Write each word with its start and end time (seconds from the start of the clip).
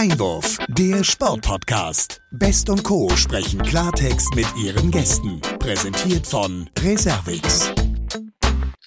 Einwurf, 0.00 0.56
der 0.68 1.04
Sportpodcast. 1.04 2.22
Best 2.30 2.70
und 2.70 2.82
Co. 2.84 3.10
sprechen 3.16 3.60
Klartext 3.60 4.34
mit 4.34 4.46
ihren 4.56 4.90
Gästen. 4.90 5.42
Präsentiert 5.58 6.26
von 6.26 6.70
Reservix. 6.78 7.70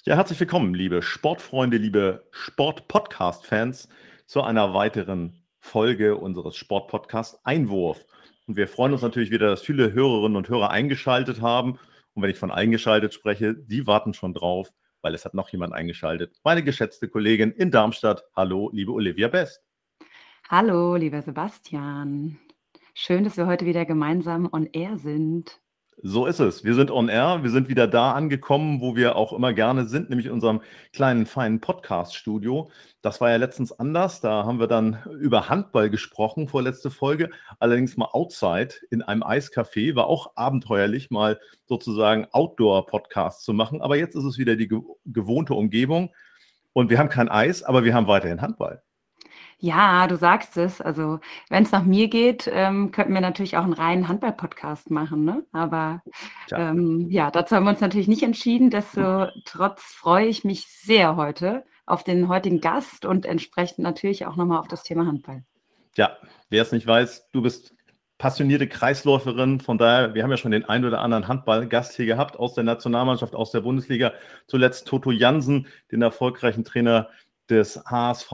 Ja, 0.06 0.16
herzlich 0.16 0.40
willkommen, 0.40 0.74
liebe 0.74 1.02
Sportfreunde, 1.02 1.76
liebe 1.76 2.26
Sport-Podcast-Fans, 2.32 3.88
zu 4.26 4.42
einer 4.42 4.74
weiteren 4.74 5.44
Folge 5.60 6.16
unseres 6.16 6.56
Sport-Podcasts 6.56 7.38
Einwurf. 7.44 8.04
Und 8.48 8.56
wir 8.56 8.66
freuen 8.66 8.92
uns 8.92 9.02
natürlich 9.02 9.30
wieder, 9.30 9.50
dass 9.50 9.62
viele 9.62 9.92
Hörerinnen 9.92 10.36
und 10.36 10.48
Hörer 10.48 10.70
eingeschaltet 10.70 11.40
haben. 11.40 11.78
Und 12.14 12.24
wenn 12.24 12.30
ich 12.30 12.38
von 12.38 12.50
eingeschaltet 12.50 13.14
spreche, 13.14 13.54
die 13.54 13.86
warten 13.86 14.14
schon 14.14 14.34
drauf, 14.34 14.72
weil 15.00 15.14
es 15.14 15.24
hat 15.24 15.34
noch 15.34 15.50
jemand 15.50 15.74
eingeschaltet. 15.74 16.34
Meine 16.42 16.64
geschätzte 16.64 17.06
Kollegin 17.06 17.52
in 17.52 17.70
Darmstadt. 17.70 18.24
Hallo, 18.34 18.68
liebe 18.72 18.90
Olivia 18.90 19.28
Best. 19.28 19.60
Hallo, 20.50 20.94
lieber 20.96 21.22
Sebastian. 21.22 22.38
Schön, 22.92 23.24
dass 23.24 23.38
wir 23.38 23.46
heute 23.46 23.64
wieder 23.64 23.86
gemeinsam 23.86 24.46
on 24.52 24.66
air 24.74 24.98
sind. 24.98 25.58
So 26.02 26.26
ist 26.26 26.38
es. 26.38 26.64
Wir 26.64 26.74
sind 26.74 26.90
on 26.90 27.08
air. 27.08 27.42
Wir 27.42 27.48
sind 27.48 27.70
wieder 27.70 27.86
da 27.86 28.12
angekommen, 28.12 28.82
wo 28.82 28.94
wir 28.94 29.16
auch 29.16 29.32
immer 29.32 29.54
gerne 29.54 29.86
sind, 29.86 30.10
nämlich 30.10 30.26
in 30.26 30.32
unserem 30.32 30.60
kleinen, 30.92 31.24
feinen 31.24 31.62
Podcast-Studio. 31.62 32.70
Das 33.00 33.22
war 33.22 33.30
ja 33.30 33.36
letztens 33.36 33.72
anders. 33.72 34.20
Da 34.20 34.44
haben 34.44 34.60
wir 34.60 34.66
dann 34.66 34.98
über 35.18 35.48
Handball 35.48 35.88
gesprochen, 35.88 36.46
vorletzte 36.46 36.90
Folge. 36.90 37.30
Allerdings 37.58 37.96
mal 37.96 38.10
outside 38.12 38.74
in 38.90 39.00
einem 39.00 39.22
Eiscafé. 39.22 39.96
War 39.96 40.08
auch 40.08 40.36
abenteuerlich, 40.36 41.10
mal 41.10 41.40
sozusagen 41.64 42.26
Outdoor-Podcast 42.32 43.42
zu 43.44 43.54
machen. 43.54 43.80
Aber 43.80 43.96
jetzt 43.96 44.14
ist 44.14 44.24
es 44.24 44.36
wieder 44.36 44.56
die 44.56 44.68
gewohnte 45.06 45.54
Umgebung. 45.54 46.10
Und 46.74 46.90
wir 46.90 46.98
haben 46.98 47.08
kein 47.08 47.30
Eis, 47.30 47.62
aber 47.62 47.84
wir 47.84 47.94
haben 47.94 48.08
weiterhin 48.08 48.42
Handball. 48.42 48.82
Ja, 49.58 50.06
du 50.06 50.16
sagst 50.16 50.56
es. 50.56 50.80
Also, 50.80 51.20
wenn 51.48 51.64
es 51.64 51.72
nach 51.72 51.84
mir 51.84 52.08
geht, 52.08 52.50
ähm, 52.52 52.90
könnten 52.90 53.14
wir 53.14 53.20
natürlich 53.20 53.56
auch 53.56 53.64
einen 53.64 53.72
reinen 53.72 54.08
Handball-Podcast 54.08 54.90
machen, 54.90 55.24
ne? 55.24 55.44
Aber 55.52 56.02
ähm, 56.52 57.08
ja, 57.10 57.30
dazu 57.30 57.56
haben 57.56 57.64
wir 57.64 57.70
uns 57.70 57.80
natürlich 57.80 58.08
nicht 58.08 58.22
entschieden. 58.22 58.70
Destotrotz 58.70 59.82
freue 59.82 60.26
ich 60.26 60.44
mich 60.44 60.66
sehr 60.66 61.16
heute 61.16 61.64
auf 61.86 62.04
den 62.04 62.28
heutigen 62.28 62.60
Gast 62.60 63.04
und 63.04 63.26
entsprechend 63.26 63.80
natürlich 63.80 64.26
auch 64.26 64.36
nochmal 64.36 64.58
auf 64.58 64.68
das 64.68 64.82
Thema 64.82 65.06
Handball. 65.06 65.44
Ja, 65.96 66.16
wer 66.50 66.62
es 66.62 66.72
nicht 66.72 66.86
weiß, 66.86 67.30
du 67.32 67.42
bist 67.42 67.74
passionierte 68.18 68.68
Kreisläuferin. 68.68 69.60
Von 69.60 69.78
daher, 69.78 70.14
wir 70.14 70.22
haben 70.22 70.30
ja 70.30 70.36
schon 70.36 70.52
den 70.52 70.64
ein 70.64 70.84
oder 70.84 71.00
anderen 71.00 71.28
Handballgast 71.28 71.94
hier 71.94 72.06
gehabt 72.06 72.38
aus 72.38 72.54
der 72.54 72.64
Nationalmannschaft, 72.64 73.34
aus 73.34 73.50
der 73.50 73.60
Bundesliga. 73.60 74.12
Zuletzt 74.46 74.86
Toto 74.86 75.10
Jansen, 75.10 75.66
den 75.90 76.02
erfolgreichen 76.02 76.64
Trainer 76.64 77.10
des 77.50 77.84
HSV 77.84 78.32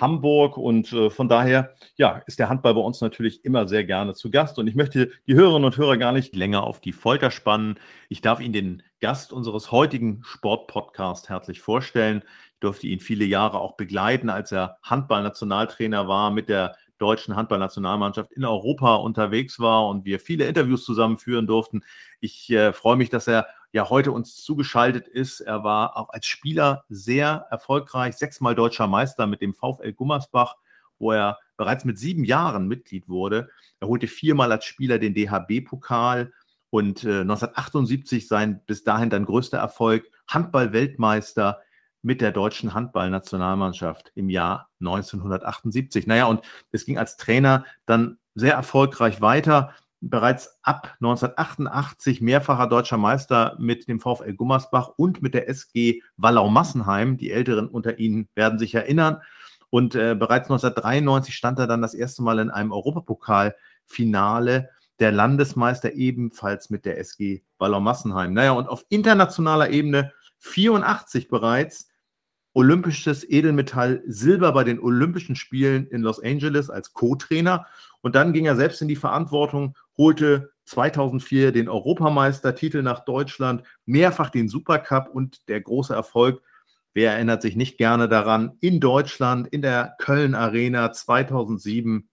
Hamburg 0.00 0.56
und 0.56 0.92
äh, 0.92 1.10
von 1.10 1.28
daher 1.28 1.74
ja, 1.96 2.22
ist 2.26 2.38
der 2.38 2.48
Handball 2.48 2.74
bei 2.74 2.80
uns 2.80 3.00
natürlich 3.00 3.44
immer 3.44 3.68
sehr 3.68 3.84
gerne 3.84 4.14
zu 4.14 4.30
Gast 4.30 4.58
und 4.58 4.66
ich 4.66 4.74
möchte 4.74 5.10
die 5.26 5.34
Hörerinnen 5.34 5.64
und 5.64 5.76
Hörer 5.76 5.96
gar 5.96 6.12
nicht 6.12 6.34
länger 6.34 6.64
auf 6.64 6.80
die 6.80 6.92
Folter 6.92 7.30
spannen. 7.30 7.78
Ich 8.08 8.20
darf 8.20 8.40
Ihnen 8.40 8.52
den 8.52 8.82
Gast 9.00 9.32
unseres 9.32 9.72
heutigen 9.72 10.22
Sportpodcasts 10.24 11.28
herzlich 11.28 11.60
vorstellen. 11.60 12.22
Ich 12.54 12.60
durfte 12.60 12.86
ihn 12.86 13.00
viele 13.00 13.24
Jahre 13.24 13.58
auch 13.60 13.76
begleiten, 13.76 14.28
als 14.28 14.52
er 14.52 14.78
Handballnationaltrainer 14.82 16.08
war, 16.08 16.30
mit 16.30 16.48
der 16.48 16.76
deutschen 17.00 17.34
Handballnationalmannschaft 17.34 18.32
in 18.32 18.44
Europa 18.44 18.96
unterwegs 18.96 19.58
war 19.58 19.88
und 19.88 20.04
wir 20.04 20.20
viele 20.20 20.44
Interviews 20.46 20.84
zusammenführen 20.84 21.46
durften. 21.46 21.82
Ich 22.20 22.50
äh, 22.50 22.72
freue 22.72 22.96
mich, 22.96 23.08
dass 23.08 23.26
er 23.26 23.46
ja 23.72 23.88
heute 23.88 24.12
uns 24.12 24.36
zugeschaltet 24.36 25.08
ist. 25.08 25.40
Er 25.40 25.64
war 25.64 25.96
auch 25.96 26.10
als 26.10 26.26
Spieler 26.26 26.84
sehr 26.88 27.46
erfolgreich, 27.50 28.16
sechsmal 28.16 28.54
deutscher 28.54 28.86
Meister 28.86 29.26
mit 29.26 29.40
dem 29.40 29.54
VfL 29.54 29.92
Gummersbach, 29.92 30.56
wo 30.98 31.12
er 31.12 31.38
bereits 31.56 31.84
mit 31.84 31.98
sieben 31.98 32.24
Jahren 32.24 32.68
Mitglied 32.68 33.08
wurde. 33.08 33.48
Er 33.80 33.88
holte 33.88 34.06
viermal 34.06 34.52
als 34.52 34.64
Spieler 34.64 34.98
den 34.98 35.14
DHB-Pokal 35.14 36.32
und 36.70 37.04
äh, 37.04 37.20
1978 37.20 38.28
sein 38.28 38.60
bis 38.66 38.84
dahin 38.84 39.10
dann 39.10 39.24
größter 39.24 39.58
Erfolg, 39.58 40.08
Handball-Weltmeister 40.28 41.60
mit 42.02 42.20
der 42.20 42.32
deutschen 42.32 42.72
Handballnationalmannschaft 42.72 44.12
im 44.14 44.30
Jahr 44.30 44.70
1978. 44.80 46.06
Naja, 46.06 46.26
und 46.26 46.42
es 46.72 46.86
ging 46.86 46.98
als 46.98 47.16
Trainer 47.16 47.64
dann 47.86 48.18
sehr 48.34 48.54
erfolgreich 48.54 49.20
weiter 49.20 49.74
bereits 50.00 50.58
ab 50.62 50.96
1988 51.00 52.20
mehrfacher 52.20 52.66
deutscher 52.66 52.96
Meister 52.96 53.56
mit 53.58 53.88
dem 53.88 54.00
VfL 54.00 54.34
Gummersbach 54.34 54.92
und 54.96 55.22
mit 55.22 55.34
der 55.34 55.48
SG 55.48 56.02
Wallau-Massenheim. 56.16 57.16
Die 57.16 57.30
Älteren 57.30 57.68
unter 57.68 57.98
Ihnen 57.98 58.28
werden 58.34 58.58
sich 58.58 58.74
erinnern. 58.74 59.20
Und 59.68 59.94
äh, 59.94 60.16
bereits 60.18 60.50
1993 60.50 61.34
stand 61.34 61.58
er 61.58 61.66
dann 61.66 61.82
das 61.82 61.94
erste 61.94 62.22
Mal 62.22 62.38
in 62.38 62.50
einem 62.50 62.72
Europapokalfinale 62.72 64.70
der 64.98 65.12
Landesmeister 65.12 65.92
ebenfalls 65.92 66.70
mit 66.70 66.84
der 66.84 66.98
SG 66.98 67.42
Wallau-Massenheim. 67.58 68.32
Naja, 68.32 68.52
und 68.52 68.68
auf 68.68 68.84
internationaler 68.88 69.70
Ebene 69.70 70.12
84 70.40 71.28
bereits 71.28 71.89
olympisches 72.52 73.28
Edelmetall 73.28 74.02
Silber 74.06 74.52
bei 74.52 74.64
den 74.64 74.80
Olympischen 74.80 75.36
Spielen 75.36 75.86
in 75.86 76.02
Los 76.02 76.22
Angeles 76.22 76.70
als 76.70 76.92
Co-Trainer. 76.92 77.66
Und 78.00 78.14
dann 78.14 78.32
ging 78.32 78.46
er 78.46 78.56
selbst 78.56 78.82
in 78.82 78.88
die 78.88 78.96
Verantwortung, 78.96 79.76
holte 79.96 80.52
2004 80.64 81.52
den 81.52 81.68
Europameistertitel 81.68 82.82
nach 82.82 83.04
Deutschland, 83.04 83.62
mehrfach 83.86 84.30
den 84.30 84.48
Supercup 84.48 85.08
und 85.12 85.48
der 85.48 85.60
große 85.60 85.94
Erfolg, 85.94 86.42
wer 86.94 87.12
erinnert 87.12 87.42
sich 87.42 87.56
nicht 87.56 87.78
gerne 87.78 88.08
daran, 88.08 88.56
in 88.60 88.80
Deutschland, 88.80 89.48
in 89.48 89.62
der 89.62 89.94
Köln 89.98 90.34
Arena 90.34 90.92
2007 90.92 92.08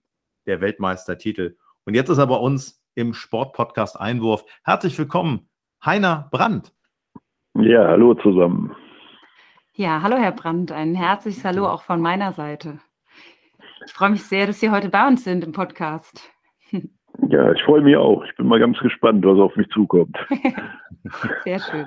der 0.46 0.60
Weltmeistertitel. 0.60 1.56
Und 1.84 1.94
jetzt 1.94 2.10
ist 2.10 2.18
er 2.18 2.26
bei 2.26 2.36
uns 2.36 2.82
im 2.94 3.14
Sportpodcast 3.14 3.98
Einwurf. 3.98 4.44
Herzlich 4.64 4.98
willkommen, 4.98 5.48
Heiner 5.84 6.28
Brandt. 6.32 6.72
Ja, 7.54 7.86
hallo 7.88 8.14
zusammen. 8.14 8.74
Ja, 9.78 10.02
hallo 10.02 10.16
Herr 10.16 10.32
Brandt, 10.32 10.72
ein 10.72 10.96
herzliches 10.96 11.44
Hallo 11.44 11.68
auch 11.68 11.82
von 11.82 12.00
meiner 12.00 12.32
Seite. 12.32 12.80
Ich 13.86 13.92
freue 13.92 14.10
mich 14.10 14.24
sehr, 14.24 14.48
dass 14.48 14.58
Sie 14.58 14.72
heute 14.72 14.88
bei 14.88 15.06
uns 15.06 15.22
sind 15.22 15.44
im 15.44 15.52
Podcast. 15.52 16.32
Ja, 17.28 17.52
ich 17.52 17.62
freue 17.62 17.82
mich 17.82 17.96
auch. 17.96 18.24
Ich 18.24 18.34
bin 18.34 18.48
mal 18.48 18.58
ganz 18.58 18.76
gespannt, 18.80 19.24
was 19.24 19.38
auf 19.38 19.54
mich 19.54 19.68
zukommt. 19.68 20.18
Sehr 21.44 21.60
schön. 21.60 21.86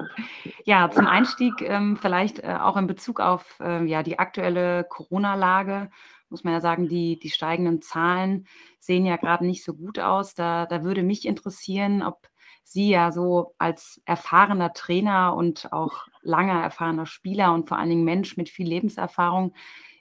Ja, 0.64 0.90
zum 0.90 1.06
Einstieg 1.06 1.54
ähm, 1.64 1.98
vielleicht 1.98 2.40
äh, 2.40 2.56
auch 2.62 2.78
in 2.78 2.88
Bezug 2.88 3.20
auf 3.20 3.60
äh, 3.60 3.84
ja, 3.84 4.04
die 4.04 4.20
aktuelle 4.20 4.86
Corona-Lage 4.86 5.90
muss 6.30 6.46
man 6.46 6.54
ja 6.54 6.62
sagen, 6.62 6.88
die, 6.88 7.20
die 7.20 7.30
steigenden 7.30 7.82
Zahlen 7.82 8.46
sehen 8.80 9.06
ja 9.06 9.18
gerade 9.18 9.46
nicht 9.46 9.66
so 9.66 9.74
gut 9.74 10.00
aus. 10.00 10.34
Da, 10.34 10.66
da 10.66 10.86
würde 10.86 11.04
mich 11.04 11.28
interessieren, 11.28 12.04
ob 12.04 12.30
Sie 12.64 12.90
ja 12.90 13.12
so 13.12 13.54
als 13.58 14.02
erfahrener 14.06 14.72
Trainer 14.72 15.36
und 15.36 15.74
auch 15.74 16.08
langer 16.22 16.62
erfahrener 16.62 17.06
Spieler 17.06 17.54
und 17.54 17.68
vor 17.68 17.78
allen 17.78 17.90
Dingen 17.90 18.04
Mensch 18.04 18.38
mit 18.38 18.50
viel 18.50 18.68
Lebenserfahrung 18.68 19.54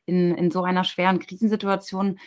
in, 0.06 0.34
in 0.34 0.50
so 0.50 0.62
einer 0.62 0.84
schweren 0.84 1.18
Krisensituation 1.18 2.18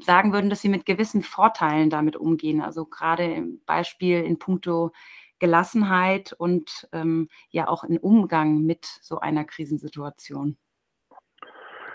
sagen 0.00 0.32
würden, 0.32 0.50
dass 0.50 0.62
sie 0.62 0.68
mit 0.68 0.86
gewissen 0.86 1.22
Vorteilen 1.22 1.90
damit 1.90 2.16
umgehen. 2.16 2.60
Also 2.60 2.86
gerade 2.86 3.24
im 3.24 3.60
Beispiel 3.66 4.22
in 4.22 4.38
puncto 4.38 4.92
Gelassenheit 5.38 6.32
und 6.32 6.88
ähm, 6.92 7.28
ja 7.50 7.68
auch 7.68 7.84
im 7.84 7.98
Umgang 7.98 8.62
mit 8.62 8.84
so 8.84 9.18
einer 9.18 9.44
Krisensituation. 9.44 10.56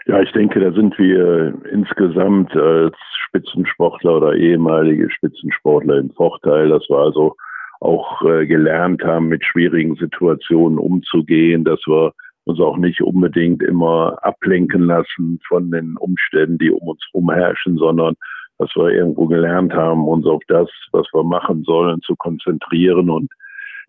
Ja, 0.06 0.20
ich 0.22 0.32
denke, 0.32 0.60
da 0.60 0.72
sind 0.72 0.98
wir 0.98 1.54
insgesamt 1.72 2.56
als 2.56 2.96
Spitzensportler 3.28 4.18
oder 4.18 4.36
ehemalige 4.36 5.10
Spitzensportler 5.12 5.98
im 5.98 6.12
Vorteil, 6.12 6.70
dass 6.70 6.88
wir 6.90 6.98
also 6.98 7.36
auch 7.82 8.22
äh, 8.22 8.46
gelernt 8.46 9.04
haben, 9.04 9.28
mit 9.28 9.44
schwierigen 9.44 9.96
Situationen 9.96 10.78
umzugehen, 10.78 11.64
dass 11.64 11.80
wir 11.88 12.14
uns 12.46 12.60
auch 12.60 12.78
nicht 12.78 13.02
unbedingt 13.02 13.62
immer 13.62 14.18
ablenken 14.22 14.84
lassen 14.84 15.40
von 15.48 15.72
den 15.72 15.98
Umständen, 15.98 16.58
die 16.58 16.72
um 16.72 16.88
uns 16.88 17.02
herum 17.12 17.32
herrschen, 17.32 17.78
sondern 17.78 18.16
dass 18.60 18.70
wir 18.76 18.90
irgendwo 18.90 19.26
gelernt 19.26 19.74
haben, 19.74 20.08
uns 20.08 20.26
auf 20.28 20.42
das, 20.48 20.70
was 20.92 21.08
wir 21.14 21.24
machen 21.24 21.64
sollen, 21.64 22.02
zu 22.02 22.16
konzentrieren 22.16 23.10
und 23.10 23.32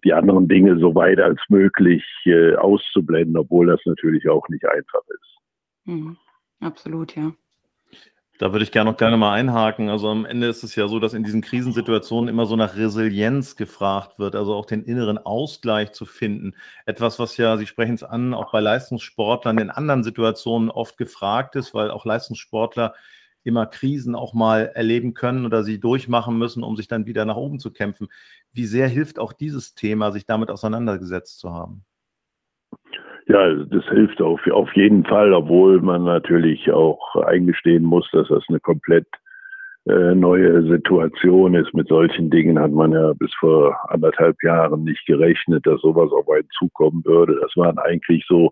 die 0.04 0.14
anderen 0.14 0.48
Dinge 0.48 0.78
so 0.78 0.94
weit 0.94 1.20
als 1.20 1.40
möglich 1.48 2.02
äh, 2.24 2.56
auszublenden, 2.56 3.36
obwohl 3.36 3.66
das 3.66 3.80
natürlich 3.84 4.28
auch 4.28 4.48
nicht 4.48 4.66
einfach 4.66 5.02
ist. 5.08 5.38
Mhm. 5.84 6.16
Absolut, 6.60 7.14
ja. 7.14 7.32
Da 8.42 8.50
würde 8.50 8.64
ich 8.64 8.72
gerne 8.72 8.90
noch 8.90 8.96
gerne 8.96 9.16
mal 9.16 9.34
einhaken. 9.34 9.88
Also 9.88 10.08
am 10.08 10.24
Ende 10.24 10.48
ist 10.48 10.64
es 10.64 10.74
ja 10.74 10.88
so, 10.88 10.98
dass 10.98 11.14
in 11.14 11.22
diesen 11.22 11.42
Krisensituationen 11.42 12.28
immer 12.28 12.44
so 12.44 12.56
nach 12.56 12.74
Resilienz 12.74 13.54
gefragt 13.54 14.18
wird, 14.18 14.34
also 14.34 14.54
auch 14.54 14.66
den 14.66 14.82
inneren 14.82 15.16
Ausgleich 15.16 15.92
zu 15.92 16.06
finden. 16.06 16.56
Etwas, 16.84 17.20
was 17.20 17.36
ja, 17.36 17.56
Sie 17.56 17.68
sprechen 17.68 17.94
es 17.94 18.02
an, 18.02 18.34
auch 18.34 18.50
bei 18.50 18.58
Leistungssportlern 18.58 19.58
in 19.58 19.70
anderen 19.70 20.02
Situationen 20.02 20.70
oft 20.70 20.96
gefragt 20.96 21.54
ist, 21.54 21.72
weil 21.72 21.92
auch 21.92 22.04
Leistungssportler 22.04 22.96
immer 23.44 23.66
Krisen 23.66 24.16
auch 24.16 24.34
mal 24.34 24.72
erleben 24.74 25.14
können 25.14 25.46
oder 25.46 25.62
sie 25.62 25.78
durchmachen 25.78 26.36
müssen, 26.36 26.64
um 26.64 26.76
sich 26.76 26.88
dann 26.88 27.06
wieder 27.06 27.24
nach 27.24 27.36
oben 27.36 27.60
zu 27.60 27.72
kämpfen. 27.72 28.08
Wie 28.52 28.66
sehr 28.66 28.88
hilft 28.88 29.20
auch 29.20 29.32
dieses 29.32 29.76
Thema, 29.76 30.10
sich 30.10 30.26
damit 30.26 30.50
auseinandergesetzt 30.50 31.38
zu 31.38 31.52
haben? 31.52 31.84
Ja, 33.26 33.54
das 33.54 33.84
hilft 33.88 34.20
auf, 34.20 34.40
auf 34.50 34.74
jeden 34.74 35.04
Fall, 35.04 35.32
obwohl 35.32 35.80
man 35.80 36.04
natürlich 36.04 36.70
auch 36.72 37.14
eingestehen 37.24 37.84
muss, 37.84 38.08
dass 38.12 38.28
das 38.28 38.44
eine 38.48 38.58
komplett 38.58 39.06
äh, 39.86 40.14
neue 40.14 40.62
Situation 40.68 41.54
ist. 41.54 41.72
Mit 41.74 41.88
solchen 41.88 42.30
Dingen 42.30 42.58
hat 42.58 42.72
man 42.72 42.92
ja 42.92 43.12
bis 43.14 43.32
vor 43.38 43.76
anderthalb 43.90 44.42
Jahren 44.42 44.84
nicht 44.84 45.04
gerechnet, 45.06 45.66
dass 45.66 45.80
sowas 45.80 46.10
auf 46.12 46.28
einen 46.30 46.48
zukommen 46.58 47.04
würde. 47.04 47.38
Das 47.40 47.56
waren 47.56 47.78
eigentlich 47.78 48.24
so, 48.28 48.50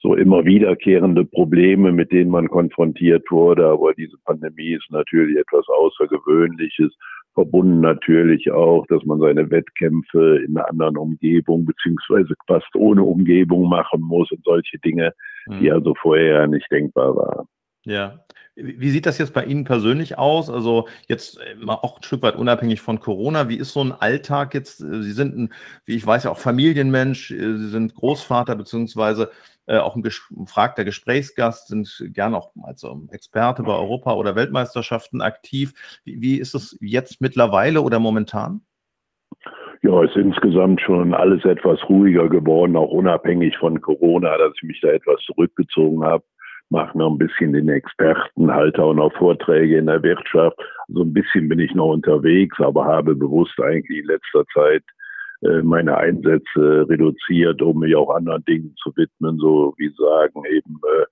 so 0.00 0.14
immer 0.14 0.44
wiederkehrende 0.44 1.24
Probleme, 1.24 1.90
mit 1.92 2.12
denen 2.12 2.30
man 2.30 2.48
konfrontiert 2.48 3.30
wurde. 3.30 3.66
Aber 3.66 3.92
diese 3.94 4.16
Pandemie 4.24 4.72
ist 4.72 4.90
natürlich 4.90 5.36
etwas 5.36 5.66
Außergewöhnliches 5.68 6.92
verbunden 7.36 7.80
natürlich 7.80 8.50
auch, 8.50 8.86
dass 8.86 9.04
man 9.04 9.20
seine 9.20 9.50
Wettkämpfe 9.50 10.42
in 10.46 10.56
einer 10.56 10.68
anderen 10.70 10.96
Umgebung 10.96 11.66
beziehungsweise 11.66 12.34
fast 12.46 12.74
ohne 12.74 13.02
Umgebung 13.02 13.68
machen 13.68 14.00
muss 14.00 14.32
und 14.32 14.42
solche 14.42 14.78
Dinge, 14.78 15.12
mhm. 15.46 15.60
die 15.60 15.70
also 15.70 15.94
vorher 16.00 16.46
nicht 16.46 16.66
denkbar 16.72 17.14
waren. 17.14 17.46
Ja. 17.86 18.24
Wie 18.56 18.90
sieht 18.90 19.06
das 19.06 19.18
jetzt 19.18 19.32
bei 19.32 19.44
Ihnen 19.44 19.64
persönlich 19.64 20.18
aus? 20.18 20.50
Also 20.50 20.88
jetzt 21.08 21.38
äh, 21.38 21.66
auch 21.66 21.98
ein 21.98 22.02
Stück 22.02 22.22
weit 22.22 22.34
unabhängig 22.34 22.80
von 22.80 23.00
Corona. 23.00 23.48
Wie 23.48 23.58
ist 23.58 23.72
so 23.72 23.82
ein 23.82 23.92
Alltag 23.92 24.54
jetzt? 24.54 24.78
Sie 24.78 25.12
sind 25.12 25.36
ein, 25.36 25.52
wie 25.84 25.94
ich 25.94 26.06
weiß 26.06 26.24
ja 26.24 26.30
auch 26.30 26.38
Familienmensch. 26.38 27.30
Äh, 27.30 27.56
Sie 27.56 27.68
sind 27.68 27.94
Großvater 27.94 28.56
beziehungsweise 28.56 29.30
äh, 29.66 29.78
auch 29.78 29.94
ein 29.94 30.02
gefragter 30.02 30.84
Gesprächsgast, 30.84 31.68
sind 31.68 32.10
gerne 32.12 32.36
auch 32.36 32.50
als 32.62 32.84
Experte 33.10 33.62
bei 33.62 33.74
Europa- 33.74 34.14
oder 34.14 34.34
Weltmeisterschaften 34.34 35.20
aktiv. 35.20 35.72
Wie, 36.04 36.20
wie 36.20 36.40
ist 36.40 36.54
es 36.54 36.76
jetzt 36.80 37.20
mittlerweile 37.20 37.82
oder 37.82 38.00
momentan? 38.00 38.62
Ja, 39.82 40.02
ist 40.02 40.16
insgesamt 40.16 40.80
schon 40.80 41.14
alles 41.14 41.44
etwas 41.44 41.78
ruhiger 41.88 42.28
geworden, 42.28 42.74
auch 42.74 42.90
unabhängig 42.90 43.56
von 43.58 43.80
Corona, 43.80 44.36
dass 44.38 44.52
ich 44.56 44.62
mich 44.62 44.80
da 44.80 44.88
etwas 44.88 45.20
zurückgezogen 45.26 46.02
habe. 46.02 46.24
Mache 46.70 46.98
noch 46.98 47.12
ein 47.12 47.18
bisschen 47.18 47.52
den 47.52 47.68
Experten, 47.68 48.52
halte 48.52 48.82
auch 48.82 48.94
noch 48.94 49.12
Vorträge 49.14 49.78
in 49.78 49.86
der 49.86 50.02
Wirtschaft. 50.02 50.56
So 50.88 51.02
ein 51.02 51.12
bisschen 51.12 51.48
bin 51.48 51.60
ich 51.60 51.74
noch 51.74 51.92
unterwegs, 51.92 52.58
aber 52.58 52.84
habe 52.84 53.14
bewusst 53.14 53.58
eigentlich 53.60 54.00
in 54.00 54.06
letzter 54.06 54.44
Zeit 54.52 54.82
äh, 55.42 55.62
meine 55.62 55.96
Einsätze 55.96 56.86
reduziert, 56.88 57.62
um 57.62 57.80
mich 57.80 57.94
auch 57.94 58.10
anderen 58.14 58.44
Dingen 58.44 58.74
zu 58.82 58.90
widmen, 58.96 59.38
so 59.38 59.74
wie 59.76 59.92
sagen 59.96 60.42
eben 60.50 60.80
äh, 61.00 61.04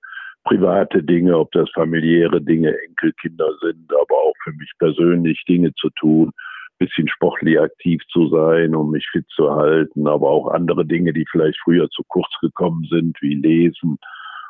private 0.45 1.01
Dinge, 1.01 1.37
ob 1.37 1.51
das 1.51 1.69
familiäre 1.71 2.41
Dinge, 2.41 2.75
Enkelkinder 2.87 3.49
sind, 3.61 3.91
aber 3.91 4.15
auch 4.15 4.35
für 4.43 4.53
mich 4.53 4.71
persönlich 4.79 5.43
Dinge 5.47 5.73
zu 5.75 5.89
tun, 5.99 6.31
bisschen 6.77 7.07
sportlich 7.07 7.59
aktiv 7.59 8.01
zu 8.11 8.27
sein, 8.27 8.75
um 8.75 8.91
mich 8.91 9.07
fit 9.11 9.25
zu 9.29 9.49
halten, 9.49 10.07
aber 10.07 10.29
auch 10.29 10.47
andere 10.47 10.85
Dinge, 10.85 11.13
die 11.13 11.25
vielleicht 11.31 11.59
früher 11.63 11.89
zu 11.89 12.03
kurz 12.07 12.31
gekommen 12.41 12.85
sind, 12.89 13.17
wie 13.21 13.35
Lesen 13.35 13.97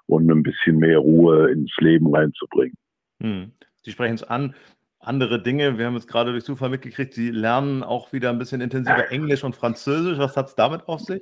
und 0.07 0.29
ein 0.29 0.43
bisschen 0.43 0.77
mehr 0.77 0.99
Ruhe 0.99 1.51
ins 1.51 1.71
Leben 1.79 2.13
reinzubringen. 2.13 2.77
Hm. 3.21 3.51
Sie 3.81 3.91
sprechen 3.91 4.15
es 4.15 4.23
an, 4.23 4.55
andere 4.99 5.41
Dinge. 5.41 5.77
Wir 5.77 5.85
haben 5.85 5.93
jetzt 5.93 6.07
gerade 6.07 6.31
durch 6.31 6.43
Zufall 6.43 6.69
mitgekriegt, 6.69 7.13
Sie 7.13 7.29
lernen 7.29 7.83
auch 7.83 8.13
wieder 8.13 8.29
ein 8.29 8.39
bisschen 8.39 8.61
intensiver 8.61 9.11
Englisch 9.11 9.43
und 9.43 9.55
Französisch. 9.55 10.17
Was 10.17 10.35
hat 10.35 10.47
es 10.47 10.55
damit 10.55 10.87
auf 10.87 11.01
sich? 11.01 11.21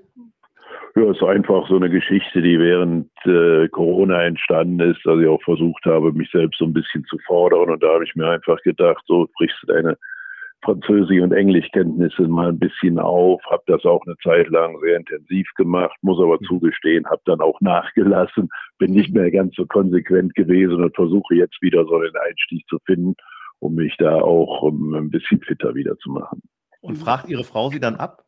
Ja, 0.96 1.04
es 1.10 1.18
ist 1.18 1.24
einfach 1.24 1.68
so 1.68 1.76
eine 1.76 1.90
Geschichte, 1.90 2.42
die 2.42 2.60
während 2.60 3.10
äh, 3.26 3.68
Corona 3.70 4.24
entstanden 4.24 4.80
ist, 4.80 5.00
dass 5.04 5.20
ich 5.20 5.28
auch 5.28 5.42
versucht 5.42 5.84
habe, 5.86 6.14
mich 6.14 6.30
selbst 6.32 6.60
so 6.60 6.66
ein 6.66 6.74
bisschen 6.74 7.04
zu 7.06 7.18
fordern. 7.26 7.72
Und 7.72 7.82
da 7.82 7.96
habe 7.96 8.04
ich 8.04 8.16
mir 8.16 8.30
einfach 8.30 8.62
gedacht, 8.62 9.04
so 9.08 9.28
brichst 9.36 9.58
du 9.64 9.74
deine 9.74 9.98
Französisch- 10.64 11.22
und 11.22 11.34
Englischkenntnisse 11.34 12.24
mal 12.28 12.50
ein 12.50 12.60
bisschen 12.60 13.00
auf, 13.00 13.42
habe 13.50 13.64
das 13.68 13.84
auch 13.86 14.06
eine 14.06 14.16
Zeit 14.24 14.48
lang 14.50 14.80
sehr 14.82 14.98
intensiv 14.98 15.48
gemacht, 15.56 15.98
muss 16.02 16.20
aber 16.20 16.38
mhm. 16.40 16.46
zugestehen, 16.46 17.06
habe 17.06 17.22
dann 17.26 17.42
auch 17.42 17.60
nachgelassen, 17.62 18.50
bin 18.80 18.92
nicht 18.92 19.14
mehr 19.14 19.32
ganz 19.32 19.56
so 19.56 19.66
konsequent 19.66 20.34
gewesen 20.36 20.84
und 20.84 20.96
versuche 20.96 21.36
jetzt 21.36 21.62
wieder 21.62 21.86
so 21.86 21.96
einen 21.96 22.16
Einstieg 22.28 22.66
zu 22.68 22.78
finden 22.86 23.16
um 23.64 23.76
mich 23.76 23.96
da 23.98 24.20
auch 24.20 24.62
um, 24.62 24.94
ein 24.94 25.10
bisschen 25.10 25.40
fitter 25.40 25.74
wieder 25.74 25.98
zu 25.98 26.12
machen. 26.12 26.42
Und 26.82 26.98
fragt 26.98 27.30
Ihre 27.30 27.46
Frau 27.46 27.70
Sie 27.70 27.80
dann 27.80 27.96
ab? 27.96 28.24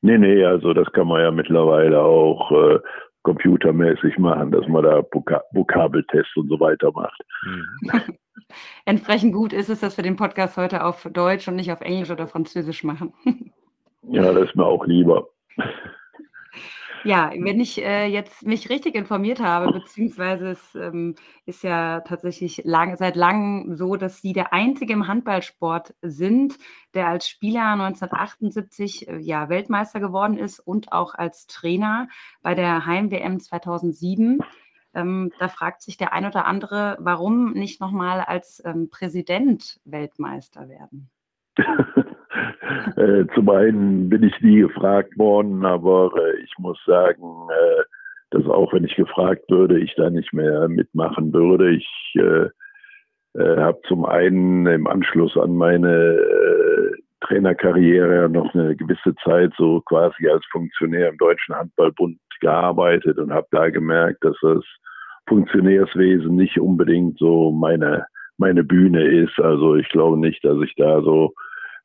Nee, 0.00 0.16
nee, 0.16 0.44
also 0.44 0.72
das 0.74 0.90
kann 0.92 1.08
man 1.08 1.22
ja 1.22 1.32
mittlerweile 1.32 2.00
auch 2.00 2.52
äh, 2.52 2.78
computermäßig 3.28 4.16
machen, 4.16 4.50
dass 4.52 4.66
man 4.68 4.84
da 4.84 5.02
Vok 5.12 5.30
Vokabeltests 5.52 6.34
und 6.36 6.48
so 6.48 6.58
weiter 6.58 6.90
macht. 6.92 7.20
Mhm. 7.44 8.14
Entsprechend 8.86 9.34
gut 9.34 9.52
ist 9.52 9.68
es, 9.68 9.80
dass 9.80 9.98
wir 9.98 10.02
den 10.02 10.16
Podcast 10.16 10.56
heute 10.56 10.82
auf 10.82 11.06
Deutsch 11.12 11.46
und 11.46 11.56
nicht 11.56 11.70
auf 11.70 11.82
Englisch 11.82 12.10
oder 12.10 12.26
Französisch 12.26 12.84
machen. 12.84 13.12
ja, 14.08 14.32
das 14.32 14.48
ist 14.48 14.56
mir 14.56 14.64
auch 14.64 14.86
lieber. 14.86 15.28
Ja, 17.08 17.32
wenn 17.34 17.58
ich 17.58 17.82
äh, 17.82 18.04
jetzt 18.06 18.46
mich 18.46 18.68
richtig 18.68 18.94
informiert 18.94 19.40
habe, 19.40 19.72
beziehungsweise 19.72 20.50
es 20.50 20.74
ähm, 20.74 21.14
ist 21.46 21.62
ja 21.62 22.00
tatsächlich 22.00 22.60
lang, 22.66 22.98
seit 22.98 23.16
langem 23.16 23.76
so, 23.76 23.96
dass 23.96 24.20
Sie 24.20 24.34
der 24.34 24.52
Einzige 24.52 24.92
im 24.92 25.08
Handballsport 25.08 25.94
sind, 26.02 26.58
der 26.92 27.08
als 27.08 27.26
Spieler 27.26 27.72
1978 27.72 29.08
äh, 29.08 29.16
ja, 29.20 29.48
Weltmeister 29.48 30.00
geworden 30.00 30.36
ist 30.36 30.60
und 30.60 30.92
auch 30.92 31.14
als 31.14 31.46
Trainer 31.46 32.08
bei 32.42 32.54
der 32.54 32.84
Heim-WM 32.84 33.40
2007. 33.40 34.40
Ähm, 34.92 35.32
da 35.38 35.48
fragt 35.48 35.80
sich 35.80 35.96
der 35.96 36.12
ein 36.12 36.26
oder 36.26 36.44
andere, 36.44 36.98
warum 37.00 37.54
nicht 37.54 37.80
nochmal 37.80 38.20
als 38.20 38.62
ähm, 38.66 38.90
Präsident 38.90 39.80
Weltmeister 39.86 40.68
werden? 40.68 41.08
Äh, 42.96 43.26
zum 43.34 43.48
einen 43.48 44.08
bin 44.08 44.22
ich 44.22 44.40
nie 44.40 44.60
gefragt 44.60 45.16
worden, 45.18 45.64
aber 45.64 46.12
äh, 46.16 46.37
ich 46.48 46.58
muss 46.58 46.78
sagen, 46.86 47.22
äh, 47.50 47.82
dass 48.30 48.46
auch 48.46 48.72
wenn 48.72 48.84
ich 48.84 48.96
gefragt 48.96 49.44
würde, 49.48 49.78
ich 49.78 49.94
da 49.96 50.10
nicht 50.10 50.32
mehr 50.32 50.68
mitmachen 50.68 51.32
würde. 51.32 51.70
Ich 51.70 51.88
äh, 52.16 52.48
äh, 53.38 53.56
habe 53.58 53.80
zum 53.86 54.04
einen 54.04 54.66
im 54.66 54.86
Anschluss 54.86 55.36
an 55.36 55.56
meine 55.56 56.18
Trainerkarriere 57.20 58.28
noch 58.28 58.54
eine 58.54 58.76
gewisse 58.76 59.14
Zeit 59.24 59.52
so 59.56 59.80
quasi 59.82 60.28
als 60.28 60.44
Funktionär 60.52 61.08
im 61.08 61.18
Deutschen 61.18 61.54
Handballbund 61.54 62.18
gearbeitet 62.40 63.18
und 63.18 63.32
habe 63.32 63.46
da 63.50 63.70
gemerkt, 63.70 64.24
dass 64.24 64.36
das 64.42 64.64
Funktionärswesen 65.28 66.36
nicht 66.36 66.58
unbedingt 66.58 67.18
so 67.18 67.50
meine 67.50 68.06
meine 68.38 68.62
Bühne 68.64 69.04
ist. 69.04 69.38
Also 69.40 69.74
ich 69.74 69.88
glaube 69.88 70.16
nicht, 70.16 70.44
dass 70.44 70.58
ich 70.62 70.74
da 70.76 71.02
so 71.02 71.34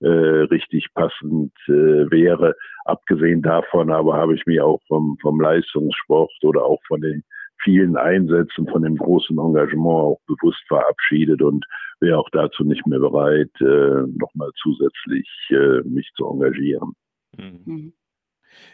äh, 0.04 0.46
richtig 0.52 0.94
passend 0.94 1.54
äh, 1.68 2.12
wäre. 2.12 2.56
Abgesehen 2.86 3.42
davon 3.42 3.92
aber 3.92 4.16
habe 4.16 4.36
ich 4.36 4.46
mich 4.46 4.60
auch 4.62 4.82
vom, 4.88 5.18
vom 5.22 5.40
Leistungssport 5.40 6.32
oder 6.44 6.64
auch 6.64 6.82
von 6.88 7.02
den 7.02 7.24
vielen 7.64 7.96
Einsätzen, 7.96 8.68
von 8.68 8.82
dem 8.82 8.98
großen 8.98 9.38
Engagement 9.38 9.88
auch 9.88 10.20
bewusst 10.28 10.62
verabschiedet 10.68 11.42
und 11.42 11.66
wäre 12.02 12.18
auch 12.18 12.30
dazu 12.32 12.64
nicht 12.64 12.86
mehr 12.86 13.00
bereit, 13.00 13.52
äh, 13.62 14.04
nochmal 14.18 14.52
zusätzlich 14.62 15.28
äh, 15.50 15.82
mich 15.88 16.12
zu 16.16 16.28
engagieren. 16.28 16.94
Mhm. 17.38 17.62
mhm. 17.66 17.94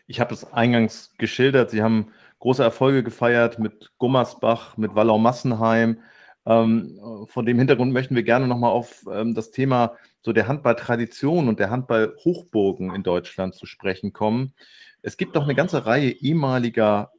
Ich 0.08 0.20
habe 0.20 0.34
es 0.34 0.52
eingangs 0.52 1.16
geschildert, 1.18 1.70
Sie 1.70 1.82
haben 1.82 2.12
große 2.40 2.62
Erfolge 2.62 3.02
gefeiert 3.02 3.60
mit 3.60 3.92
Gummersbach, 3.98 4.76
mit 4.76 4.94
Wallau-Massenheim. 4.94 6.00
Ähm, 6.46 7.00
vor 7.26 7.44
dem 7.44 7.58
Hintergrund 7.58 7.94
möchten 7.94 8.16
wir 8.16 8.24
gerne 8.24 8.48
nochmal 8.48 8.72
auf 8.72 9.06
ähm, 9.12 9.36
das 9.36 9.52
Thema 9.52 9.96
so 10.22 10.34
der 10.34 10.48
Handballtradition 10.48 11.48
und 11.48 11.60
der 11.60 11.70
Handballhochburgen 11.70 12.94
in 12.94 13.04
Deutschland 13.04 13.56
zu 13.56 13.66
sprechen 13.66 14.14
kommen. 14.14 14.54
Es 15.02 15.18
gibt 15.18 15.36
doch 15.36 15.44
eine 15.44 15.56
ganze 15.56 15.86
Reihe 15.86 16.10
ehemaliger 16.12 17.12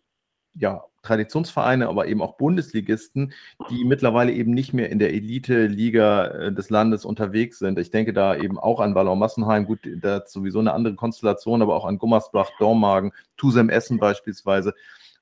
ja, 0.55 0.85
Traditionsvereine, 1.03 1.89
aber 1.89 2.09
eben 2.09 2.21
auch 2.21 2.37
Bundesligisten, 2.37 3.33
die 3.71 3.85
mittlerweile 3.85 4.33
eben 4.33 4.53
nicht 4.53 4.75
mehr 4.75 4.91
in 4.91 4.99
der 4.99 5.15
Elite-Liga 5.15 6.27
äh, 6.27 6.53
des 6.53 6.69
Landes 6.69 7.05
unterwegs 7.05 7.59
sind. 7.59 7.79
Ich 7.79 7.91
denke 7.91 8.12
da 8.12 8.37
eben 8.37 8.59
auch 8.59 8.81
an 8.81 8.95
Ballon 8.95 9.19
Massenheim, 9.19 9.65
gut, 9.65 9.81
da 9.97 10.19
ist 10.19 10.33
sowieso 10.33 10.59
eine 10.59 10.75
andere 10.75 10.97
Konstellation, 10.97 11.62
aber 11.62 11.75
auch 11.75 11.87
an 11.87 11.99
Gummersbach, 11.99 12.50
Dormagen, 12.59 13.12
Tusem 13.37 13.71
Essen 13.71 13.99
beispielsweise. 13.99 14.75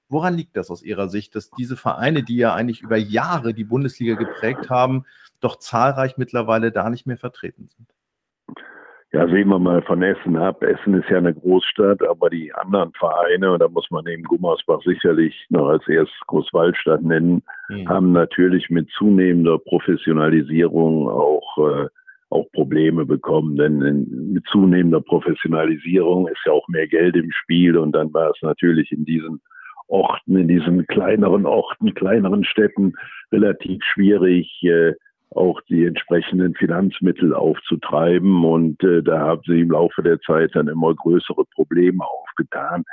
Woran 0.09 0.35
liegt 0.35 0.57
das 0.57 0.71
aus 0.71 0.83
Ihrer 0.83 1.09
Sicht, 1.09 1.35
dass 1.35 1.51
diese 1.51 1.77
Vereine, 1.77 2.23
die 2.23 2.37
ja 2.37 2.55
eigentlich 2.55 2.83
über 2.83 2.97
Jahre 2.97 3.53
die 3.53 3.65
Bundesliga 3.65 4.15
geprägt 4.15 4.71
haben, 4.71 5.05
doch 5.41 5.57
zahlreich 5.57 6.17
mittlerweile 6.17 6.73
da 6.73 6.89
nicht 6.89 7.07
mehr 7.07 7.19
vertreten 7.19 7.69
sind? 7.69 7.89
Ja, 9.11 9.27
sehen 9.27 9.49
wir 9.49 9.59
mal 9.59 9.81
von 9.83 10.03
Essen 10.03 10.37
ab. 10.37 10.63
Essen 10.63 10.93
ist 10.93 11.09
ja 11.09 11.17
eine 11.17 11.33
Großstadt, 11.33 12.07
aber 12.07 12.29
die 12.29 12.53
anderen 12.53 12.93
Vereine, 12.93 13.53
und 13.53 13.61
da 13.61 13.69
muss 13.69 13.91
man 13.91 14.07
eben 14.07 14.23
Gummersbach 14.25 14.83
sicherlich 14.83 15.35
noch 15.49 15.69
als 15.69 15.89
erst 15.89 16.13
Großwaldstadt 16.27 17.03
nennen, 17.03 17.43
mhm. 17.71 17.89
haben 17.89 18.13
natürlich 18.13 18.69
mit 18.69 18.91
zunehmender 18.91 19.59
Professionalisierung 19.59 21.09
auch, 21.09 21.59
äh, 21.59 21.87
auch 22.29 22.53
Probleme 22.53 23.07
bekommen. 23.07 23.57
Denn 23.57 23.81
in, 23.81 24.33
mit 24.35 24.45
zunehmender 24.53 25.01
Professionalisierung 25.01 26.29
ist 26.29 26.41
ja 26.45 26.53
auch 26.53 26.69
mehr 26.69 26.87
Geld 26.87 27.17
im 27.17 27.33
Spiel 27.33 27.79
und 27.79 27.93
dann 27.93 28.13
war 28.13 28.31
es 28.31 28.43
natürlich 28.43 28.93
in 28.93 29.07
diesen 29.07 29.41
Orten, 29.89 30.37
in 30.37 30.49
diesen 30.49 30.87
kleineren 30.87 31.47
Orten, 31.47 31.95
kleineren 31.95 32.45
Städten 32.45 32.93
relativ 33.33 33.83
schwierig, 33.85 34.63
äh, 34.63 34.93
auch 35.31 35.61
die 35.69 35.85
entsprechenden 35.85 36.55
Finanzmittel 36.55 37.35
aufzutreiben. 37.35 38.45
Und 38.45 38.83
äh, 38.83 39.03
da 39.03 39.19
haben 39.19 39.43
sie 39.47 39.61
im 39.61 39.71
Laufe 39.71 40.03
der 40.03 40.21
Zeit 40.21 40.51
dann 40.55 40.69
immer 40.69 40.95
größere 40.95 41.45
Probleme 41.55 42.05
aufgetan. 42.05 42.85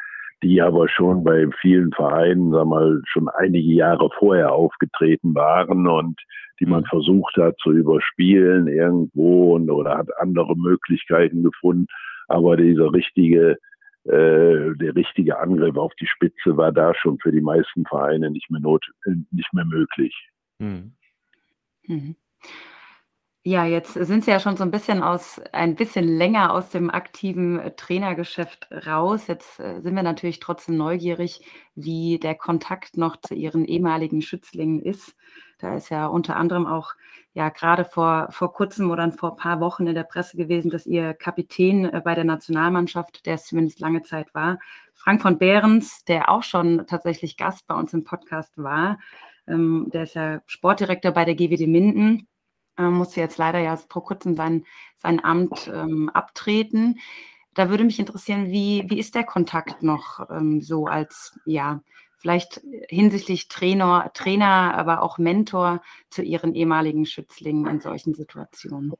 die 0.44 0.62
aber 0.62 0.90
schon 0.90 1.24
bei 1.24 1.48
vielen 1.62 1.92
Vereinen, 1.94 2.52
sag 2.52 2.68
mal, 2.68 3.02
schon 3.08 3.30
einige 3.30 3.74
Jahre 3.74 4.10
vorher 4.20 4.52
aufgetreten 4.52 5.34
waren 5.34 5.88
und 5.88 6.20
die 6.60 6.66
man 6.66 6.82
mhm. 6.82 6.88
versucht 6.88 7.36
hat 7.38 7.56
zu 7.60 7.72
überspielen 7.72 8.68
irgendwo 8.68 9.56
und, 9.56 9.70
oder 9.70 9.98
hat 9.98 10.10
andere 10.20 10.56
Möglichkeiten 10.56 11.44
gefunden. 11.44 11.88
Aber 12.28 12.58
dieser 12.58 12.92
richtige, 12.94 13.58
äh, 14.06 14.76
der 14.76 14.96
richtige 14.96 15.40
Angriff 15.40 15.76
auf 15.78 15.94
die 15.96 16.08
Spitze 16.08 16.58
war 16.58 16.72
da 16.72 16.94
schon 16.94 17.18
für 17.20 17.32
die 17.32 17.42
meisten 17.42 17.86
Vereine 17.86 18.30
nicht 18.30 18.50
mehr 18.52 18.62
not, 18.62 18.86
nicht 19.32 19.54
mehr 19.54 19.66
möglich. 19.66 20.14
Mhm. 20.60 20.94
Mhm. 21.88 22.16
Ja, 23.48 23.64
jetzt 23.66 23.94
sind 23.94 24.26
Sie 24.26 24.32
ja 24.32 24.40
schon 24.40 24.58
so 24.58 24.64
ein 24.64 24.72
bisschen 24.72 25.04
aus 25.04 25.40
ein 25.52 25.76
bisschen 25.76 26.08
länger 26.08 26.52
aus 26.52 26.72
dem 26.72 26.90
aktiven 26.90 27.60
äh, 27.60 27.76
Trainergeschäft 27.76 28.68
raus. 28.88 29.28
Jetzt, 29.28 29.60
äh, 29.60 29.82
sind 29.82 29.96
wir 29.96 30.02
natürlich 30.02 30.40
trotzdem 30.40 30.78
neugierig, 30.78 31.42
wie 31.76 32.18
der 32.18 32.34
Kontakt 32.34 32.98
noch 32.98 33.18
zu 33.18 33.36
Ihren 33.36 33.66
ehemaligen 33.66 34.24
Schützlingen 34.24 34.82
ist. 34.82 35.16
Da 35.58 35.76
ist 35.76 35.90
ja 35.90 36.08
unter 36.08 36.36
anderem 36.36 36.66
auch, 36.68 36.94
ja, 37.34 37.50
gerade 37.50 37.86
vor 37.86 38.28
vor 38.32 38.54
Kurzem 38.54 38.92
oder 38.92 39.12
vor 39.12 39.32
ein 39.32 39.38
paar 39.38 39.60
Wochen 39.60 39.88
in 39.88 39.96
der 39.96 40.04
Presse 40.04 40.38
gewesen, 40.38 40.72
dass 40.72 40.86
Ihr 40.86 41.14
Kapitän, 41.14 41.86
äh, 41.86 42.02
bei 42.04 42.16
der 42.16 42.24
Nationalmannschaft, 42.26 43.26
der 43.26 43.36
es 43.36 43.46
zumindest 43.46 43.80
lange 43.80 44.04
Zeit 44.04 44.34
war, 44.34 44.60
Frank 44.94 45.22
von 45.22 45.38
Behrens, 45.38 46.04
der 46.06 46.30
auch 46.30 46.44
schon 46.44 46.86
tatsächlich 46.88 47.38
Gast 47.38 47.68
bei 47.68 47.76
uns 47.76 47.94
im 47.94 48.04
Podcast 48.04 48.58
war, 48.58 49.00
ähm, 49.48 49.90
der 49.94 50.04
ist 50.04 50.16
ja 50.16 50.42
Sportdirektor 50.46 51.12
bei 51.12 51.26
der 51.26 51.36
GWD 51.36 51.68
Minden 51.68 52.28
äh, 52.78 52.84
musste 52.90 53.22
jetzt 53.22 53.38
leider 53.38 53.60
ja 53.60 53.78
vor 53.78 54.04
kurzem 54.04 54.36
sein, 54.36 54.66
sein 54.98 55.24
Amt 55.24 55.72
ähm, 55.74 56.10
abtreten. 56.10 57.00
Da 57.54 57.70
würde 57.70 57.86
mich 57.86 58.00
interessieren, 58.00 58.48
wie, 58.48 58.86
wie 58.88 59.00
ist 59.00 59.16
der 59.16 59.24
Kontakt 59.24 59.82
noch 59.82 60.30
ähm, 60.30 60.62
so 60.62 60.88
als, 60.88 61.40
ja, 61.46 61.82
vielleicht 62.26 62.60
hinsichtlich 62.90 63.50
Trainer, 63.50 64.10
Trainer, 64.16 64.74
aber 64.76 65.04
auch 65.04 65.20
Mentor 65.20 65.84
zu 66.10 66.24
Ihren 66.24 66.56
ehemaligen 66.56 67.06
Schützlingen 67.06 67.68
in 67.68 67.80
solchen 67.82 68.16
Situationen? 68.16 68.94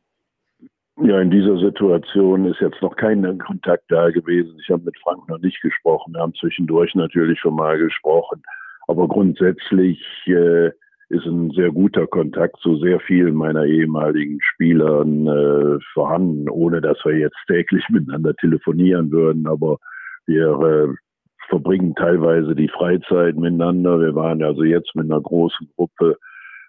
Ja, 1.02 1.20
in 1.20 1.32
dieser 1.32 1.58
Situation 1.58 2.46
ist 2.46 2.62
jetzt 2.62 2.80
noch 2.84 2.96
kein 2.96 3.40
Kontakt 3.40 3.86
da 3.90 4.12
gewesen. 4.12 4.60
Ich 4.62 4.70
habe 4.70 4.84
mit 4.84 5.00
Frank 5.00 5.28
noch 5.28 5.40
nicht 5.40 5.60
gesprochen. 5.62 6.14
Wir 6.14 6.22
haben 6.22 6.36
zwischendurch 6.36 6.94
natürlich 6.94 7.40
schon 7.40 7.56
mal 7.56 7.80
gesprochen. 7.80 8.44
Aber 8.88 9.08
grundsätzlich 9.08 10.00
äh, 10.28 10.68
ist 11.10 11.26
ein 11.26 11.50
sehr 11.50 11.72
guter 11.72 12.06
Kontakt 12.06 12.60
zu 12.60 12.78
sehr 12.78 13.00
vielen 13.00 13.34
meiner 13.34 13.66
ehemaligen 13.66 14.38
Spielern 14.40 15.26
äh, 15.26 15.80
vorhanden, 15.94 16.48
ohne 16.48 16.80
dass 16.80 17.04
wir 17.04 17.18
jetzt 17.18 17.40
täglich 17.48 17.84
miteinander 17.90 18.36
telefonieren 18.36 19.10
würden. 19.10 19.48
Aber 19.48 19.80
wir 20.28 20.92
äh, 20.92 21.05
verbringen 21.48 21.96
teilweise 21.96 22.56
die 22.56 22.70
Freizeit 22.70 23.36
miteinander. 23.36 24.00
Wir 24.00 24.16
waren 24.16 24.44
also 24.44 24.64
jetzt 24.64 24.96
mit 24.96 25.06
einer 25.06 25.22
großen 25.22 25.70
Gruppe 25.76 26.18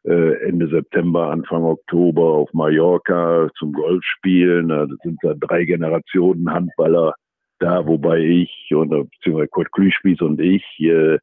äh, 0.05 0.49
Ende 0.49 0.69
September, 0.69 1.31
Anfang 1.31 1.65
Oktober 1.65 2.23
auf 2.23 2.53
Mallorca 2.53 3.49
zum 3.59 3.73
Golfspielen. 3.73 4.69
Da 4.69 4.87
sind 5.03 5.19
da 5.23 5.35
drei 5.35 5.65
Generationen 5.65 6.51
Handballer 6.51 7.15
da, 7.59 7.87
wobei 7.87 8.19
ich 8.19 8.71
und 8.75 8.91
beziehungsweise 8.91 9.49
Kurt 9.49 9.73
Klüspieß 9.73 10.21
und 10.21 10.41
ich 10.41 10.65
äh, 10.81 11.19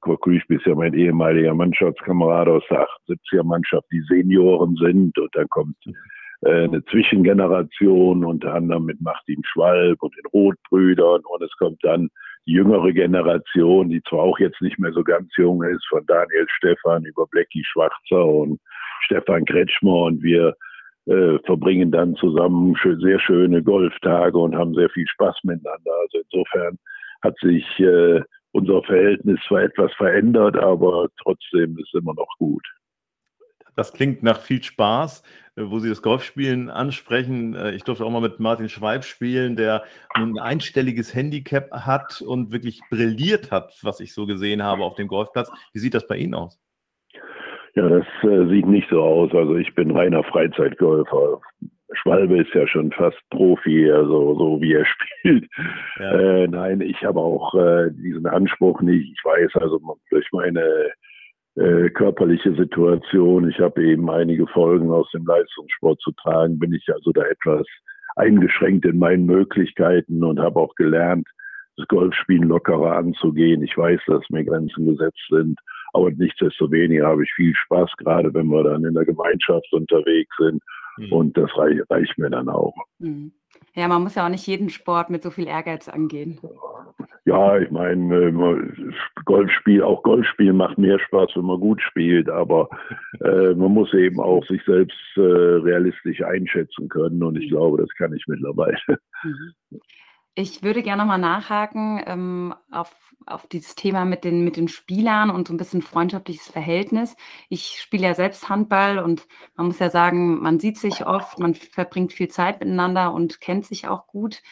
Kurt 0.00 0.20
Grüßby 0.20 0.56
ist 0.56 0.66
ja 0.66 0.74
mein 0.74 0.94
ehemaliger 0.94 1.54
Mannschaftskamerad 1.54 2.48
aus 2.48 2.62
der 2.70 2.86
78er 3.08 3.42
Mannschaft, 3.42 3.86
die 3.90 4.02
Senioren 4.08 4.76
sind 4.76 5.18
und 5.18 5.30
dann 5.34 5.48
kommt 5.48 5.76
äh, 6.42 6.64
eine 6.64 6.84
Zwischengeneration, 6.84 8.24
unter 8.24 8.54
anderem 8.54 8.84
mit 8.84 9.00
Martin 9.00 9.42
Schwalb 9.44 10.02
und 10.02 10.14
den 10.16 10.26
Rotbrüdern 10.32 11.22
und 11.24 11.42
es 11.42 11.52
kommt 11.58 11.82
dann 11.82 12.08
jüngere 12.44 12.92
Generation, 12.92 13.88
die 13.88 14.02
zwar 14.08 14.20
auch 14.20 14.38
jetzt 14.38 14.60
nicht 14.60 14.78
mehr 14.78 14.92
so 14.92 15.04
ganz 15.04 15.30
jung 15.36 15.62
ist, 15.62 15.86
von 15.88 16.04
Daniel 16.06 16.46
Stefan 16.56 17.04
über 17.04 17.26
Blecki 17.26 17.62
Schwarzer 17.64 18.24
und 18.24 18.60
Stefan 19.04 19.44
Kretschmer 19.44 20.02
und 20.02 20.22
wir 20.22 20.54
äh, 21.06 21.38
verbringen 21.44 21.90
dann 21.90 22.14
zusammen 22.16 22.76
sehr 23.00 23.18
schöne 23.20 23.62
Golftage 23.62 24.38
und 24.38 24.56
haben 24.56 24.74
sehr 24.74 24.90
viel 24.90 25.06
Spaß 25.06 25.36
miteinander. 25.42 25.90
Also 26.02 26.18
insofern 26.24 26.78
hat 27.22 27.36
sich 27.40 27.64
äh, 27.80 28.20
unser 28.52 28.82
Verhältnis 28.82 29.40
zwar 29.48 29.62
etwas 29.62 29.92
verändert, 29.94 30.56
aber 30.56 31.08
trotzdem 31.22 31.78
ist 31.78 31.94
immer 31.94 32.14
noch 32.14 32.28
gut. 32.38 32.64
Das 33.74 33.92
klingt 33.92 34.22
nach 34.22 34.40
viel 34.40 34.62
Spaß, 34.62 35.22
wo 35.56 35.78
Sie 35.78 35.88
das 35.88 36.02
Golfspielen 36.02 36.70
ansprechen. 36.70 37.54
Äh, 37.54 37.72
ich 37.72 37.84
durfte 37.84 38.04
auch 38.04 38.10
mal 38.10 38.20
mit 38.20 38.40
Martin 38.40 38.68
Schweib 38.68 39.04
spielen, 39.04 39.56
der 39.56 39.84
ein 40.14 40.38
einstelliges 40.38 41.14
Handicap 41.14 41.70
hat 41.72 42.22
und 42.22 42.52
wirklich 42.52 42.80
brilliert 42.90 43.50
hat, 43.50 43.78
was 43.82 44.00
ich 44.00 44.14
so 44.14 44.26
gesehen 44.26 44.62
habe 44.62 44.84
auf 44.84 44.94
dem 44.94 45.08
Golfplatz. 45.08 45.50
Wie 45.72 45.78
sieht 45.78 45.94
das 45.94 46.06
bei 46.06 46.16
Ihnen 46.16 46.34
aus? 46.34 46.58
Ja, 47.74 47.88
das 47.88 48.06
äh, 48.22 48.46
sieht 48.48 48.66
nicht 48.66 48.88
so 48.90 49.02
aus. 49.02 49.32
Also 49.34 49.56
ich 49.56 49.74
bin 49.74 49.90
reiner 49.90 50.22
Freizeitgolfer. 50.24 51.40
Schwalbe 51.94 52.38
ist 52.38 52.54
ja 52.54 52.66
schon 52.66 52.90
fast 52.92 53.18
Profi, 53.30 53.90
also 53.90 54.34
so 54.36 54.60
wie 54.60 54.74
er 54.74 54.86
spielt. 55.20 55.48
Ja. 55.98 56.12
Äh, 56.12 56.48
nein, 56.48 56.80
ich 56.80 57.02
habe 57.04 57.20
auch 57.20 57.54
äh, 57.54 57.90
diesen 57.92 58.26
Anspruch 58.26 58.80
nicht. 58.80 59.12
Ich 59.12 59.24
weiß 59.24 59.50
also 59.56 59.80
durch 60.10 60.26
meine 60.32 60.92
äh, 61.56 61.90
körperliche 61.90 62.54
Situation, 62.54 63.48
ich 63.48 63.58
habe 63.60 63.82
eben 63.84 64.10
einige 64.10 64.46
Folgen 64.46 64.90
aus 64.90 65.10
dem 65.12 65.26
Leistungssport 65.26 66.00
zu 66.00 66.12
tragen, 66.12 66.58
bin 66.58 66.72
ich 66.72 66.86
also 66.92 67.12
da 67.12 67.22
etwas 67.22 67.66
eingeschränkt 68.16 68.84
in 68.84 68.98
meinen 68.98 69.26
Möglichkeiten 69.26 70.22
und 70.22 70.38
habe 70.38 70.60
auch 70.60 70.74
gelernt, 70.74 71.26
das 71.76 71.88
Golfspielen 71.88 72.48
lockerer 72.48 72.96
anzugehen. 72.96 73.62
Ich 73.62 73.76
weiß, 73.76 74.00
dass 74.06 74.28
mir 74.28 74.44
Grenzen 74.44 74.86
gesetzt 74.86 75.26
sind, 75.30 75.58
aber 75.94 76.10
nichtsdestoweniger 76.10 77.06
habe 77.06 77.24
ich 77.24 77.32
viel 77.32 77.54
Spaß, 77.54 77.90
gerade 77.98 78.32
wenn 78.34 78.48
wir 78.48 78.64
dann 78.64 78.84
in 78.84 78.94
der 78.94 79.06
Gemeinschaft 79.06 79.72
unterwegs 79.72 80.34
sind 80.38 80.62
Mhm. 80.96 81.12
Und 81.12 81.36
das 81.36 81.50
reich, 81.56 81.78
reicht 81.90 82.18
mir 82.18 82.30
dann 82.30 82.48
auch. 82.48 82.74
Mhm. 82.98 83.32
Ja, 83.74 83.88
man 83.88 84.02
muss 84.02 84.14
ja 84.14 84.24
auch 84.24 84.30
nicht 84.30 84.46
jeden 84.46 84.70
Sport 84.70 85.10
mit 85.10 85.22
so 85.22 85.30
viel 85.30 85.46
Ehrgeiz 85.46 85.88
angehen. 85.88 86.38
Ja, 87.24 87.56
ich 87.56 87.70
meine, 87.70 88.14
äh, 88.16 88.92
Golfspiel, 89.24 89.82
auch 89.82 90.02
Golfspiel 90.02 90.52
macht 90.52 90.76
mehr 90.76 90.98
Spaß, 90.98 91.30
wenn 91.36 91.44
man 91.44 91.60
gut 91.60 91.80
spielt, 91.80 92.28
aber 92.28 92.68
äh, 93.20 93.54
man 93.54 93.72
muss 93.72 93.94
eben 93.94 94.18
auch 94.20 94.44
sich 94.46 94.60
selbst 94.64 94.98
äh, 95.16 95.20
realistisch 95.20 96.20
einschätzen 96.22 96.88
können 96.88 97.22
und 97.22 97.36
ich 97.36 97.48
glaube, 97.48 97.78
das 97.78 97.90
kann 97.96 98.12
ich 98.12 98.24
mittlerweile. 98.26 98.76
Mhm. 99.22 99.54
Ich 100.34 100.62
würde 100.62 100.82
gerne 100.82 101.02
nochmal 101.02 101.18
nachhaken 101.18 102.02
ähm, 102.06 102.54
auf, 102.70 102.90
auf 103.26 103.46
dieses 103.48 103.74
Thema 103.74 104.06
mit 104.06 104.24
den, 104.24 104.44
mit 104.44 104.56
den 104.56 104.66
Spielern 104.66 105.28
und 105.28 105.46
so 105.46 105.52
ein 105.52 105.58
bisschen 105.58 105.82
freundschaftliches 105.82 106.48
Verhältnis. 106.48 107.16
Ich 107.50 107.78
spiele 107.78 108.06
ja 108.06 108.14
selbst 108.14 108.48
Handball 108.48 108.98
und 108.98 109.28
man 109.56 109.66
muss 109.66 109.78
ja 109.78 109.90
sagen, 109.90 110.40
man 110.40 110.58
sieht 110.58 110.78
sich 110.78 111.04
oft, 111.06 111.38
man 111.38 111.54
verbringt 111.54 112.14
viel 112.14 112.28
Zeit 112.28 112.60
miteinander 112.60 113.12
und 113.12 113.42
kennt 113.42 113.66
sich 113.66 113.88
auch 113.88 114.06
gut. 114.06 114.42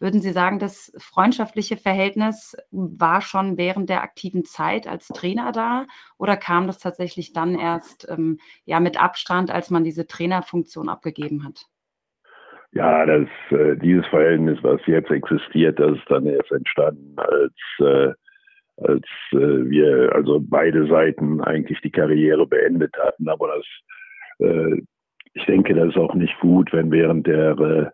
Würden 0.00 0.20
Sie 0.20 0.30
sagen, 0.30 0.58
das 0.58 0.92
freundschaftliche 0.96 1.76
Verhältnis 1.76 2.56
war 2.70 3.20
schon 3.20 3.58
während 3.58 3.90
der 3.90 4.02
aktiven 4.02 4.44
Zeit 4.44 4.86
als 4.86 5.08
Trainer 5.08 5.50
da 5.50 5.86
oder 6.18 6.36
kam 6.36 6.68
das 6.68 6.78
tatsächlich 6.78 7.32
dann 7.32 7.58
erst 7.58 8.08
ähm, 8.08 8.38
ja, 8.64 8.78
mit 8.78 9.00
Abstand, 9.00 9.50
als 9.50 9.70
man 9.70 9.82
diese 9.82 10.06
Trainerfunktion 10.06 10.88
abgegeben 10.88 11.44
hat? 11.44 11.66
Ja, 12.72 13.06
das, 13.06 13.28
äh, 13.50 13.76
dieses 13.76 14.06
Verhältnis, 14.06 14.58
was 14.62 14.80
jetzt 14.86 15.10
existiert, 15.10 15.80
das 15.80 15.96
ist 15.96 16.08
dann 16.08 16.26
erst 16.26 16.52
entstanden, 16.52 17.16
als, 17.16 17.54
äh, 17.80 18.12
als 18.76 19.06
äh, 19.32 19.68
wir 19.70 20.12
also 20.14 20.38
beide 20.40 20.86
Seiten 20.86 21.40
eigentlich 21.40 21.80
die 21.80 21.90
Karriere 21.90 22.46
beendet 22.46 22.94
hatten. 22.98 23.28
Aber 23.28 23.48
das, 23.56 24.46
äh, 24.48 24.82
ich 25.32 25.44
denke, 25.46 25.74
das 25.74 25.88
ist 25.88 25.96
auch 25.96 26.14
nicht 26.14 26.38
gut, 26.40 26.72
wenn 26.72 26.90
während 26.90 27.26
der, 27.26 27.58
äh, 27.58 27.86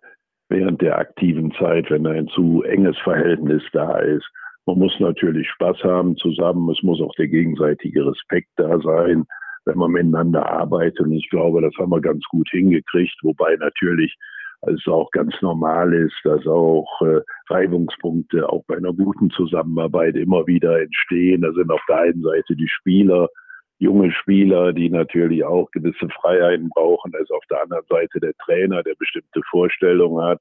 während 0.48 0.82
der 0.82 0.98
aktiven 0.98 1.52
Zeit, 1.52 1.90
wenn 1.90 2.06
ein 2.06 2.28
zu 2.28 2.62
enges 2.62 2.96
Verhältnis 2.98 3.62
da 3.72 3.98
ist. 3.98 4.26
Man 4.66 4.78
muss 4.78 4.98
natürlich 4.98 5.48
Spaß 5.50 5.82
haben 5.84 6.16
zusammen. 6.16 6.70
Es 6.70 6.82
muss 6.82 7.00
auch 7.00 7.14
der 7.16 7.28
gegenseitige 7.28 8.06
Respekt 8.06 8.48
da 8.56 8.78
sein, 8.80 9.24
wenn 9.66 9.78
man 9.78 9.92
miteinander 9.92 10.48
arbeitet. 10.48 11.00
Und 11.00 11.12
ich 11.12 11.28
glaube, 11.30 11.60
das 11.60 11.74
haben 11.78 11.90
wir 11.90 12.00
ganz 12.00 12.24
gut 12.30 12.48
hingekriegt. 12.50 13.16
Wobei 13.22 13.56
natürlich 13.56 14.16
es 14.66 14.86
auch 14.86 15.10
ganz 15.10 15.34
normal 15.42 15.92
ist, 15.92 16.16
dass 16.24 16.46
auch 16.46 16.88
äh, 17.02 17.20
Reibungspunkte 17.48 18.48
auch 18.48 18.64
bei 18.66 18.76
einer 18.76 18.92
guten 18.92 19.30
Zusammenarbeit 19.30 20.16
immer 20.16 20.46
wieder 20.46 20.80
entstehen. 20.80 21.42
Da 21.42 21.52
sind 21.52 21.70
auf 21.70 21.82
der 21.88 21.98
einen 21.98 22.22
Seite 22.22 22.56
die 22.56 22.68
Spieler, 22.68 23.28
junge 23.78 24.12
Spieler, 24.12 24.72
die 24.72 24.90
natürlich 24.90 25.44
auch 25.44 25.70
gewisse 25.70 26.08
Freiheiten 26.20 26.68
brauchen. 26.70 27.12
Da 27.12 27.18
ist 27.18 27.32
auf 27.32 27.44
der 27.50 27.62
anderen 27.62 27.84
Seite 27.88 28.20
der 28.20 28.34
Trainer, 28.44 28.82
der 28.82 28.94
bestimmte 28.98 29.40
Vorstellungen 29.50 30.24
hat, 30.24 30.40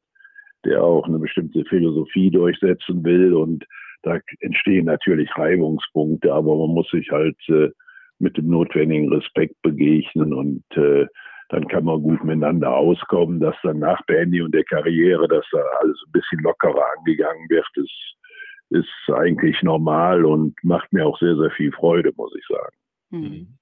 der 0.65 0.83
auch 0.83 1.07
eine 1.07 1.19
bestimmte 1.19 1.63
Philosophie 1.65 2.29
durchsetzen 2.29 3.03
will. 3.03 3.33
Und 3.33 3.65
da 4.03 4.19
entstehen 4.39 4.85
natürlich 4.85 5.29
Reibungspunkte, 5.35 6.31
aber 6.31 6.55
man 6.55 6.75
muss 6.75 6.89
sich 6.89 7.09
halt 7.11 7.37
äh, 7.49 7.69
mit 8.19 8.37
dem 8.37 8.47
notwendigen 8.47 9.11
Respekt 9.11 9.61
begegnen 9.61 10.33
und 10.33 10.63
äh, 10.75 11.07
dann 11.49 11.67
kann 11.67 11.83
man 11.83 12.01
gut 12.01 12.23
miteinander 12.23 12.75
auskommen, 12.75 13.39
dass 13.39 13.55
dann 13.61 13.79
nach 13.79 14.01
Beendigung 14.07 14.51
der 14.51 14.63
Karriere, 14.63 15.27
dass 15.27 15.45
da 15.51 15.59
alles 15.81 16.01
ein 16.07 16.11
bisschen 16.11 16.39
lockerer 16.39 16.83
angegangen 16.97 17.47
wird, 17.49 17.67
ist, 17.75 18.15
ist 18.69 19.13
eigentlich 19.13 19.61
normal 19.61 20.25
und 20.25 20.55
macht 20.63 20.91
mir 20.93 21.05
auch 21.05 21.19
sehr, 21.19 21.35
sehr 21.35 21.51
viel 21.51 21.71
Freude, 21.71 22.11
muss 22.15 22.33
ich 22.35 22.45
sagen. 22.47 22.75
Mhm. 23.13 23.57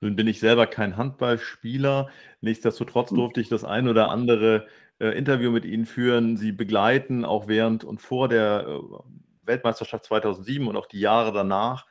Nun 0.00 0.16
bin 0.16 0.26
ich 0.26 0.40
selber 0.40 0.66
kein 0.66 0.96
Handballspieler. 0.96 2.08
Nichtsdestotrotz 2.40 3.10
durfte 3.10 3.40
ich 3.40 3.48
das 3.48 3.64
ein 3.64 3.86
oder 3.86 4.08
andere 4.10 4.66
äh, 4.98 5.16
Interview 5.16 5.50
mit 5.50 5.64
Ihnen 5.66 5.84
führen, 5.84 6.38
Sie 6.38 6.52
begleiten, 6.52 7.24
auch 7.24 7.48
während 7.48 7.84
und 7.84 8.00
vor 8.00 8.28
der 8.28 8.66
äh, 8.66 9.46
Weltmeisterschaft 9.46 10.04
2007 10.04 10.66
und 10.68 10.76
auch 10.76 10.86
die 10.86 11.00
Jahre 11.00 11.32
danach. 11.32 11.86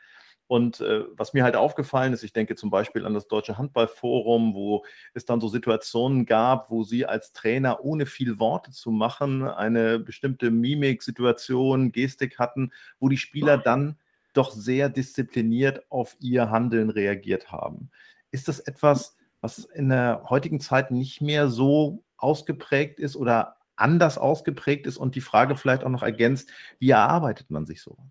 Und 0.47 0.81
äh, 0.81 1.03
was 1.15 1.33
mir 1.33 1.43
halt 1.43 1.55
aufgefallen 1.55 2.11
ist, 2.11 2.23
ich 2.23 2.33
denke 2.33 2.55
zum 2.55 2.71
Beispiel 2.71 3.05
an 3.05 3.13
das 3.13 3.27
Deutsche 3.27 3.59
Handballforum, 3.59 4.55
wo 4.55 4.83
es 5.13 5.25
dann 5.25 5.39
so 5.39 5.47
Situationen 5.47 6.25
gab, 6.25 6.71
wo 6.71 6.83
Sie 6.83 7.05
als 7.05 7.33
Trainer 7.33 7.85
ohne 7.85 8.07
viel 8.07 8.39
Worte 8.39 8.71
zu 8.71 8.89
machen 8.89 9.43
eine 9.43 9.99
bestimmte 9.99 10.49
Mimik, 10.49 11.03
Situation, 11.03 11.91
Gestik 11.91 12.39
hatten, 12.39 12.71
wo 12.99 13.09
die 13.09 13.17
Spieler 13.17 13.59
dann 13.59 13.99
doch 14.39 14.51
sehr 14.51 14.87
diszipliniert 14.87 15.83
auf 15.89 16.15
ihr 16.21 16.49
Handeln 16.49 16.89
reagiert 16.89 17.51
haben. 17.51 17.91
Ist 18.31 18.47
das 18.47 18.61
etwas, 18.61 19.17
was 19.41 19.65
in 19.65 19.89
der 19.89 20.23
heutigen 20.29 20.61
Zeit 20.61 20.91
nicht 20.91 21.21
mehr 21.21 21.49
so 21.49 22.03
ausgeprägt 22.17 22.99
ist 22.99 23.17
oder 23.17 23.57
anders 23.75 24.17
ausgeprägt 24.17 24.87
ist 24.87 24.97
und 24.97 25.15
die 25.15 25.21
Frage 25.21 25.55
vielleicht 25.55 25.83
auch 25.83 25.89
noch 25.89 26.03
ergänzt, 26.03 26.51
wie 26.79 26.89
erarbeitet 26.89 27.49
man 27.49 27.65
sich 27.65 27.81
sowas? 27.81 28.05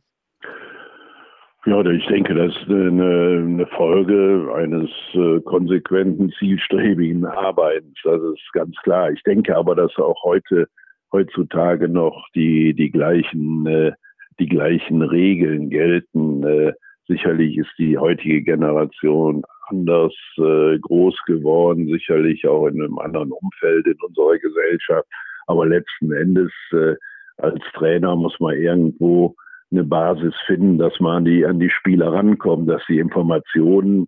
Ja, 1.66 1.84
ich 1.84 2.06
denke, 2.06 2.34
das 2.34 2.54
ist 2.56 2.70
eine, 2.70 3.66
Folge 3.76 4.52
eines 4.54 4.90
äh, 5.12 5.40
konsequenten, 5.40 6.32
zielstrebigen 6.38 7.26
Arbeitens. 7.26 7.98
Das 8.04 8.22
ist 8.22 8.52
ganz 8.52 8.76
klar. 8.82 9.10
Ich 9.10 9.22
denke 9.24 9.56
aber, 9.56 9.74
dass 9.74 9.94
auch 9.96 10.22
heute, 10.24 10.68
heutzutage 11.12 11.88
noch 11.88 12.26
die, 12.34 12.74
die 12.74 12.90
gleichen, 12.90 13.66
äh, 13.66 13.92
die 14.38 14.48
gleichen 14.48 15.02
Regeln 15.02 15.70
gelten. 15.70 16.44
Äh, 16.44 16.72
sicherlich 17.06 17.56
ist 17.58 17.72
die 17.78 17.98
heutige 17.98 18.42
Generation 18.42 19.42
anders 19.68 20.14
äh, 20.38 20.78
groß 20.78 21.16
geworden, 21.26 21.88
sicherlich 21.88 22.46
auch 22.46 22.66
in 22.66 22.82
einem 22.82 22.98
anderen 22.98 23.32
Umfeld 23.32 23.86
in 23.86 23.96
unserer 24.00 24.38
Gesellschaft. 24.38 25.08
Aber 25.46 25.66
letzten 25.66 26.12
Endes 26.12 26.52
äh, 26.72 26.94
als 27.38 27.60
Trainer 27.74 28.16
muss 28.16 28.38
man 28.40 28.56
irgendwo 28.56 29.34
eine 29.70 29.84
Basis 29.84 30.34
finden, 30.46 30.78
dass 30.78 30.98
man 31.00 31.18
an 31.18 31.24
die, 31.24 31.44
an 31.44 31.60
die 31.60 31.70
Spieler 31.70 32.12
rankommt, 32.12 32.68
dass 32.68 32.82
die 32.88 32.98
Informationen 32.98 34.06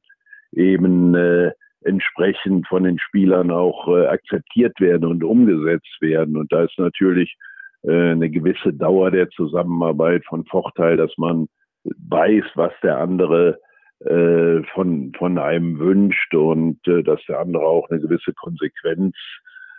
eben 0.52 1.14
äh, 1.14 1.52
entsprechend 1.82 2.66
von 2.68 2.84
den 2.84 2.98
Spielern 2.98 3.50
auch 3.50 3.88
äh, 3.88 4.06
akzeptiert 4.06 4.80
werden 4.80 5.06
und 5.06 5.24
umgesetzt 5.24 5.96
werden. 6.00 6.36
Und 6.36 6.52
da 6.52 6.64
ist 6.64 6.78
natürlich 6.78 7.36
eine 7.86 8.28
gewisse 8.30 8.72
Dauer 8.72 9.10
der 9.10 9.28
Zusammenarbeit 9.30 10.24
von 10.26 10.44
Vorteil, 10.44 10.96
dass 10.96 11.16
man 11.16 11.48
weiß, 11.84 12.44
was 12.54 12.72
der 12.82 12.98
andere 12.98 13.58
äh, 14.00 14.62
von, 14.74 15.12
von 15.16 15.38
einem 15.38 15.78
wünscht 15.78 16.34
und 16.34 16.78
äh, 16.86 17.02
dass 17.02 17.20
der 17.28 17.40
andere 17.40 17.64
auch 17.64 17.88
eine 17.90 18.00
gewisse 18.00 18.32
Konsequenz 18.32 19.14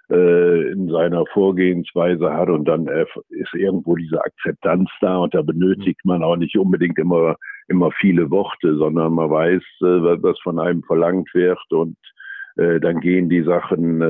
äh, 0.09 0.71
in 0.71 0.89
seiner 0.89 1.25
Vorgehensweise 1.27 2.31
hat 2.31 2.49
und 2.49 2.65
dann 2.65 2.87
ist 2.87 3.53
irgendwo 3.53 3.95
diese 3.95 4.23
Akzeptanz 4.23 4.89
da 4.99 5.17
und 5.17 5.33
da 5.33 5.41
benötigt 5.41 6.01
man 6.03 6.23
auch 6.23 6.35
nicht 6.35 6.57
unbedingt 6.57 6.99
immer 6.99 7.35
immer 7.67 7.91
viele 7.91 8.29
Worte, 8.29 8.75
sondern 8.75 9.13
man 9.13 9.29
weiß, 9.29 9.63
äh, 9.81 10.21
was 10.21 10.39
von 10.41 10.59
einem 10.59 10.83
verlangt 10.83 11.33
wird 11.33 11.71
und 11.71 11.97
äh, 12.57 12.79
dann 12.79 12.99
gehen 12.99 13.29
die 13.29 13.43
Sachen 13.43 14.01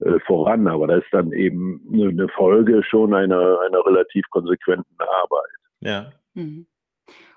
äh, 0.00 0.18
voran. 0.26 0.66
Aber 0.66 0.86
das 0.86 1.04
ist 1.04 1.12
dann 1.12 1.32
eben 1.32 1.80
eine 1.92 2.28
Folge 2.28 2.82
schon 2.82 3.14
einer, 3.14 3.60
einer 3.60 3.86
relativ 3.86 4.24
konsequenten 4.30 4.96
Arbeit. 4.98 5.50
Ja. 5.80 6.12
Mhm. 6.34 6.66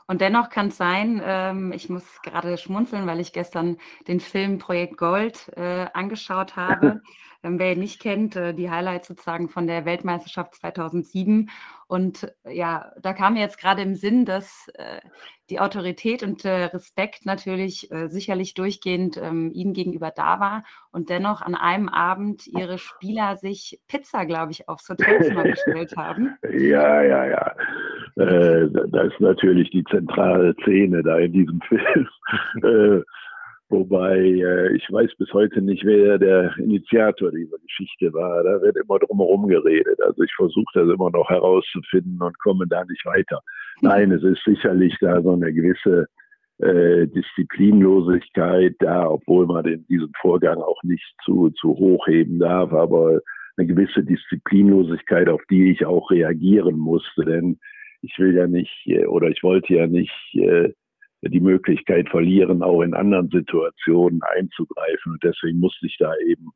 Und 0.07 0.21
dennoch 0.21 0.49
kann 0.49 0.67
es 0.67 0.77
sein, 0.77 1.21
ähm, 1.23 1.71
ich 1.73 1.89
muss 1.89 2.21
gerade 2.21 2.57
schmunzeln, 2.57 3.07
weil 3.07 3.19
ich 3.19 3.33
gestern 3.33 3.77
den 4.07 4.19
Film 4.19 4.57
Projekt 4.57 4.97
Gold 4.97 5.51
äh, 5.55 5.87
angeschaut 5.93 6.55
habe. 6.55 7.01
ähm, 7.43 7.59
wer 7.59 7.73
ihn 7.73 7.79
nicht 7.79 8.01
kennt, 8.01 8.35
äh, 8.35 8.53
die 8.53 8.69
Highlights 8.69 9.07
sozusagen 9.07 9.49
von 9.49 9.67
der 9.67 9.85
Weltmeisterschaft 9.85 10.55
2007. 10.55 11.49
Und 11.87 12.33
äh, 12.43 12.55
ja, 12.55 12.91
da 13.01 13.13
kam 13.13 13.33
mir 13.33 13.41
jetzt 13.41 13.59
gerade 13.59 13.81
im 13.81 13.95
Sinn, 13.95 14.25
dass 14.25 14.67
äh, 14.75 15.01
die 15.49 15.59
Autorität 15.59 16.23
und 16.23 16.43
der 16.45 16.73
Respekt 16.73 17.25
natürlich 17.25 17.91
äh, 17.91 18.07
sicherlich 18.07 18.53
durchgehend 18.53 19.17
ähm, 19.17 19.51
ihnen 19.53 19.73
gegenüber 19.73 20.09
da 20.09 20.39
war 20.39 20.63
und 20.91 21.09
dennoch 21.09 21.41
an 21.41 21.53
einem 21.53 21.89
Abend 21.89 22.47
ihre 22.47 22.77
Spieler 22.77 23.35
sich 23.35 23.81
Pizza, 23.87 24.25
glaube 24.25 24.51
ich, 24.53 24.69
aufs 24.69 24.87
Hotelzimmer 24.89 25.43
bestellt 25.43 25.95
haben. 25.97 26.37
Ja, 26.53 27.01
ja, 27.01 27.25
ja. 27.25 27.52
Äh, 28.15 28.67
da 28.69 29.01
ist 29.01 29.19
natürlich 29.19 29.69
die 29.71 29.83
zentrale 29.85 30.53
Szene 30.61 31.03
da 31.03 31.17
in 31.17 31.33
diesem 31.33 31.59
Film. 31.67 32.07
äh, 32.63 33.01
Wobei 33.73 34.19
äh, 34.19 34.75
ich 34.75 34.85
weiß 34.91 35.15
bis 35.17 35.33
heute 35.33 35.59
nicht, 35.59 35.83
wer 35.83 36.19
der 36.19 36.55
Initiator 36.57 37.31
dieser 37.31 37.57
Geschichte 37.57 38.13
war. 38.13 38.43
Da 38.43 38.61
wird 38.61 38.77
immer 38.77 38.99
drumherum 38.99 39.47
geredet. 39.47 39.99
Also 39.99 40.21
ich 40.21 40.33
versuche 40.35 40.71
das 40.75 40.89
immer 40.89 41.09
noch 41.09 41.27
herauszufinden 41.27 42.21
und 42.21 42.37
komme 42.37 42.67
da 42.67 42.85
nicht 42.85 43.03
weiter. 43.03 43.41
Nein, 43.81 44.11
es 44.11 44.21
ist 44.21 44.43
sicherlich 44.45 44.95
da 45.01 45.19
so 45.23 45.31
eine 45.31 45.51
gewisse 45.51 46.05
äh, 46.59 47.07
Disziplinlosigkeit 47.07 48.75
da, 48.77 49.09
obwohl 49.09 49.47
man 49.47 49.65
in 49.65 49.87
diesem 49.87 50.11
Vorgang 50.21 50.59
auch 50.59 50.83
nicht 50.83 51.15
zu, 51.25 51.49
zu 51.59 51.69
hoch 51.69 52.05
heben 52.05 52.37
darf, 52.37 52.71
aber 52.73 53.21
eine 53.57 53.65
gewisse 53.65 54.03
Disziplinlosigkeit, 54.03 55.29
auf 55.29 55.41
die 55.49 55.71
ich 55.71 55.83
auch 55.83 56.11
reagieren 56.11 56.77
musste. 56.77 57.25
Denn 57.25 57.57
ich 58.03 58.19
will 58.19 58.35
ja 58.35 58.47
nicht 58.47 58.85
äh, 58.85 59.05
oder 59.05 59.29
ich 59.29 59.41
wollte 59.43 59.73
ja 59.73 59.87
nicht 59.87 60.13
äh, 60.35 60.69
die 61.21 61.39
Möglichkeit 61.39 62.09
verlieren, 62.09 62.61
auch 62.61 62.81
in 62.81 62.93
anderen 62.93 63.29
Situationen 63.29 64.21
einzugreifen. 64.35 65.13
Und 65.13 65.23
deswegen 65.23 65.59
musste 65.59 65.85
ich 65.87 65.97
da 65.97 66.13
eben 66.27 66.49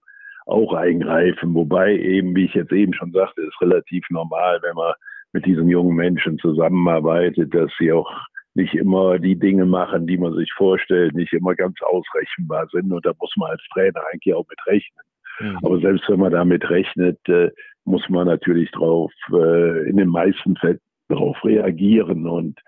auch 0.45 0.73
eingreifen. 0.73 1.53
Wobei 1.53 1.95
eben, 1.97 2.35
wie 2.35 2.45
ich 2.45 2.53
jetzt 2.53 2.73
eben 2.73 2.93
schon 2.93 3.11
sagte, 3.11 3.41
ist 3.41 3.61
relativ 3.61 4.05
normal, 4.09 4.59
wenn 4.61 4.75
man 4.75 4.93
mit 5.31 5.45
diesen 5.45 5.69
jungen 5.69 5.95
Menschen 5.95 6.37
zusammenarbeitet, 6.39 7.53
dass 7.53 7.71
sie 7.79 7.93
auch 7.93 8.11
nicht 8.55 8.73
immer 8.73 9.19
die 9.19 9.37
Dinge 9.37 9.65
machen, 9.65 10.07
die 10.07 10.17
man 10.17 10.33
sich 10.33 10.51
vorstellt, 10.53 11.15
nicht 11.15 11.31
immer 11.31 11.55
ganz 11.55 11.77
ausrechenbar 11.81 12.67
sind. 12.71 12.91
Und 12.91 13.05
da 13.05 13.13
muss 13.19 13.33
man 13.37 13.51
als 13.51 13.61
Trainer 13.71 14.01
eigentlich 14.11 14.33
auch 14.33 14.45
mit 14.49 14.59
rechnen. 14.65 15.05
Mhm. 15.39 15.59
Aber 15.63 15.79
selbst 15.79 16.09
wenn 16.09 16.19
man 16.19 16.31
damit 16.31 16.69
rechnet, 16.69 17.19
äh, 17.29 17.51
muss 17.85 18.07
man 18.09 18.27
natürlich 18.27 18.69
drauf, 18.71 19.13
in 19.29 19.95
den 19.95 20.09
meisten 20.09 20.57
Fällen 20.57 20.79
darauf 21.09 21.43
reagieren. 21.43 22.27
Und 22.27 22.59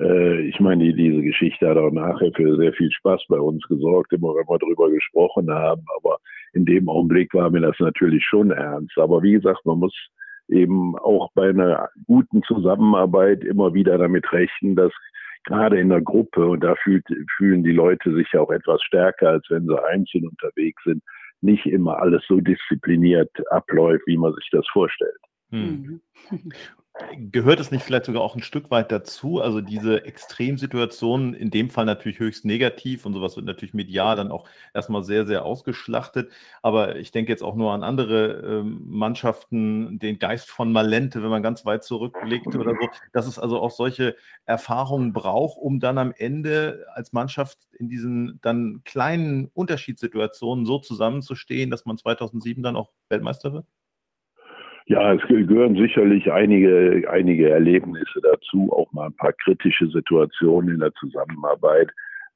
äh, 0.00 0.40
ich 0.48 0.58
meine, 0.60 0.92
diese 0.92 1.22
Geschichte 1.22 1.68
hat 1.68 1.76
auch 1.76 1.90
nachher 1.90 2.30
für 2.34 2.56
sehr 2.56 2.72
viel 2.72 2.90
Spaß 2.90 3.22
bei 3.28 3.38
uns 3.38 3.62
gesorgt, 3.68 4.12
immer 4.12 4.34
wenn 4.34 4.48
wir 4.48 4.58
darüber 4.58 4.90
gesprochen 4.90 5.50
haben. 5.50 5.84
Aber 5.96 6.18
in 6.52 6.64
dem 6.64 6.88
Augenblick 6.88 7.32
war 7.34 7.50
mir 7.50 7.60
das 7.60 7.76
natürlich 7.78 8.24
schon 8.24 8.50
ernst. 8.50 8.96
Aber 8.98 9.22
wie 9.22 9.32
gesagt, 9.32 9.64
man 9.64 9.78
muss 9.78 9.94
eben 10.48 10.96
auch 10.98 11.30
bei 11.34 11.48
einer 11.48 11.88
guten 12.06 12.42
Zusammenarbeit 12.42 13.44
immer 13.44 13.74
wieder 13.74 13.98
damit 13.98 14.30
rechnen, 14.32 14.76
dass 14.76 14.92
gerade 15.44 15.78
in 15.78 15.90
der 15.90 16.00
Gruppe, 16.00 16.46
und 16.46 16.64
da 16.64 16.74
fühlt, 16.82 17.04
fühlen 17.36 17.62
die 17.62 17.72
Leute 17.72 18.14
sich 18.14 18.28
ja 18.32 18.40
auch 18.40 18.50
etwas 18.50 18.82
stärker, 18.82 19.30
als 19.30 19.46
wenn 19.50 19.66
sie 19.66 19.84
einzeln 19.84 20.26
unterwegs 20.26 20.82
sind, 20.84 21.02
nicht 21.40 21.66
immer 21.66 21.98
alles 21.98 22.24
so 22.26 22.40
diszipliniert 22.40 23.30
abläuft, 23.50 24.06
wie 24.06 24.16
man 24.16 24.34
sich 24.34 24.48
das 24.50 24.66
vorstellt. 24.72 25.18
Hm. 25.50 26.00
Mhm. 26.30 26.52
Gehört 27.16 27.58
es 27.58 27.72
nicht 27.72 27.82
vielleicht 27.84 28.04
sogar 28.04 28.22
auch 28.22 28.36
ein 28.36 28.42
Stück 28.42 28.70
weit 28.70 28.92
dazu? 28.92 29.40
Also 29.40 29.60
diese 29.60 30.04
Extremsituationen, 30.04 31.34
in 31.34 31.50
dem 31.50 31.68
Fall 31.68 31.86
natürlich 31.86 32.20
höchst 32.20 32.44
negativ 32.44 33.04
und 33.04 33.14
sowas 33.14 33.34
wird 33.34 33.46
natürlich 33.46 33.74
medial 33.74 34.14
dann 34.14 34.30
auch 34.30 34.48
erstmal 34.72 35.02
sehr, 35.02 35.26
sehr 35.26 35.44
ausgeschlachtet. 35.44 36.30
Aber 36.62 36.94
ich 36.94 37.10
denke 37.10 37.32
jetzt 37.32 37.42
auch 37.42 37.56
nur 37.56 37.72
an 37.72 37.82
andere 37.82 38.60
ähm, 38.60 38.82
Mannschaften, 38.86 39.98
den 39.98 40.20
Geist 40.20 40.48
von 40.48 40.70
Malente, 40.70 41.20
wenn 41.20 41.30
man 41.30 41.42
ganz 41.42 41.66
weit 41.66 41.82
zurückblickt 41.82 42.54
oder 42.54 42.76
so, 42.80 42.88
dass 43.12 43.26
es 43.26 43.40
also 43.40 43.60
auch 43.60 43.72
solche 43.72 44.14
Erfahrungen 44.44 45.12
braucht, 45.12 45.58
um 45.58 45.80
dann 45.80 45.98
am 45.98 46.12
Ende 46.16 46.86
als 46.94 47.12
Mannschaft 47.12 47.58
in 47.76 47.88
diesen 47.88 48.38
dann 48.40 48.82
kleinen 48.84 49.48
Unterschiedssituationen 49.52 50.64
so 50.64 50.78
zusammenzustehen, 50.78 51.70
dass 51.70 51.86
man 51.86 51.98
2007 51.98 52.62
dann 52.62 52.76
auch 52.76 52.92
Weltmeister 53.08 53.52
wird? 53.52 53.66
Ja, 54.86 55.14
es 55.14 55.22
gehören 55.28 55.76
sicherlich 55.76 56.30
einige, 56.30 57.08
einige 57.10 57.48
Erlebnisse 57.48 58.20
dazu, 58.22 58.70
auch 58.70 58.92
mal 58.92 59.06
ein 59.06 59.16
paar 59.16 59.32
kritische 59.32 59.88
Situationen 59.88 60.74
in 60.74 60.80
der 60.80 60.92
Zusammenarbeit. 60.94 61.90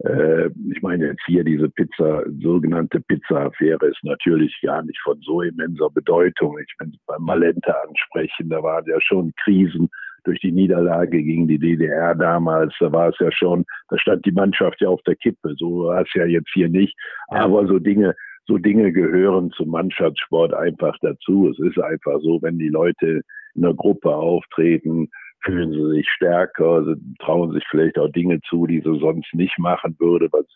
Äh, 0.04 0.46
ich 0.70 0.80
meine 0.80 1.08
jetzt 1.08 1.22
hier 1.26 1.44
diese 1.44 1.68
Pizza, 1.68 2.22
sogenannte 2.40 3.00
Pizza-Affäre 3.00 3.87
ist 3.87 4.02
natürlich 4.02 4.58
gar 4.62 4.82
nicht 4.82 4.98
von 5.00 5.20
so 5.20 5.42
immenser 5.42 5.90
Bedeutung. 5.90 6.58
Ich 6.58 6.74
will 6.78 6.92
beim 7.06 7.22
Malente 7.22 7.74
ansprechen, 7.87 8.48
da 8.48 8.62
waren 8.62 8.87
ja 8.87 8.98
schon 9.02 9.32
Krisen 9.44 9.90
durch 10.24 10.40
die 10.40 10.52
Niederlage 10.52 11.22
gegen 11.22 11.48
die 11.48 11.58
DDR 11.58 12.14
damals, 12.14 12.74
da 12.80 12.92
war 12.92 13.08
es 13.08 13.18
ja 13.18 13.30
schon, 13.32 13.64
da 13.88 13.98
stand 13.98 14.24
die 14.26 14.32
Mannschaft 14.32 14.80
ja 14.80 14.88
auf 14.88 15.02
der 15.02 15.16
Kippe. 15.16 15.54
So 15.56 15.84
war 15.84 16.02
es 16.02 16.12
ja 16.14 16.24
jetzt 16.24 16.50
hier 16.52 16.68
nicht. 16.68 16.96
Aber 17.28 17.66
so 17.66 17.78
Dinge, 17.78 18.14
so 18.48 18.56
Dinge 18.56 18.92
gehören 18.92 19.50
zum 19.52 19.68
Mannschaftssport 19.68 20.54
einfach 20.54 20.96
dazu. 21.02 21.50
Es 21.50 21.58
ist 21.58 21.78
einfach 21.78 22.18
so, 22.22 22.40
wenn 22.42 22.58
die 22.58 22.70
Leute 22.70 23.20
in 23.54 23.64
einer 23.64 23.74
Gruppe 23.74 24.14
auftreten, 24.14 25.11
fühlen 25.44 25.70
sie 25.72 25.96
sich 25.96 26.08
stärker, 26.08 26.84
sie 26.84 26.96
trauen 27.20 27.52
sich 27.52 27.64
vielleicht 27.70 27.98
auch 27.98 28.08
Dinge 28.08 28.40
zu, 28.48 28.66
die 28.66 28.80
sie 28.80 28.98
sonst 28.98 29.32
nicht 29.34 29.56
machen 29.58 29.94
würde, 29.98 30.28
was, 30.32 30.46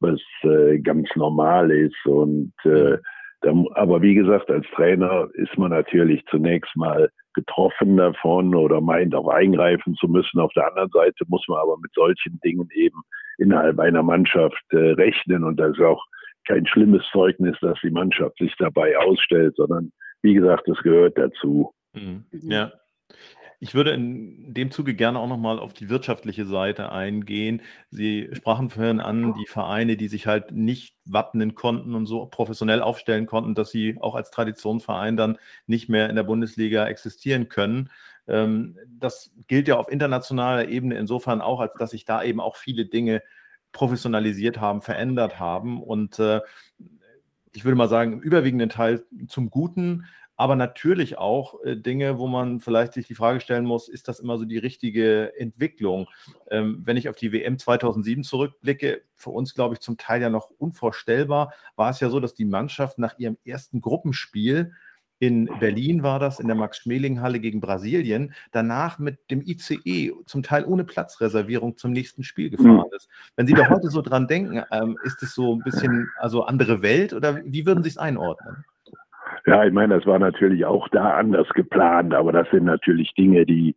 was 0.00 0.20
äh, 0.42 0.78
ganz 0.80 1.08
normal 1.14 1.70
ist. 1.70 2.04
Und 2.04 2.52
äh, 2.64 2.98
dann, 3.42 3.66
aber 3.74 4.02
wie 4.02 4.14
gesagt, 4.14 4.50
als 4.50 4.66
Trainer 4.74 5.28
ist 5.34 5.56
man 5.56 5.70
natürlich 5.70 6.24
zunächst 6.26 6.74
mal 6.76 7.10
getroffen 7.34 7.96
davon 7.96 8.54
oder 8.54 8.80
meint 8.80 9.14
auch 9.14 9.28
eingreifen 9.28 9.94
zu 9.94 10.08
müssen. 10.08 10.40
Auf 10.40 10.52
der 10.54 10.66
anderen 10.68 10.90
Seite 10.90 11.24
muss 11.28 11.44
man 11.48 11.60
aber 11.60 11.76
mit 11.80 11.92
solchen 11.94 12.40
Dingen 12.40 12.68
eben 12.74 13.02
innerhalb 13.38 13.78
einer 13.78 14.02
Mannschaft 14.02 14.64
äh, 14.70 14.92
rechnen 14.92 15.44
und 15.44 15.60
das 15.60 15.76
ist 15.76 15.84
auch 15.84 16.02
kein 16.46 16.66
schlimmes 16.66 17.02
Zeugnis, 17.12 17.56
dass 17.60 17.78
die 17.82 17.90
Mannschaft 17.90 18.38
sich 18.38 18.54
dabei 18.58 18.96
ausstellt, 18.98 19.56
sondern 19.56 19.92
wie 20.22 20.34
gesagt, 20.34 20.66
das 20.66 20.78
gehört 20.78 21.18
dazu. 21.18 21.72
Mhm. 21.92 22.24
Ja. 22.32 22.72
Ich 23.58 23.74
würde 23.74 23.92
in 23.92 24.52
dem 24.52 24.70
Zuge 24.70 24.94
gerne 24.94 25.18
auch 25.18 25.28
nochmal 25.28 25.58
auf 25.58 25.72
die 25.72 25.88
wirtschaftliche 25.88 26.44
Seite 26.44 26.92
eingehen. 26.92 27.62
Sie 27.90 28.28
sprachen 28.34 28.68
vorhin 28.68 29.00
an, 29.00 29.34
die 29.34 29.46
Vereine, 29.46 29.96
die 29.96 30.08
sich 30.08 30.26
halt 30.26 30.52
nicht 30.52 30.94
wappnen 31.06 31.54
konnten 31.54 31.94
und 31.94 32.04
so 32.04 32.26
professionell 32.26 32.82
aufstellen 32.82 33.24
konnten, 33.24 33.54
dass 33.54 33.70
sie 33.70 33.96
auch 34.00 34.14
als 34.14 34.30
Traditionsverein 34.30 35.16
dann 35.16 35.38
nicht 35.66 35.88
mehr 35.88 36.10
in 36.10 36.16
der 36.16 36.24
Bundesliga 36.24 36.86
existieren 36.86 37.48
können. 37.48 37.88
Ähm, 38.28 38.76
das 38.90 39.32
gilt 39.46 39.68
ja 39.68 39.76
auf 39.76 39.90
internationaler 39.90 40.68
Ebene 40.68 40.96
insofern 40.98 41.40
auch, 41.40 41.60
als 41.60 41.74
dass 41.74 41.92
sich 41.92 42.04
da 42.04 42.22
eben 42.22 42.40
auch 42.40 42.56
viele 42.56 42.84
Dinge 42.84 43.22
professionalisiert 43.76 44.60
haben, 44.60 44.82
verändert 44.82 45.38
haben. 45.38 45.82
Und 45.82 46.18
äh, 46.18 46.40
ich 47.52 47.64
würde 47.64 47.76
mal 47.76 47.88
sagen, 47.88 48.14
im 48.14 48.20
überwiegenden 48.20 48.68
Teil 48.68 49.04
zum 49.28 49.50
Guten 49.50 50.06
aber 50.36 50.54
natürlich 50.54 51.16
auch 51.16 51.62
äh, 51.64 51.76
Dinge, 51.76 52.18
wo 52.18 52.26
man 52.26 52.60
vielleicht 52.60 52.92
sich 52.92 53.06
die 53.06 53.14
Frage 53.14 53.40
stellen 53.40 53.64
muss, 53.64 53.88
ist 53.88 54.06
das 54.06 54.20
immer 54.20 54.36
so 54.36 54.44
die 54.44 54.58
richtige 54.58 55.32
Entwicklung? 55.38 56.08
Ähm, 56.50 56.82
wenn 56.84 56.98
ich 56.98 57.08
auf 57.08 57.16
die 57.16 57.32
WM 57.32 57.58
2007 57.58 58.22
zurückblicke, 58.22 59.02
für 59.14 59.30
uns, 59.30 59.54
glaube 59.54 59.74
ich, 59.74 59.80
zum 59.80 59.96
Teil 59.96 60.20
ja 60.20 60.28
noch 60.28 60.50
unvorstellbar, 60.58 61.54
war 61.74 61.90
es 61.90 62.00
ja 62.00 62.10
so, 62.10 62.20
dass 62.20 62.34
die 62.34 62.44
Mannschaft 62.44 62.98
nach 62.98 63.18
ihrem 63.18 63.38
ersten 63.44 63.80
Gruppenspiel 63.80 64.72
in 65.18 65.48
Berlin 65.60 66.02
war 66.02 66.18
das, 66.18 66.40
in 66.40 66.46
der 66.46 66.56
Max-Schmeling-Halle 66.56 67.40
gegen 67.40 67.60
Brasilien, 67.60 68.34
danach 68.52 68.98
mit 68.98 69.30
dem 69.30 69.42
ICE, 69.42 70.12
zum 70.26 70.42
Teil 70.42 70.64
ohne 70.64 70.84
Platzreservierung, 70.84 71.76
zum 71.76 71.92
nächsten 71.92 72.22
Spiel 72.22 72.50
gefahren 72.50 72.84
hm. 72.84 72.96
ist. 72.96 73.08
Wenn 73.36 73.46
Sie 73.46 73.54
da 73.54 73.68
heute 73.68 73.88
so 73.88 74.02
dran 74.02 74.26
denken, 74.26 74.62
ähm, 74.70 74.98
ist 75.04 75.22
es 75.22 75.34
so 75.34 75.54
ein 75.54 75.60
bisschen, 75.60 76.10
also 76.18 76.44
andere 76.44 76.82
Welt 76.82 77.12
oder 77.12 77.40
wie 77.44 77.66
würden 77.66 77.82
Sie 77.82 77.90
es 77.90 77.98
einordnen? 77.98 78.64
Ja, 79.46 79.64
ich 79.64 79.72
meine, 79.72 79.94
das 79.94 80.06
war 80.06 80.18
natürlich 80.18 80.64
auch 80.64 80.88
da 80.88 81.16
anders 81.16 81.48
geplant, 81.50 82.14
aber 82.14 82.32
das 82.32 82.48
sind 82.50 82.64
natürlich 82.64 83.14
Dinge, 83.14 83.46
die, 83.46 83.76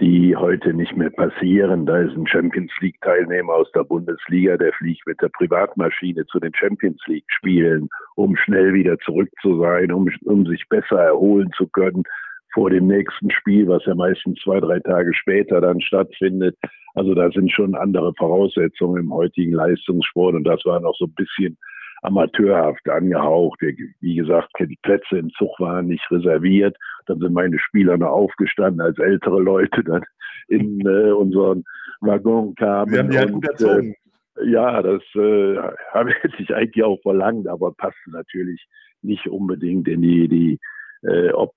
die 0.00 0.36
heute 0.36 0.72
nicht 0.74 0.96
mehr 0.96 1.10
passieren. 1.10 1.86
Da 1.86 1.98
ist 1.98 2.16
ein 2.16 2.26
Champions 2.26 2.72
League 2.80 3.00
Teilnehmer 3.00 3.54
aus 3.54 3.70
der 3.72 3.84
Bundesliga, 3.84 4.56
der 4.56 4.72
fliegt 4.74 5.06
mit 5.06 5.20
der 5.20 5.28
Privatmaschine 5.28 6.24
zu 6.26 6.38
den 6.38 6.54
Champions 6.54 7.00
League 7.06 7.24
Spielen, 7.28 7.88
um 8.14 8.36
schnell 8.36 8.74
wieder 8.74 8.98
zurück 8.98 9.28
zu 9.42 9.60
sein, 9.60 9.90
um, 9.90 10.08
um 10.24 10.46
sich 10.46 10.68
besser 10.68 11.00
erholen 11.00 11.50
zu 11.56 11.66
können 11.68 12.04
vor 12.54 12.70
dem 12.70 12.86
nächsten 12.86 13.30
Spiel, 13.30 13.66
was 13.66 13.84
ja 13.86 13.94
meistens 13.94 14.38
zwei, 14.42 14.60
drei 14.60 14.80
Tage 14.80 15.12
später 15.14 15.60
dann 15.60 15.80
stattfindet. 15.80 16.56
Also 16.94 17.14
da 17.14 17.30
sind 17.30 17.52
schon 17.52 17.74
andere 17.74 18.12
Voraussetzungen 18.14 19.02
im 19.02 19.12
heutigen 19.12 19.52
Leistungssport 19.52 20.34
und 20.34 20.44
das 20.44 20.64
war 20.64 20.80
noch 20.80 20.94
so 20.96 21.06
ein 21.06 21.14
bisschen 21.14 21.58
amateurhaft 22.02 22.88
angehaucht. 22.88 23.60
Wie 24.00 24.14
gesagt, 24.14 24.50
die 24.58 24.78
Plätze 24.82 25.18
im 25.18 25.30
Zug 25.30 25.58
waren 25.58 25.86
nicht 25.86 26.10
reserviert. 26.10 26.76
Dann 27.06 27.18
sind 27.18 27.32
meine 27.32 27.58
Spieler 27.58 27.96
noch 27.96 28.10
aufgestanden, 28.10 28.80
als 28.80 28.98
ältere 28.98 29.40
Leute 29.40 29.82
dann 29.84 30.04
in 30.48 30.80
äh, 30.86 31.10
unseren 31.12 31.64
Waggon 32.00 32.54
kamen. 32.54 32.92
Wir 32.92 32.98
haben 33.00 33.10
die 33.10 33.18
halt 33.18 33.32
gut 33.32 33.48
erzogen. 33.48 33.94
Äh, 34.36 34.50
ja, 34.50 34.82
das 34.82 35.02
äh, 35.14 35.56
habe 35.92 36.14
ich 36.38 36.54
eigentlich 36.54 36.84
auch 36.84 37.00
verlangt, 37.02 37.48
aber 37.48 37.72
passte 37.72 38.10
natürlich 38.10 38.66
nicht 39.02 39.28
unbedingt 39.28 39.88
in 39.88 40.02
die, 40.02 40.28
die 40.28 40.58
äh, 41.02 41.30
op 41.30 41.52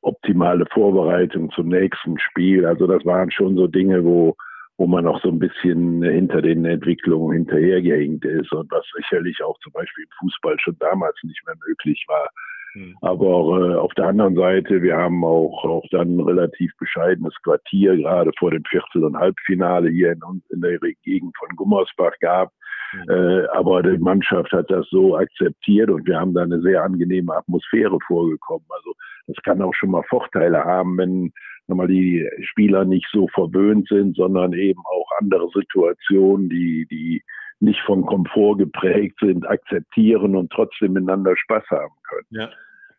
optimale 0.00 0.64
Vorbereitung 0.72 1.50
zum 1.50 1.68
nächsten 1.68 2.18
Spiel. 2.18 2.64
Also 2.64 2.86
das 2.86 3.04
waren 3.04 3.30
schon 3.30 3.56
so 3.56 3.66
Dinge, 3.66 4.04
wo 4.04 4.36
wo 4.78 4.86
man 4.86 5.04
noch 5.04 5.20
so 5.22 5.28
ein 5.28 5.38
bisschen 5.38 6.02
hinter 6.02 6.42
den 6.42 6.64
Entwicklungen 6.64 7.32
hinterhergehängt 7.32 8.24
ist 8.24 8.52
und 8.52 8.70
was 8.70 8.84
sicherlich 8.94 9.42
auch 9.42 9.58
zum 9.60 9.72
Beispiel 9.72 10.04
im 10.04 10.10
Fußball 10.18 10.56
schon 10.60 10.76
damals 10.78 11.16
nicht 11.22 11.40
mehr 11.46 11.56
möglich 11.66 12.04
war. 12.08 12.28
Hm. 12.74 12.94
Aber 13.00 13.70
äh, 13.70 13.74
auf 13.76 13.94
der 13.94 14.08
anderen 14.08 14.34
Seite, 14.34 14.82
wir 14.82 14.96
haben 14.96 15.24
auch, 15.24 15.64
auch 15.64 15.84
dann 15.90 16.16
ein 16.16 16.20
relativ 16.20 16.72
bescheidenes 16.78 17.34
Quartier, 17.42 17.96
gerade 17.96 18.30
vor 18.38 18.50
dem 18.50 18.64
Viertel- 18.68 19.04
und 19.04 19.16
Halbfinale 19.16 19.88
hier 19.88 20.12
in, 20.12 20.20
in 20.50 20.60
der 20.60 20.78
Gegend 21.02 21.34
von 21.38 21.48
Gummersbach 21.56 22.12
gehabt. 22.20 22.52
Mhm. 22.92 23.10
Äh, 23.10 23.46
aber 23.48 23.82
die 23.82 23.98
Mannschaft 23.98 24.52
hat 24.52 24.70
das 24.70 24.86
so 24.90 25.16
akzeptiert 25.16 25.90
und 25.90 26.06
wir 26.06 26.20
haben 26.20 26.34
da 26.34 26.42
eine 26.42 26.60
sehr 26.60 26.82
angenehme 26.82 27.34
Atmosphäre 27.34 27.98
vorgekommen. 28.06 28.66
Also 28.68 28.92
das 29.26 29.36
kann 29.42 29.62
auch 29.62 29.74
schon 29.74 29.90
mal 29.90 30.04
Vorteile 30.08 30.62
haben, 30.62 30.98
wenn 30.98 31.32
nochmal 31.68 31.88
die 31.88 32.28
Spieler 32.42 32.84
nicht 32.84 33.06
so 33.12 33.28
verwöhnt 33.28 33.88
sind, 33.88 34.16
sondern 34.16 34.52
eben 34.52 34.80
auch 34.84 35.08
andere 35.20 35.48
Situationen, 35.52 36.48
die, 36.48 36.86
die 36.90 37.22
nicht 37.60 37.80
von 37.86 38.04
Komfort 38.04 38.56
geprägt 38.56 39.18
sind, 39.20 39.48
akzeptieren 39.48 40.36
und 40.36 40.52
trotzdem 40.52 40.92
miteinander 40.92 41.36
Spaß 41.36 41.64
haben 41.70 41.94
können. 42.08 42.26
Ja, 42.30 42.50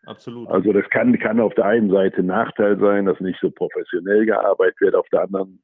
absolut. 0.06 0.50
Also 0.50 0.74
das 0.74 0.90
kann, 0.90 1.18
kann 1.20 1.40
auf 1.40 1.54
der 1.56 1.66
einen 1.66 1.92
Seite 1.92 2.24
Nachteil 2.24 2.80
sein, 2.80 3.06
dass 3.06 3.20
nicht 3.20 3.40
so 3.40 3.52
professionell 3.52 4.26
gearbeitet 4.26 4.82
wird, 4.82 4.96
auf 4.96 5.08
der 5.12 5.24
anderen 5.24 5.60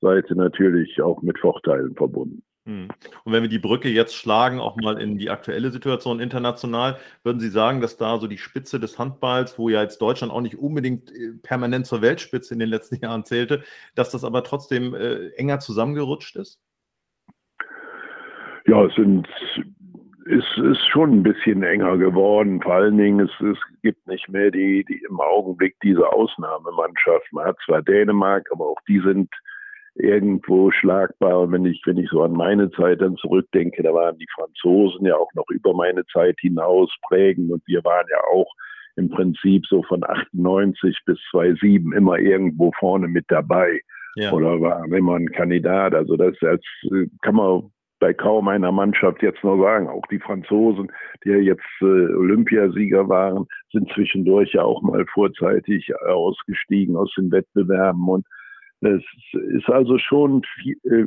Seite 0.00 0.34
natürlich 0.34 1.00
auch 1.02 1.22
mit 1.22 1.38
Vorteilen 1.38 1.94
verbunden. 1.94 2.42
Hm. 2.68 2.88
Und 3.24 3.32
wenn 3.32 3.42
wir 3.42 3.48
die 3.48 3.58
Brücke 3.58 3.88
jetzt 3.88 4.14
schlagen, 4.14 4.60
auch 4.60 4.76
mal 4.76 5.00
in 5.00 5.16
die 5.16 5.30
aktuelle 5.30 5.70
Situation 5.70 6.20
international, 6.20 6.98
würden 7.22 7.40
Sie 7.40 7.48
sagen, 7.48 7.80
dass 7.80 7.96
da 7.96 8.18
so 8.18 8.26
die 8.26 8.36
Spitze 8.36 8.78
des 8.78 8.98
Handballs, 8.98 9.58
wo 9.58 9.70
ja 9.70 9.80
jetzt 9.80 10.02
Deutschland 10.02 10.30
auch 10.30 10.42
nicht 10.42 10.58
unbedingt 10.58 11.10
äh, 11.10 11.32
permanent 11.42 11.86
zur 11.86 12.02
Weltspitze 12.02 12.52
in 12.52 12.60
den 12.60 12.68
letzten 12.68 12.96
Jahren 13.02 13.24
zählte, 13.24 13.62
dass 13.94 14.10
das 14.10 14.22
aber 14.22 14.44
trotzdem 14.44 14.94
äh, 14.94 15.28
enger 15.30 15.60
zusammengerutscht 15.60 16.36
ist? 16.36 16.60
Ja, 18.66 18.84
es 18.84 18.94
sind, 18.96 19.26
ist, 20.26 20.58
ist 20.58 20.86
schon 20.88 21.14
ein 21.14 21.22
bisschen 21.22 21.62
enger 21.62 21.96
geworden. 21.96 22.60
Vor 22.60 22.74
allen 22.74 22.98
Dingen, 22.98 23.20
es, 23.20 23.30
es 23.40 23.56
gibt 23.80 24.06
nicht 24.06 24.28
mehr 24.28 24.50
die, 24.50 24.84
die 24.84 25.02
im 25.08 25.18
Augenblick 25.18 25.74
diese 25.82 26.06
Ausnahmemannschaft. 26.06 27.32
Man 27.32 27.46
hat 27.46 27.56
zwar 27.64 27.80
Dänemark, 27.80 28.46
aber 28.52 28.66
auch 28.66 28.80
die 28.86 29.00
sind 29.00 29.30
irgendwo 29.98 30.70
schlagbar. 30.70 31.40
Und 31.40 31.52
wenn 31.52 31.66
ich, 31.66 31.82
wenn 31.84 31.98
ich 31.98 32.08
so 32.10 32.22
an 32.22 32.32
meine 32.32 32.70
Zeit 32.70 33.00
dann 33.00 33.16
zurückdenke, 33.16 33.82
da 33.82 33.92
waren 33.92 34.18
die 34.18 34.28
Franzosen 34.34 35.06
ja 35.06 35.16
auch 35.16 35.32
noch 35.34 35.48
über 35.50 35.74
meine 35.74 36.04
Zeit 36.06 36.36
hinaus 36.40 36.90
prägend 37.08 37.52
und 37.52 37.62
wir 37.66 37.84
waren 37.84 38.06
ja 38.10 38.20
auch 38.32 38.52
im 38.96 39.08
Prinzip 39.08 39.64
so 39.66 39.82
von 39.84 40.02
98 40.04 40.96
bis 41.06 41.18
2007 41.30 41.92
immer 41.92 42.18
irgendwo 42.18 42.72
vorne 42.78 43.08
mit 43.08 43.26
dabei. 43.28 43.80
Ja. 44.16 44.32
Oder 44.32 44.60
waren 44.60 44.92
immer 44.92 45.14
ein 45.14 45.30
Kandidat. 45.30 45.94
Also 45.94 46.16
das, 46.16 46.34
das 46.40 46.60
kann 47.22 47.36
man 47.36 47.70
bei 48.00 48.12
kaum 48.12 48.48
einer 48.48 48.72
Mannschaft 48.72 49.22
jetzt 49.22 49.42
nur 49.44 49.62
sagen. 49.62 49.88
Auch 49.88 50.06
die 50.10 50.18
Franzosen, 50.18 50.90
die 51.24 51.30
ja 51.30 51.36
jetzt 51.36 51.62
äh, 51.80 51.84
Olympiasieger 51.84 53.08
waren, 53.08 53.46
sind 53.72 53.90
zwischendurch 53.92 54.52
ja 54.54 54.62
auch 54.62 54.82
mal 54.82 55.04
vorzeitig 55.12 55.90
ausgestiegen 56.06 56.96
aus 56.96 57.12
den 57.16 57.30
Wettbewerben 57.30 58.08
und 58.08 58.26
es 58.80 59.02
ist 59.32 59.68
also 59.68 59.98
schon 59.98 60.42
viel, 60.60 60.76
äh, 60.84 61.06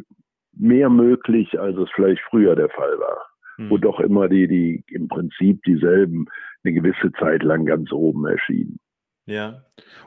mehr 0.54 0.90
möglich, 0.90 1.60
als 1.60 1.78
es 1.78 1.90
vielleicht 1.96 2.22
früher 2.30 2.56
der 2.56 2.70
Fall 2.70 3.00
war. 3.00 3.26
Hm. 3.58 3.70
Wo 3.70 3.78
doch 3.78 4.00
immer 4.00 4.28
die, 4.28 4.48
die 4.48 4.84
im 4.94 5.08
Prinzip 5.08 5.64
dieselben 5.64 6.26
eine 6.64 6.74
gewisse 6.74 7.12
Zeit 7.14 7.44
lang 7.44 7.66
ganz 7.66 7.92
oben 7.92 8.26
erschienen. 8.28 8.80
Ja. 9.28 9.64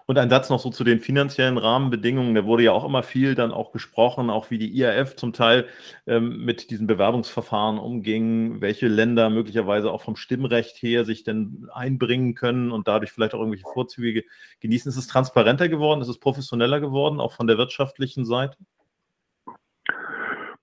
Und 0.07 0.19
ein 0.19 0.29
Satz 0.29 0.51
noch 0.51 0.59
so 0.59 0.71
zu 0.71 0.83
den 0.83 0.99
finanziellen 0.99 1.57
Rahmenbedingungen. 1.57 2.35
Da 2.35 2.45
wurde 2.45 2.65
ja 2.65 2.73
auch 2.73 2.85
immer 2.85 3.05
viel 3.05 3.37
dann 3.37 3.53
auch 3.53 3.71
gesprochen, 3.71 4.29
auch 4.29 4.51
wie 4.51 4.59
die 4.59 4.77
IAF 4.77 5.15
zum 5.15 5.33
Teil 5.33 5.67
ähm, 6.07 6.45
mit 6.45 6.71
diesen 6.71 6.89
Bewerbungsverfahren 6.89 7.79
umging, 7.79 8.61
welche 8.61 8.89
Länder 8.89 9.31
möglicherweise 9.31 9.93
auch 9.93 10.03
vom 10.03 10.17
Stimmrecht 10.17 10.83
her 10.83 11.05
sich 11.05 11.23
denn 11.23 11.69
einbringen 11.73 12.35
können 12.35 12.73
und 12.73 12.89
dadurch 12.89 13.13
vielleicht 13.13 13.35
auch 13.35 13.39
irgendwelche 13.39 13.71
Vorzüge 13.73 14.25
genießen. 14.61 14.89
Ist 14.89 14.97
es 14.97 15.07
transparenter 15.07 15.69
geworden? 15.69 16.01
Ist 16.01 16.09
es 16.09 16.19
professioneller 16.19 16.81
geworden, 16.81 17.21
auch 17.21 17.33
von 17.33 17.47
der 17.47 17.57
wirtschaftlichen 17.57 18.25
Seite? 18.25 18.59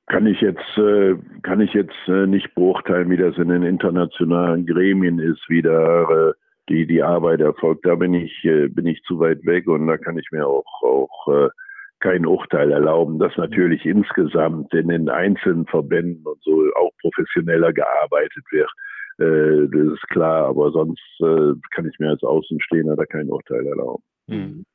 Kann 0.07 0.27
ich 0.27 0.41
jetzt, 0.41 0.77
äh, 0.77 1.15
kann 1.41 1.61
ich 1.61 1.73
jetzt 1.73 1.95
äh, 2.07 2.27
nicht 2.27 2.53
beurteilen, 2.53 3.09
wie 3.09 3.17
das 3.17 3.37
in 3.37 3.47
den 3.47 3.63
internationalen 3.63 4.65
Gremien 4.65 5.19
ist, 5.19 5.41
wie 5.47 5.61
da 5.61 6.33
die, 6.71 6.87
die 6.87 7.03
Arbeit 7.03 7.41
erfolgt. 7.41 7.85
Da 7.85 7.95
bin 7.95 8.13
ich, 8.13 8.33
äh, 8.45 8.67
bin 8.67 8.85
ich 8.85 9.01
zu 9.03 9.19
weit 9.19 9.45
weg 9.45 9.67
und 9.67 9.87
da 9.87 9.97
kann 9.97 10.17
ich 10.17 10.27
mir 10.31 10.47
auch, 10.47 10.65
auch 10.81 11.27
äh, 11.27 11.49
kein 11.99 12.25
Urteil 12.25 12.71
erlauben, 12.71 13.19
dass 13.19 13.35
natürlich 13.37 13.85
insgesamt 13.85 14.73
in 14.73 14.87
den 14.87 15.09
einzelnen 15.09 15.65
Verbänden 15.67 16.25
und 16.25 16.41
so 16.41 16.63
auch 16.75 16.91
professioneller 17.01 17.73
gearbeitet 17.73 18.43
wird. 18.51 18.69
Äh, 19.19 19.67
das 19.69 19.93
ist 19.93 20.07
klar, 20.09 20.47
aber 20.47 20.71
sonst 20.71 21.01
äh, 21.19 21.53
kann 21.75 21.87
ich 21.87 21.99
mir 21.99 22.09
als 22.09 22.23
Außenstehender 22.23 22.95
da 22.95 23.05
kein 23.05 23.29
Urteil 23.29 23.67
erlauben. 23.67 24.03
Mhm. 24.27 24.65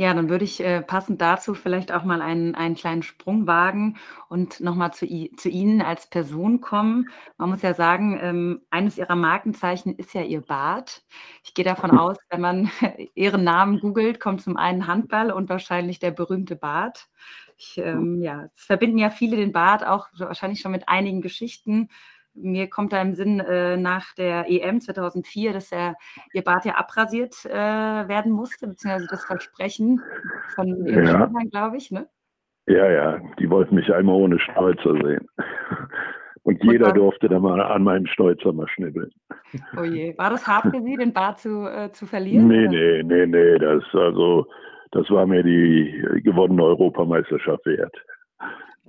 Ja, 0.00 0.14
dann 0.14 0.30
würde 0.30 0.46
ich 0.46 0.64
äh, 0.64 0.80
passend 0.80 1.20
dazu 1.20 1.52
vielleicht 1.52 1.92
auch 1.92 2.04
mal 2.04 2.22
einen, 2.22 2.54
einen 2.54 2.74
kleinen 2.74 3.02
Sprung 3.02 3.46
wagen 3.46 3.98
und 4.30 4.58
nochmal 4.58 4.94
zu, 4.94 5.06
zu 5.36 5.50
Ihnen 5.50 5.82
als 5.82 6.06
Person 6.08 6.62
kommen. 6.62 7.10
Man 7.36 7.50
muss 7.50 7.60
ja 7.60 7.74
sagen, 7.74 8.18
ähm, 8.22 8.62
eines 8.70 8.96
Ihrer 8.96 9.14
Markenzeichen 9.14 9.94
ist 9.94 10.14
ja 10.14 10.22
Ihr 10.22 10.40
Bart. 10.40 11.04
Ich 11.44 11.52
gehe 11.52 11.66
davon 11.66 11.90
aus, 11.90 12.16
wenn 12.30 12.40
man 12.40 12.70
Ihren 13.14 13.44
Namen 13.44 13.78
googelt, 13.78 14.20
kommt 14.20 14.40
zum 14.40 14.56
einen 14.56 14.86
Handball 14.86 15.30
und 15.30 15.50
wahrscheinlich 15.50 15.98
der 15.98 16.12
berühmte 16.12 16.56
Bart. 16.56 17.08
Ich, 17.58 17.76
ähm, 17.76 18.22
ja, 18.22 18.46
es 18.54 18.64
verbinden 18.64 18.96
ja 18.96 19.10
viele 19.10 19.36
den 19.36 19.52
Bart 19.52 19.86
auch 19.86 20.08
wahrscheinlich 20.16 20.62
schon 20.62 20.72
mit 20.72 20.88
einigen 20.88 21.20
Geschichten 21.20 21.90
mir 22.34 22.68
kommt 22.68 22.92
da 22.92 23.02
im 23.02 23.14
Sinn 23.14 23.40
äh, 23.40 23.76
nach 23.76 24.14
der 24.14 24.46
EM 24.48 24.80
2004, 24.80 25.52
dass 25.52 25.72
er, 25.72 25.96
ihr 26.32 26.42
Bart 26.42 26.64
ja 26.64 26.74
abrasiert 26.74 27.44
äh, 27.44 27.50
werden 27.52 28.32
musste, 28.32 28.68
beziehungsweise 28.68 29.06
das 29.08 29.24
Versprechen 29.24 30.00
von 30.54 30.86
ihren 30.86 31.06
ja. 31.06 31.26
Kindern, 31.26 31.50
glaube 31.50 31.76
ich, 31.76 31.90
ne? 31.90 32.08
Ja, 32.66 32.88
ja, 32.88 33.20
die 33.38 33.50
wollten 33.50 33.74
mich 33.74 33.92
einmal 33.92 34.14
ohne 34.14 34.38
Schnäuzer 34.38 34.94
sehen. 35.02 35.26
Und 36.42 36.62
jeder 36.64 36.88
Und 36.88 36.96
durfte 36.96 37.28
dann 37.28 37.42
mal 37.42 37.60
an 37.60 37.82
meinem 37.82 38.06
Schnäuzer 38.06 38.52
mal 38.52 38.66
schnibbeln. 38.68 39.10
Oh 39.76 39.82
je, 39.82 40.16
war 40.16 40.30
das 40.30 40.46
hart 40.46 40.74
für 40.74 40.82
Sie, 40.82 40.96
den 40.96 41.12
Bart 41.12 41.38
zu, 41.38 41.66
äh, 41.66 41.92
zu 41.92 42.06
verlieren? 42.06 42.48
Nee, 42.48 42.66
oder? 42.66 42.70
nee, 42.70 43.02
nee, 43.02 43.26
nee, 43.26 43.58
das, 43.58 43.84
also, 43.92 44.46
das 44.92 45.10
war 45.10 45.26
mir 45.26 45.42
die 45.42 46.20
gewonnene 46.24 46.64
Europameisterschaft 46.64 47.66
wert. 47.66 47.94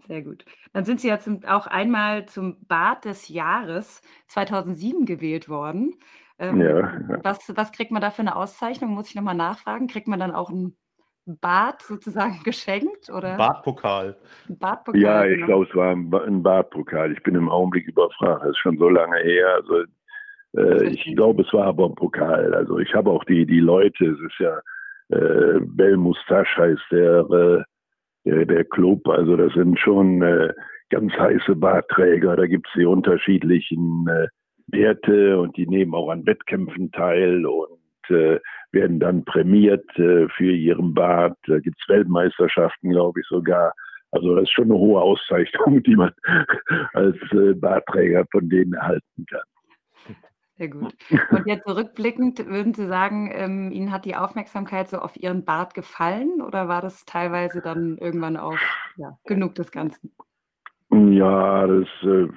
Sehr 0.08 0.22
gut. 0.22 0.46
Dann 0.74 0.86
sind 0.86 1.00
Sie 1.00 1.08
ja 1.08 1.20
zum, 1.20 1.44
auch 1.46 1.68
einmal 1.68 2.26
zum 2.26 2.58
Bad 2.68 3.06
des 3.06 3.30
Jahres 3.30 4.02
2007 4.28 5.06
gewählt 5.06 5.50
worden. 5.50 5.96
Ähm, 6.40 6.60
ja, 6.62 7.00
Was, 7.24 7.52
was 7.56 7.72
kriegt 7.72 7.92
man 7.92 8.02
da 8.02 8.10
für 8.10 8.22
eine 8.22 8.36
Auszeichnung? 8.36 8.92
Muss 8.92 9.10
ich 9.10 9.16
nochmal 9.16 9.36
nachfragen. 9.36 9.88
Kriegt 9.88 10.08
man 10.08 10.20
dann 10.20 10.32
auch 10.32 10.50
ein 10.50 10.76
Bad 11.26 11.82
sozusagen 11.84 12.40
geschenkt? 12.44 13.10
Oder? 13.10 13.38
Badpokal. 13.38 14.18
Badpokal. 14.48 15.02
Ja, 15.02 15.26
ich 15.26 15.36
genau. 15.36 15.46
glaube, 15.48 15.68
es 15.70 15.76
war 15.76 15.92
ein 15.92 16.44
Badpokal. 16.44 17.12
Ich 17.12 17.22
bin 17.24 17.36
im 17.36 17.50
Augenblick 17.50 17.88
überfragt. 17.88 18.44
Das 18.44 18.52
ist 18.52 18.58
schon 18.58 18.78
so 18.78 18.90
lange 18.90 19.18
her. 19.18 19.56
Also, 19.56 19.84
äh, 20.58 20.86
ich 20.88 21.04
glaube, 21.16 21.44
es 21.44 21.54
war 21.54 21.68
aber 21.68 21.86
ein 21.86 21.96
Pokal. 21.96 22.54
Also 22.54 22.80
ich 22.80 22.94
habe 22.94 23.10
auch 23.10 23.24
die, 23.26 23.46
die 23.46 23.60
Leute, 23.60 24.06
es 24.06 24.20
ist 24.20 24.40
ja 24.40 24.60
äh, 25.10 25.60
Bel 25.62 25.98
Moustache 25.98 26.62
heißt 26.62 26.92
der, 26.92 27.20
äh, 27.30 27.64
der, 28.26 28.46
der 28.46 28.64
Club. 28.66 29.08
Also 29.08 29.36
das 29.36 29.54
sind 29.54 29.80
schon 29.80 30.22
äh, 30.22 30.54
ganz 30.90 31.14
heiße 31.14 31.56
Bartträger. 31.56 32.36
Da 32.36 32.46
gibt 32.46 32.68
es 32.68 32.74
die 32.76 32.86
unterschiedlichen 32.86 34.08
äh, 34.08 34.28
Werte 34.68 35.40
und 35.40 35.58
die 35.58 35.68
nehmen 35.68 35.94
auch 35.94 36.10
an 36.10 36.26
Wettkämpfen 36.26 36.92
teil 36.92 37.46
und 37.46 38.10
äh, 38.10 38.40
werden 38.72 39.00
dann 39.00 39.26
prämiert 39.26 39.88
äh, 39.98 40.28
für 40.30 40.52
ihren 40.52 40.94
Bart. 40.94 41.38
Da 41.48 41.60
gibt 41.60 41.78
es 41.82 41.90
Weltmeisterschaften, 41.90 42.92
glaube 42.92 43.20
ich, 43.20 43.28
sogar. 43.28 43.74
Also 44.12 44.36
das 44.36 44.44
ist 44.44 44.52
schon 44.52 44.66
eine 44.66 44.76
hohe 44.76 45.02
Auszeichnung, 45.02 45.84
die 45.86 45.96
man 45.96 46.12
als 46.94 47.18
äh, 47.32 47.54
Bartträger 47.54 48.26
von 48.32 48.50
denen 48.50 48.74
erhalten 48.74 49.26
kann. 49.30 49.42
Sehr 50.62 50.70
gut. 50.70 50.94
Und 51.32 51.48
jetzt 51.48 51.66
zurückblickend, 51.68 52.46
würden 52.46 52.76
Sie 52.76 52.86
sagen, 52.86 53.32
ähm, 53.34 53.72
Ihnen 53.72 53.92
hat 53.92 54.06
die 54.06 54.16
Aufmerksamkeit 54.16 54.90
so 54.90 55.00
auf 55.00 55.18
Ihren 55.18 55.44
Bart 55.44 55.74
gefallen 55.74 56.40
oder 56.40 56.68
war 56.68 56.84
das 56.84 57.04
teilweise 57.06 57.62
dann 57.64 57.98
irgendwann 57.98 58.38
auch 58.38 58.60
ja, 58.96 59.18
genug 59.26 59.56
des 59.56 59.72
Ganzen? 59.72 60.12
Ja, 60.92 61.66
das 61.66 61.88
äh, 62.04 62.28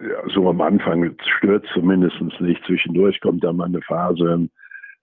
ja, 0.00 0.28
so 0.32 0.48
am 0.48 0.62
Anfang 0.62 1.14
stört 1.36 1.66
zumindest 1.74 2.16
nicht. 2.40 2.64
Zwischendurch 2.64 3.20
kommt 3.20 3.44
da 3.44 3.52
mal 3.52 3.66
eine 3.66 3.82
Phase, 3.82 4.48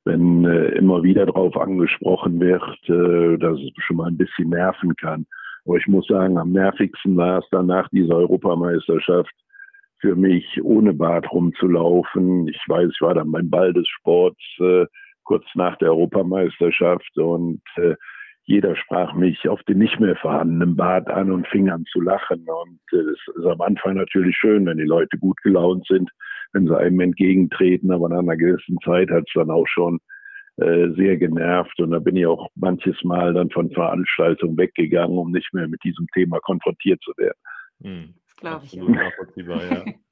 wenn 0.06 0.46
äh, 0.46 0.70
immer 0.70 1.04
wieder 1.04 1.28
darauf 1.28 1.56
angesprochen 1.58 2.40
wird, 2.40 2.64
äh, 2.90 3.38
dass 3.38 3.60
es 3.60 3.84
schon 3.84 3.98
mal 3.98 4.08
ein 4.08 4.18
bisschen 4.18 4.50
nerven 4.50 4.96
kann. 4.96 5.28
Aber 5.66 5.78
ich 5.78 5.86
muss 5.86 6.08
sagen, 6.08 6.40
am 6.40 6.52
nervigsten 6.52 7.16
war 7.16 7.38
es 7.38 7.46
dann 7.52 7.68
nach 7.68 7.88
dieser 7.90 8.16
Europameisterschaft, 8.16 9.36
für 10.06 10.16
mich, 10.16 10.46
ohne 10.64 10.94
Bart 10.94 11.32
rumzulaufen. 11.32 12.48
Ich 12.48 12.62
weiß, 12.68 12.92
ich 12.94 13.02
war 13.02 13.16
dann 13.16 13.32
beim 13.32 13.50
Ball 13.50 13.74
des 13.74 13.88
Sports 13.88 14.40
äh, 14.60 14.86
kurz 15.24 15.46
nach 15.56 15.76
der 15.80 15.90
Europameisterschaft 15.90 17.18
und 17.18 17.62
äh, 17.78 17.96
jeder 18.44 18.76
sprach 18.76 19.16
mich 19.16 19.50
auf 19.50 19.64
den 19.64 19.80
nicht 19.80 20.00
mehr 20.00 20.16
vorhandenen 20.18 20.76
Bart 20.76 21.10
an 21.10 21.32
und 21.32 21.48
fing 21.48 21.72
an 21.72 21.86
zu 21.92 22.02
lachen. 22.02 22.46
Und 22.48 22.80
äh, 22.92 22.98
es 22.98 23.36
ist 23.36 23.46
am 23.48 23.62
Anfang 23.62 23.96
natürlich 23.96 24.38
schön, 24.38 24.68
wenn 24.68 24.78
die 24.78 24.84
Leute 24.84 25.18
gut 25.18 25.42
gelaunt 25.42 25.88
sind, 25.88 26.12
wenn 26.54 26.68
sie 26.68 26.78
einem 26.78 27.00
entgegentreten, 27.00 27.92
aber 27.92 28.08
nach 28.08 28.20
einer 28.20 28.38
gewissen 28.38 28.78
Zeit 28.86 29.10
hat 29.10 29.24
es 29.26 29.34
dann 29.34 29.50
auch 29.50 29.68
schon 29.68 29.98
äh, 30.58 30.90
sehr 30.96 31.18
genervt 31.18 31.80
und 31.80 31.92
da 31.92 32.00
bin 32.00 32.16
ich 32.16 32.28
auch 32.28 32.48
manches 32.54 33.04
Mal 33.04 33.34
dann 33.34 33.50
von 33.50 33.72
Veranstaltungen 33.72 34.56
weggegangen, 34.56 35.18
um 35.18 35.32
nicht 35.32 35.52
mehr 35.52 35.68
mit 35.68 35.84
diesem 35.84 36.06
Thema 36.14 36.40
konfrontiert 36.42 37.02
zu 37.02 37.12
werden. 37.18 37.40
Hm 37.82 38.14
glaube 38.38 38.66
ich. 38.66 38.74
Ja. 38.74 38.84
nachvollziehbar, 38.84 39.64
ja. 39.64 39.86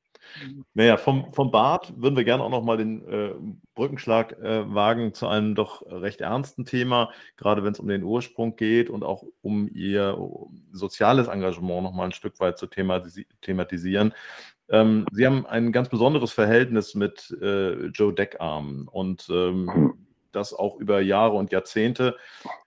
Naja, 0.73 0.97
vom, 0.97 1.31
vom 1.33 1.51
Bart 1.51 1.93
würden 1.95 2.15
wir 2.15 2.23
gerne 2.23 2.43
auch 2.43 2.49
nochmal 2.49 2.77
den 2.77 3.07
äh, 3.07 3.33
Brückenschlag 3.75 4.39
äh, 4.39 4.73
wagen 4.73 5.13
zu 5.13 5.27
einem 5.27 5.55
doch 5.55 5.83
recht 5.85 6.21
ernsten 6.21 6.65
Thema, 6.65 7.11
gerade 7.37 7.63
wenn 7.63 7.73
es 7.73 7.79
um 7.79 7.87
den 7.87 8.03
Ursprung 8.03 8.55
geht 8.55 8.89
und 8.89 9.03
auch 9.03 9.23
um 9.41 9.69
Ihr 9.73 10.17
soziales 10.71 11.27
Engagement 11.27 11.83
nochmal 11.83 12.07
ein 12.07 12.13
Stück 12.13 12.39
weit 12.39 12.57
zu 12.57 12.67
thematisi 12.67 13.27
thematisieren. 13.41 14.13
Ähm, 14.69 15.05
Sie 15.11 15.25
haben 15.25 15.45
ein 15.45 15.71
ganz 15.71 15.89
besonderes 15.89 16.31
Verhältnis 16.31 16.95
mit 16.95 17.35
äh, 17.41 17.87
Joe 17.87 18.13
Deckarm 18.13 18.87
und 18.91 19.27
ähm, 19.29 19.93
das 20.31 20.53
auch 20.53 20.77
über 20.79 21.01
Jahre 21.01 21.35
und 21.35 21.51
Jahrzehnte, 21.51 22.17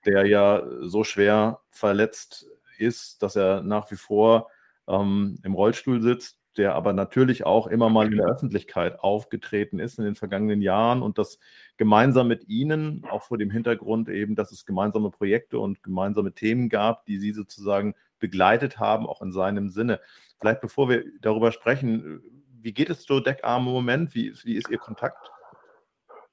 der 0.05 0.27
ja 0.27 0.62
so 0.83 1.03
schwer 1.03 1.61
verletzt 1.71 2.47
ist, 2.79 3.23
dass 3.23 3.35
er 3.35 3.62
nach 3.62 3.90
wie 3.90 3.97
vor 3.97 4.49
ähm, 4.88 5.38
im 5.42 5.55
Rollstuhl 5.55 6.03
sitzt, 6.03 6.38
der 6.57 6.75
aber 6.75 6.92
natürlich 6.92 7.44
auch 7.44 7.66
immer 7.66 7.90
mal 7.90 8.07
in 8.07 8.16
der 8.16 8.27
Öffentlichkeit 8.27 9.01
aufgetreten 9.01 9.79
ist 9.79 9.99
in 9.99 10.05
den 10.05 10.14
vergangenen 10.14 10.62
Jahren 10.62 11.03
und 11.03 11.18
das 11.18 11.38
gemeinsam 11.77 12.29
mit 12.29 12.49
Ihnen, 12.49 13.05
auch 13.11 13.22
vor 13.22 13.38
dem 13.38 13.51
Hintergrund 13.51 14.09
eben, 14.09 14.35
dass 14.37 14.53
es 14.53 14.64
gemeinsame 14.64 15.11
Projekte 15.11 15.59
und 15.59 15.83
gemeinsame 15.83 16.33
Themen 16.33 16.68
gab, 16.68 17.05
die 17.05 17.18
Sie 17.18 17.33
sozusagen 17.33 17.94
begleitet 18.18 18.79
haben, 18.79 19.07
auch 19.07 19.20
in 19.20 19.33
seinem 19.33 19.68
Sinne. 19.68 20.01
Vielleicht 20.40 20.61
bevor 20.61 20.88
wir 20.88 21.05
darüber 21.20 21.53
sprechen, 21.53 22.22
wie 22.62 22.72
geht 22.72 22.90
es 22.90 23.07
Joe 23.07 23.22
Deckarm 23.22 23.66
im 23.66 23.72
Moment? 23.72 24.14
Wie, 24.14 24.33
wie 24.44 24.57
ist 24.57 24.70
Ihr 24.70 24.79
Kontakt? 24.79 25.31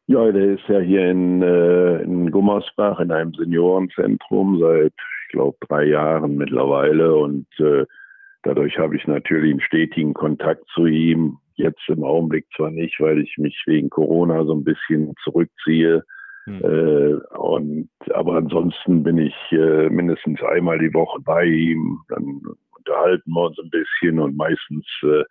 Ja, 0.08 0.32
der 0.32 0.56
ist 0.56 0.68
ja 0.68 0.80
hier 0.80 1.10
in, 1.10 1.42
äh, 1.42 2.02
in 2.02 2.30
Gummersbach 2.30 3.00
in 3.00 3.12
einem 3.12 3.34
Seniorenzentrum 3.34 4.60
seit, 4.60 4.94
ich 5.26 5.32
glaube, 5.32 5.58
drei 5.68 5.86
Jahren 5.86 6.36
mittlerweile 6.36 7.16
und 7.16 7.48
äh, 7.60 7.86
Dadurch 8.44 8.78
habe 8.78 8.96
ich 8.98 9.08
natürlich 9.08 9.52
einen 9.52 9.62
stetigen 9.62 10.14
Kontakt 10.14 10.66
zu 10.74 10.86
ihm. 10.86 11.38
Jetzt 11.56 11.88
im 11.88 12.04
Augenblick 12.04 12.46
zwar 12.56 12.72
nicht, 12.72 13.00
weil 13.00 13.20
ich 13.20 13.38
mich 13.38 13.62
wegen 13.66 13.90
Corona 13.90 14.44
so 14.44 14.54
ein 14.54 14.66
bisschen 14.66 15.14
zurückziehe. 15.24 16.04
Hm. 16.46 16.62
Äh, 16.62 17.38
und, 17.38 17.90
aber 18.14 18.36
ansonsten 18.36 19.04
bin 19.04 19.18
ich 19.18 19.36
äh, 19.52 19.90
mindestens 19.90 20.42
einmal 20.44 20.78
die 20.78 20.94
Woche 20.94 21.22
bei 21.22 21.46
ihm. 21.46 22.00
Dann 22.10 22.42
unterhalten 22.78 23.32
wir 23.32 23.46
uns 23.46 23.58
ein 23.60 23.70
bisschen 23.70 24.20
und 24.20 24.36
meistens 24.36 24.86
äh, 25.04 25.24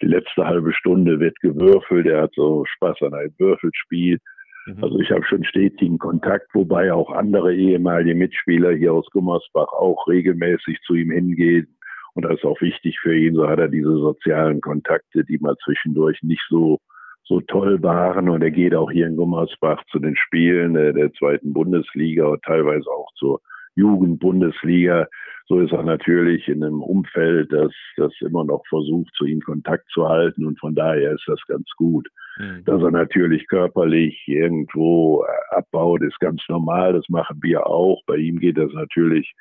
die 0.00 0.06
letzte 0.06 0.46
halbe 0.46 0.72
Stunde 0.72 1.18
wird 1.18 1.40
gewürfelt. 1.40 2.06
Er 2.06 2.22
hat 2.22 2.32
so 2.34 2.64
Spaß 2.66 3.02
an 3.02 3.14
einem 3.14 3.34
Würfelspiel. 3.38 4.20
Mhm. 4.66 4.84
Also 4.84 5.00
ich 5.00 5.10
habe 5.10 5.24
schon 5.24 5.44
stetigen 5.44 5.98
Kontakt, 5.98 6.54
wobei 6.54 6.92
auch 6.92 7.10
andere 7.10 7.52
ehemalige 7.52 8.14
Mitspieler 8.14 8.72
hier 8.72 8.92
aus 8.92 9.10
Gummersbach 9.10 9.72
auch 9.72 10.06
regelmäßig 10.06 10.78
zu 10.86 10.94
ihm 10.94 11.10
hingehen 11.10 11.73
und 12.14 12.24
das 12.24 12.34
ist 12.34 12.44
auch 12.44 12.60
wichtig 12.60 12.98
für 13.00 13.16
ihn. 13.16 13.34
So 13.34 13.48
hat 13.48 13.58
er 13.58 13.68
diese 13.68 13.96
sozialen 13.96 14.60
Kontakte, 14.60 15.24
die 15.24 15.38
mal 15.38 15.56
zwischendurch 15.64 16.22
nicht 16.22 16.44
so, 16.48 16.78
so 17.24 17.40
toll 17.40 17.82
waren. 17.82 18.28
Und 18.28 18.42
er 18.42 18.52
geht 18.52 18.74
auch 18.74 18.90
hier 18.90 19.06
in 19.06 19.16
Gummersbach 19.16 19.82
zu 19.90 19.98
den 19.98 20.16
Spielen 20.16 20.74
der, 20.74 20.92
der 20.92 21.12
zweiten 21.14 21.52
Bundesliga 21.52 22.26
und 22.26 22.42
teilweise 22.42 22.88
auch 22.88 23.08
zur 23.16 23.40
Jugendbundesliga. 23.74 25.08
So 25.46 25.58
ist 25.58 25.72
er 25.72 25.82
natürlich 25.82 26.46
in 26.46 26.62
einem 26.62 26.82
Umfeld, 26.82 27.52
das, 27.52 27.72
das 27.96 28.12
immer 28.20 28.44
noch 28.44 28.62
versucht, 28.68 29.12
zu 29.14 29.26
ihm 29.26 29.40
Kontakt 29.40 29.90
zu 29.90 30.08
halten. 30.08 30.46
Und 30.46 30.58
von 30.60 30.74
daher 30.74 31.12
ist 31.12 31.24
das 31.26 31.40
ganz 31.48 31.68
gut. 31.76 32.08
Mhm. 32.38 32.64
Dass 32.64 32.80
er 32.80 32.92
natürlich 32.92 33.46
körperlich 33.48 34.22
irgendwo 34.26 35.24
abbaut, 35.50 36.02
ist 36.02 36.18
ganz 36.20 36.42
normal. 36.48 36.92
Das 36.92 37.08
machen 37.08 37.40
wir 37.42 37.66
auch. 37.66 38.02
Bei 38.06 38.16
ihm 38.16 38.38
geht 38.38 38.56
das 38.56 38.72
natürlich 38.72 39.34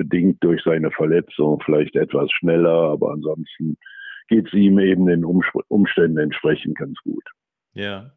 bedingt 0.00 0.42
durch 0.42 0.62
seine 0.64 0.90
Verletzung 0.90 1.60
vielleicht 1.62 1.94
etwas 1.94 2.30
schneller, 2.32 2.92
aber 2.92 3.12
ansonsten 3.12 3.76
geht 4.28 4.46
es 4.46 4.54
ihm 4.54 4.78
eben 4.78 5.04
den 5.04 5.26
Umständen 5.26 6.16
entsprechend 6.16 6.78
ganz 6.78 6.96
gut. 7.04 7.24
Ja, 7.74 8.10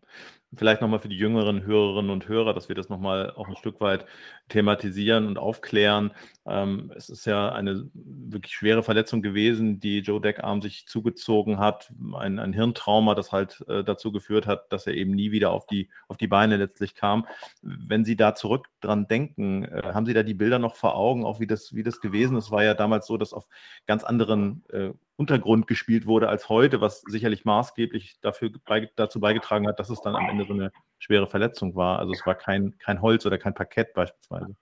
vielleicht 0.55 0.81
nochmal 0.81 0.99
für 0.99 1.09
die 1.09 1.17
jüngeren 1.17 1.65
Hörerinnen 1.65 2.11
und 2.11 2.27
Hörer, 2.27 2.53
dass 2.53 2.69
wir 2.69 2.75
das 2.75 2.89
nochmal 2.89 3.31
auch 3.31 3.47
ein 3.47 3.55
Stück 3.55 3.81
weit 3.81 4.05
thematisieren 4.49 5.27
und 5.27 5.37
aufklären. 5.37 6.11
Ähm, 6.45 6.91
es 6.95 7.09
ist 7.09 7.25
ja 7.25 7.51
eine 7.51 7.89
wirklich 7.93 8.53
schwere 8.53 8.83
Verletzung 8.83 9.21
gewesen, 9.21 9.79
die 9.79 9.99
Joe 9.99 10.21
Deckarm 10.21 10.61
sich 10.61 10.87
zugezogen 10.87 11.59
hat. 11.59 11.91
Ein, 12.13 12.39
ein 12.39 12.53
Hirntrauma, 12.53 13.15
das 13.15 13.31
halt 13.31 13.63
äh, 13.67 13.83
dazu 13.83 14.11
geführt 14.11 14.47
hat, 14.47 14.71
dass 14.71 14.87
er 14.87 14.93
eben 14.93 15.11
nie 15.11 15.31
wieder 15.31 15.51
auf 15.51 15.65
die, 15.65 15.89
auf 16.07 16.17
die 16.17 16.27
Beine 16.27 16.57
letztlich 16.57 16.95
kam. 16.95 17.25
Wenn 17.61 18.05
Sie 18.05 18.15
da 18.15 18.35
zurück 18.35 18.67
dran 18.83 19.07
denken. 19.07 19.63
Äh, 19.63 19.93
haben 19.93 20.05
Sie 20.05 20.13
da 20.13 20.23
die 20.23 20.33
Bilder 20.33 20.59
noch 20.59 20.75
vor 20.75 20.95
Augen, 20.95 21.25
auch 21.25 21.39
wie 21.39 21.47
das, 21.47 21.73
wie 21.73 21.83
das 21.83 22.01
gewesen 22.01 22.37
ist? 22.37 22.45
Es 22.45 22.51
war 22.51 22.63
ja 22.63 22.73
damals 22.73 23.07
so, 23.07 23.17
dass 23.17 23.33
auf 23.33 23.47
ganz 23.87 24.03
anderen 24.03 24.63
äh, 24.69 24.91
Untergrund 25.15 25.67
gespielt 25.67 26.07
wurde 26.07 26.29
als 26.29 26.49
heute, 26.49 26.81
was 26.81 27.01
sicherlich 27.01 27.45
maßgeblich 27.45 28.19
dafür 28.21 28.49
dazu 28.95 29.19
beigetragen 29.19 29.67
hat, 29.67 29.79
dass 29.79 29.89
es 29.89 30.01
dann 30.01 30.15
am 30.15 30.27
Ende 30.29 30.45
so 30.45 30.53
eine 30.53 30.71
schwere 30.99 31.27
Verletzung 31.27 31.75
war. 31.75 31.99
Also 31.99 32.13
es 32.13 32.25
war 32.25 32.35
kein, 32.35 32.75
kein 32.79 33.01
Holz 33.01 33.25
oder 33.25 33.37
kein 33.37 33.53
Parkett 33.53 33.93
beispielsweise. 33.93 34.55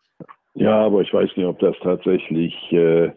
Ja, 0.54 0.86
aber 0.86 1.02
ich 1.02 1.14
weiß 1.14 1.30
nicht, 1.38 1.46
ob 1.46 1.60
das 1.60 1.76
tatsächlich 1.82 2.54
äh, 2.72 3.12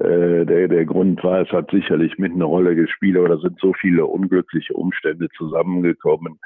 äh, 0.00 0.46
der, 0.46 0.68
der 0.68 0.86
Grund 0.86 1.22
war. 1.22 1.42
Es 1.42 1.50
hat 1.50 1.70
sicherlich 1.70 2.16
mit 2.18 2.32
einer 2.32 2.46
Rolle 2.46 2.74
gespielt, 2.74 3.18
aber 3.18 3.28
da 3.28 3.38
sind 3.38 3.58
so 3.60 3.74
viele 3.74 4.06
unglückliche 4.06 4.72
Umstände 4.72 5.28
zusammengekommen. 5.36 6.38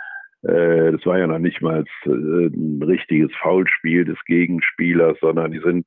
Äh, 0.42 0.90
das 0.92 1.06
war 1.06 1.18
ja 1.18 1.28
noch 1.28 1.38
nicht 1.38 1.62
mal 1.62 1.84
äh, 2.04 2.08
ein 2.08 2.82
richtiges 2.82 3.30
Foulspiel 3.40 4.04
des 4.04 4.18
Gegenspielers, 4.24 5.16
sondern 5.20 5.52
die 5.52 5.60
sind 5.60 5.86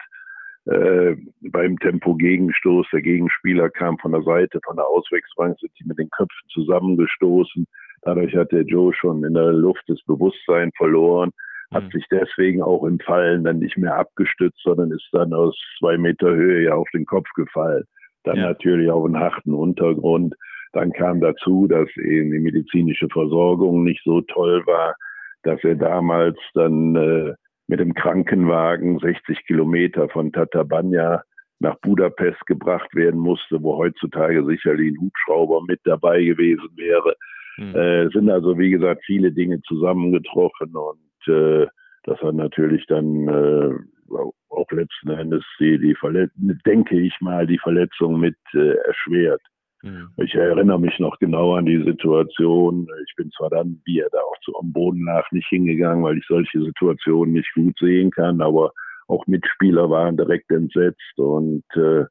äh, 0.67 1.15
beim 1.51 1.77
Tempo-Gegenstoß, 1.79 2.87
der 2.91 3.01
Gegenspieler 3.01 3.69
kam 3.69 3.97
von 3.99 4.11
der 4.11 4.23
Seite, 4.23 4.59
von 4.65 4.75
der 4.75 4.85
Auswechslung, 4.85 5.55
sind 5.59 5.71
die 5.79 5.85
mit 5.85 5.97
den 5.97 6.09
Köpfen 6.09 6.49
zusammengestoßen. 6.49 7.65
Dadurch 8.01 8.35
hat 8.35 8.51
der 8.51 8.63
Joe 8.63 8.93
schon 8.93 9.23
in 9.23 9.33
der 9.33 9.53
Luft 9.53 9.83
das 9.87 10.01
Bewusstsein 10.03 10.71
verloren, 10.75 11.31
hat 11.73 11.85
mhm. 11.85 11.91
sich 11.91 12.05
deswegen 12.11 12.61
auch 12.61 12.83
im 12.83 12.99
Fallen 12.99 13.45
dann 13.45 13.59
nicht 13.59 13.77
mehr 13.77 13.95
abgestützt, 13.97 14.59
sondern 14.63 14.91
ist 14.91 15.07
dann 15.13 15.33
aus 15.33 15.57
zwei 15.79 15.97
Meter 15.97 16.29
Höhe 16.29 16.65
ja 16.65 16.75
auf 16.75 16.89
den 16.93 17.05
Kopf 17.05 17.29
gefallen. 17.35 17.85
Dann 18.23 18.37
ja. 18.37 18.47
natürlich 18.47 18.89
auf 18.91 19.05
einen 19.05 19.19
harten 19.19 19.53
Untergrund. 19.53 20.35
Dann 20.73 20.91
kam 20.91 21.21
dazu, 21.21 21.67
dass 21.67 21.87
eben 21.95 22.31
die 22.31 22.39
medizinische 22.39 23.07
Versorgung 23.07 23.83
nicht 23.83 24.01
so 24.03 24.21
toll 24.21 24.63
war, 24.65 24.95
dass 25.43 25.63
er 25.63 25.75
damals 25.75 26.37
dann 26.53 26.95
äh, 26.95 27.33
mit 27.67 27.79
dem 27.79 27.93
Krankenwagen 27.93 28.99
60 28.99 29.45
Kilometer 29.45 30.09
von 30.09 30.31
Tatabanya 30.31 31.23
nach 31.59 31.75
Budapest 31.79 32.45
gebracht 32.45 32.93
werden 32.95 33.19
musste, 33.19 33.61
wo 33.61 33.77
heutzutage 33.77 34.45
sicherlich 34.45 34.93
ein 34.93 35.01
Hubschrauber 35.01 35.61
mit 35.67 35.79
dabei 35.83 36.23
gewesen 36.23 36.69
wäre. 36.75 37.15
Mhm. 37.57 37.75
Äh, 37.75 38.09
sind 38.09 38.29
also, 38.29 38.57
wie 38.57 38.69
gesagt, 38.69 39.03
viele 39.05 39.31
Dinge 39.31 39.61
zusammengetroffen 39.63 40.75
und 40.75 41.33
äh, 41.33 41.67
das 42.03 42.21
hat 42.21 42.35
natürlich 42.35 42.85
dann 42.87 43.27
äh, 43.27 43.73
auch 44.49 44.71
letzten 44.71 45.09
Endes 45.09 45.43
die, 45.59 45.77
die 45.77 45.95
Verletzung, 45.95 46.57
denke 46.65 46.99
ich 46.99 47.13
mal, 47.19 47.45
die 47.45 47.57
Verletzung 47.57 48.19
mit 48.19 48.37
äh, 48.53 48.75
erschwert. 48.85 49.41
Mhm. 49.87 50.23
Ich 50.23 50.33
erinnere 50.35 50.79
mich 50.79 50.97
noch 50.99 51.17
genau 51.19 51.55
an 51.55 51.65
die 51.65 51.83
Situation. 51.83 52.87
Ich 53.07 53.15
bin 53.15 53.31
zwar 53.31 53.49
dann, 53.49 53.81
wie 53.85 53.99
er 53.99 54.09
da 54.11 54.19
auch 54.19 54.39
zu, 54.43 54.55
am 54.57 54.71
Boden 54.71 55.05
lag, 55.05 55.31
nicht 55.31 55.47
hingegangen, 55.47 56.03
weil 56.03 56.17
ich 56.17 56.25
solche 56.27 56.61
Situationen 56.61 57.33
nicht 57.33 57.51
gut 57.53 57.77
sehen 57.79 58.11
kann, 58.11 58.41
aber 58.41 58.71
auch 59.07 59.25
Mitspieler 59.27 59.89
waren 59.89 60.17
direkt 60.17 60.51
entsetzt 60.51 61.17
und 61.17 61.63
äh, 61.75 62.05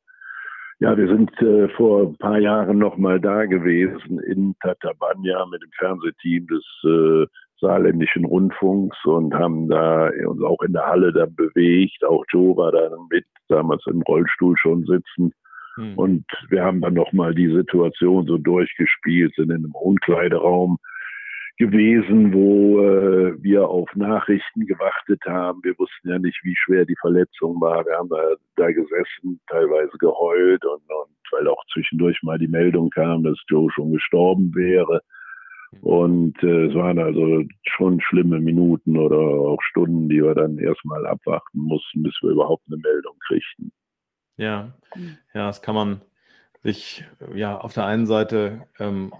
ja, 0.79 0.95
wir 0.97 1.09
sind 1.09 1.31
äh, 1.41 1.69
vor 1.71 2.09
ein 2.09 2.19
paar 2.19 2.39
Jahren 2.39 2.79
noch 2.79 2.99
mal 2.99 3.19
da 3.19 3.47
gewesen 3.47 4.21
in 4.21 4.55
Tatabanya 4.63 5.47
mit 5.47 5.63
dem 5.63 5.71
Fernsehteam 5.79 6.47
des 6.49 6.65
äh, 6.85 7.27
saarländischen 7.61 8.27
Rundfunks 8.27 8.97
und 9.05 9.33
haben 9.35 9.69
da 9.69 10.11
uns 10.27 10.43
auch 10.43 10.61
in 10.63 10.75
der 10.75 10.87
Halle 10.87 11.13
dann 11.15 11.35
bewegt. 11.35 12.05
Auch 12.05 12.25
Joe 12.31 12.55
war 12.59 12.73
da 12.73 12.91
mit, 13.11 13.25
damals 13.49 13.83
im 13.87 14.03
Rollstuhl 14.03 14.55
schon 14.59 14.85
sitzend. 14.85 15.33
Hm. 15.77 15.95
Und 15.97 16.25
wir 16.49 16.65
haben 16.65 16.81
dann 16.81 16.95
nochmal 16.95 17.35
die 17.35 17.53
Situation 17.53 18.27
so 18.27 18.39
durchgespielt, 18.39 19.35
sind 19.35 19.51
in 19.51 19.65
einem 19.65 19.75
Umkleideraum 19.75 20.79
gewesen, 21.59 22.35
wo 22.35 22.83
äh, 22.83 23.43
wir 23.43 23.69
auf 23.69 23.89
Nachrichten 23.95 24.67
gewartet 24.67 25.23
haben. 25.27 25.61
Wir 25.63 25.79
wussten 25.79 26.11
ja 26.11 26.19
nicht, 26.19 26.39
wie 26.43 26.55
schwer 26.55 26.85
die 26.85 26.97
Verletzung 27.01 27.61
war. 27.61 27.85
Wir 27.87 27.97
haben 27.97 28.11
da, 28.11 28.35
da 28.57 28.71
gesessen, 28.71 29.41
teilweise 29.49 29.97
geheult 29.99 30.65
und, 30.65 30.83
und 30.83 31.17
weil 31.33 31.49
auch 31.49 31.63
zwischendurch 31.73 32.23
mal 32.23 32.39
die 32.39 32.49
Meldung 32.49 32.91
kam, 32.91 33.23
dass 33.25 33.39
Joe 33.49 33.71
schon 33.73 33.93
gestorben 33.93 34.55
wäre. 34.55 35.01
Und 35.81 36.43
äh, 36.43 36.67
es 36.67 36.75
waren 36.75 36.99
also 36.99 37.43
schon 37.65 38.01
schlimme 38.01 38.41
Minuten 38.41 38.97
oder 38.97 39.19
auch 39.19 39.61
Stunden, 39.63 40.09
die 40.09 40.23
wir 40.23 40.35
dann 40.35 40.59
erstmal 40.59 41.07
abwarten 41.07 41.59
mussten, 41.59 42.03
bis 42.03 42.15
wir 42.23 42.31
überhaupt 42.31 42.65
eine 42.69 42.79
Meldung 42.79 43.15
kriegten. 43.27 43.73
Ja, 44.37 44.73
mhm. 44.95 45.19
ja, 45.35 45.47
das 45.47 45.63
kann 45.63 45.75
man 45.75 46.01
sich 46.63 47.05
ja 47.35 47.59
auf 47.59 47.73
der 47.73 47.87
einen 47.87 48.07
Seite 48.07 48.67
ähm, 48.79 49.13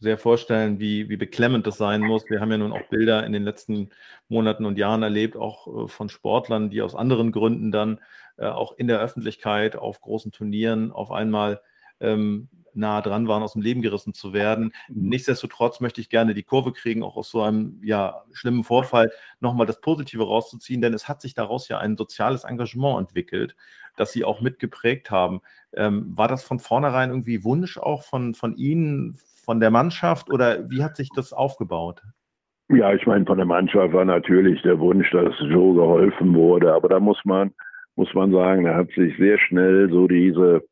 sehr 0.00 0.16
vorstellen, 0.16 0.78
wie, 0.78 1.08
wie 1.08 1.16
beklemmend 1.16 1.66
das 1.66 1.76
sein 1.76 2.00
muss. 2.00 2.28
Wir 2.28 2.40
haben 2.40 2.52
ja 2.52 2.58
nun 2.58 2.72
auch 2.72 2.88
Bilder 2.88 3.26
in 3.26 3.32
den 3.32 3.42
letzten 3.42 3.90
Monaten 4.28 4.64
und 4.64 4.78
Jahren 4.78 5.02
erlebt, 5.02 5.36
auch 5.36 5.84
äh, 5.84 5.88
von 5.88 6.08
Sportlern, 6.08 6.70
die 6.70 6.82
aus 6.82 6.94
anderen 6.94 7.32
Gründen 7.32 7.72
dann 7.72 8.00
äh, 8.36 8.46
auch 8.46 8.72
in 8.76 8.86
der 8.86 9.00
Öffentlichkeit 9.00 9.76
auf 9.76 10.00
großen 10.00 10.30
Turnieren 10.30 10.92
auf 10.92 11.10
einmal 11.10 11.60
ähm, 12.00 12.48
nah 12.74 13.00
dran 13.00 13.26
waren, 13.26 13.42
aus 13.42 13.54
dem 13.54 13.62
Leben 13.62 13.82
gerissen 13.82 14.14
zu 14.14 14.32
werden. 14.32 14.72
Mhm. 14.88 15.08
Nichtsdestotrotz 15.08 15.80
möchte 15.80 16.00
ich 16.00 16.10
gerne 16.10 16.34
die 16.34 16.42
Kurve 16.44 16.72
kriegen, 16.72 17.02
auch 17.02 17.16
aus 17.16 17.30
so 17.30 17.42
einem 17.42 17.80
ja, 17.82 18.22
schlimmen 18.32 18.64
Vorfall 18.64 19.10
nochmal 19.40 19.66
das 19.66 19.80
Positive 19.80 20.24
rauszuziehen, 20.24 20.80
denn 20.80 20.94
es 20.94 21.08
hat 21.08 21.20
sich 21.20 21.34
daraus 21.34 21.68
ja 21.68 21.78
ein 21.78 21.96
soziales 21.96 22.44
Engagement 22.44 23.00
entwickelt 23.00 23.56
das 23.98 24.12
Sie 24.12 24.24
auch 24.24 24.40
mitgeprägt 24.40 25.10
haben. 25.10 25.40
Ähm, 25.74 26.12
war 26.16 26.28
das 26.28 26.44
von 26.44 26.58
vornherein 26.58 27.10
irgendwie 27.10 27.44
Wunsch 27.44 27.78
auch 27.78 28.02
von, 28.04 28.34
von 28.34 28.56
Ihnen, 28.56 29.18
von 29.44 29.60
der 29.60 29.70
Mannschaft 29.70 30.30
oder 30.30 30.70
wie 30.70 30.82
hat 30.82 30.96
sich 30.96 31.10
das 31.14 31.32
aufgebaut? 31.32 32.02
Ja, 32.70 32.92
ich 32.92 33.06
meine, 33.06 33.24
von 33.24 33.38
der 33.38 33.46
Mannschaft 33.46 33.94
war 33.94 34.04
natürlich 34.04 34.60
der 34.62 34.78
Wunsch, 34.78 35.10
dass 35.10 35.34
Joe 35.40 35.74
geholfen 35.74 36.34
wurde, 36.34 36.74
aber 36.74 36.88
da 36.88 37.00
muss 37.00 37.18
man, 37.24 37.52
muss 37.96 38.12
man 38.12 38.30
sagen, 38.30 38.64
da 38.64 38.74
hat 38.74 38.90
sich 38.90 39.16
sehr 39.16 39.38
schnell 39.38 39.88
so 39.90 40.06
diese, 40.06 40.62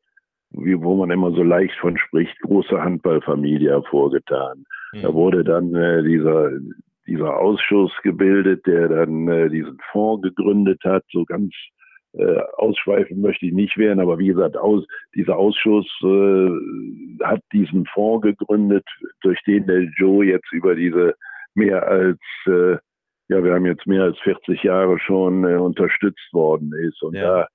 wie, 0.51 0.81
wo 0.81 0.95
man 0.95 1.11
immer 1.11 1.31
so 1.31 1.43
leicht 1.43 1.75
von 1.79 1.97
spricht, 1.97 2.39
große 2.41 2.81
Handballfamilie 2.81 3.69
hervorgetan. 3.69 4.63
Mhm. 4.93 5.01
Da 5.01 5.13
wurde 5.13 5.43
dann 5.43 5.73
äh, 5.75 6.03
dieser, 6.03 6.51
dieser 7.05 7.37
Ausschuss 7.37 7.91
gebildet, 8.03 8.65
der 8.65 8.87
dann 8.87 9.27
äh, 9.27 9.49
diesen 9.49 9.77
Fonds 9.91 10.23
gegründet 10.23 10.81
hat, 10.83 11.03
so 11.11 11.25
ganz 11.25 11.53
äh, 12.13 12.41
ausschweifen 12.55 13.21
möchte 13.21 13.45
ich 13.45 13.53
nicht 13.53 13.77
werden, 13.77 13.99
aber 13.99 14.17
wie 14.17 14.27
gesagt, 14.27 14.57
aus, 14.57 14.85
dieser 15.13 15.37
Ausschuss 15.37 15.85
äh, 16.03 16.49
hat 17.23 17.41
diesen 17.53 17.85
Fonds 17.85 18.25
gegründet, 18.25 18.85
durch 19.21 19.39
den 19.45 19.67
der 19.67 19.83
Joe 19.97 20.25
jetzt 20.25 20.51
über 20.51 20.75
diese 20.75 21.15
mehr 21.53 21.87
als, 21.87 22.19
äh, 22.45 22.77
ja, 23.29 23.43
wir 23.43 23.53
haben 23.53 23.65
jetzt 23.65 23.85
mehr 23.85 24.03
als 24.03 24.17
40 24.19 24.63
Jahre 24.63 24.97
schon 24.99 25.43
äh, 25.43 25.57
unterstützt 25.57 26.33
worden 26.33 26.71
ist. 26.87 27.01
Und 27.03 27.15
ja. 27.15 27.21
da 27.21 27.47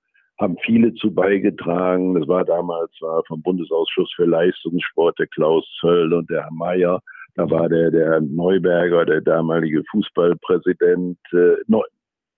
haben 0.42 0.57
viele 0.64 0.92
zu 0.94 1.14
beigetragen. 1.14 2.14
Das 2.14 2.28
war 2.28 2.44
damals 2.44 2.90
war 3.00 3.22
vom 3.26 3.40
Bundesausschuss 3.42 4.12
für 4.14 4.26
Leistungssport 4.26 5.18
der 5.18 5.28
Klaus 5.28 5.64
Zöll 5.81 6.12
und 6.12 6.28
der 6.28 6.42
Herr 6.42 6.52
Mayer. 6.52 7.00
Da 7.37 7.48
war 7.48 7.68
der, 7.68 7.90
der 7.90 8.20
Neuberger, 8.20 9.07
der 9.07 9.20
damalige 9.22 9.83
Fußballpräsident, 9.90 11.18
äh, 11.33 11.57
Neu, 11.66 11.83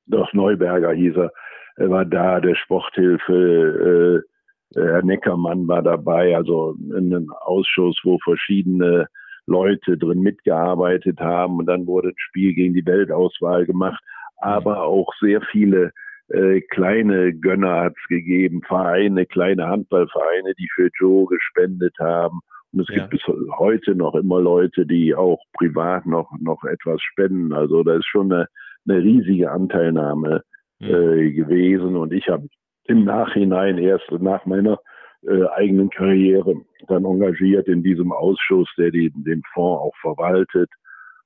doch 0.07 0.33
Neuberger 0.35 0.93
hieß 0.93 1.17
er, 1.17 1.33
war 1.91 2.05
da, 2.05 2.41
der 2.41 2.55
Sporthilfe, 2.55 4.23
äh, 4.77 4.81
Herr 4.81 5.03
Neckermann 5.03 5.67
war 5.67 5.83
dabei, 5.83 6.37
also 6.37 6.77
in 6.97 7.15
einem 7.15 7.33
Ausschuss, 7.41 7.99
wo 8.05 8.19
verschiedene 8.23 9.07
Leute 9.47 9.97
drin 9.97 10.21
mitgearbeitet 10.21 11.21
haben 11.21 11.59
und 11.59 11.67
dann 11.67 11.87
wurde 11.87 12.09
ein 12.09 12.15
Spiel 12.17 12.55
gegen 12.55 12.75
die 12.75 12.87
Weltauswahl 12.87 13.67
gemacht, 13.67 14.03
aber 14.39 14.83
auch 14.83 15.13
sehr 15.21 15.41
viele 15.51 15.93
äh, 16.29 16.61
kleine 16.61 17.35
Gönner 17.35 17.83
hat 17.83 17.95
es 17.97 18.09
gegeben, 18.09 18.63
Vereine, 18.67 19.27
kleine 19.27 19.67
Handballvereine, 19.67 20.55
die 20.59 20.69
für 20.75 20.91
Joe 20.99 21.27
gespendet 21.27 21.95
haben. 21.99 22.41
Und 22.73 22.81
es 22.81 22.89
ja. 22.89 23.07
gibt 23.07 23.11
bis 23.11 23.23
heute 23.59 23.95
noch 23.95 24.15
immer 24.15 24.41
Leute, 24.41 24.87
die 24.87 25.15
auch 25.15 25.39
privat 25.57 26.07
noch, 26.07 26.31
noch 26.41 26.65
etwas 26.65 27.01
spenden. 27.03 27.53
Also 27.53 27.83
da 27.83 27.97
ist 27.97 28.07
schon 28.07 28.33
eine, 28.33 28.47
eine 28.87 29.03
riesige 29.03 29.51
Anteilnahme 29.51 30.43
Mhm. 30.81 30.89
äh, 30.89 31.31
gewesen. 31.31 31.97
Und 31.97 32.13
ich 32.13 32.29
habe 32.29 32.47
im 32.85 33.05
Nachhinein 33.05 33.79
erst 33.79 34.11
nach 34.11 34.45
meiner 34.47 34.79
äh, 35.27 35.47
eigenen 35.55 35.91
Karriere 35.91 36.55
dann 36.89 37.05
engagiert 37.05 37.69
in 37.69 37.83
diesem 37.83 38.13
Ausschuss, 38.13 38.69
der 38.77 38.91
die, 38.91 39.11
den 39.15 39.43
Fonds 39.53 39.81
auch 39.81 39.97
verwaltet. 40.01 40.71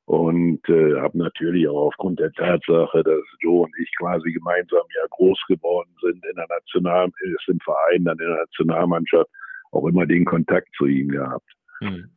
Und 0.08 0.66
äh, 0.70 0.98
habe 0.98 1.18
natürlich 1.18 1.68
auch 1.68 1.88
aufgrund 1.88 2.18
der 2.18 2.32
Tatsache, 2.32 3.02
dass 3.04 3.20
Joe 3.40 3.64
und 3.64 3.72
ich 3.78 3.90
quasi 3.98 4.32
gemeinsam 4.32 4.86
ja 4.96 5.06
groß 5.10 5.38
geworden 5.48 5.90
sind 6.00 6.24
in 6.24 6.34
der 6.34 6.46
National, 6.48 7.10
ist 7.20 7.46
im 7.46 7.60
Verein, 7.60 8.06
dann 8.06 8.18
in 8.18 8.24
der 8.24 8.38
Nationalmannschaft, 8.38 9.28
auch 9.70 9.86
immer 9.86 10.06
den 10.06 10.24
Kontakt 10.24 10.70
zu 10.78 10.86
ihm 10.86 11.08
gehabt. 11.08 11.52
Mhm. 11.80 12.08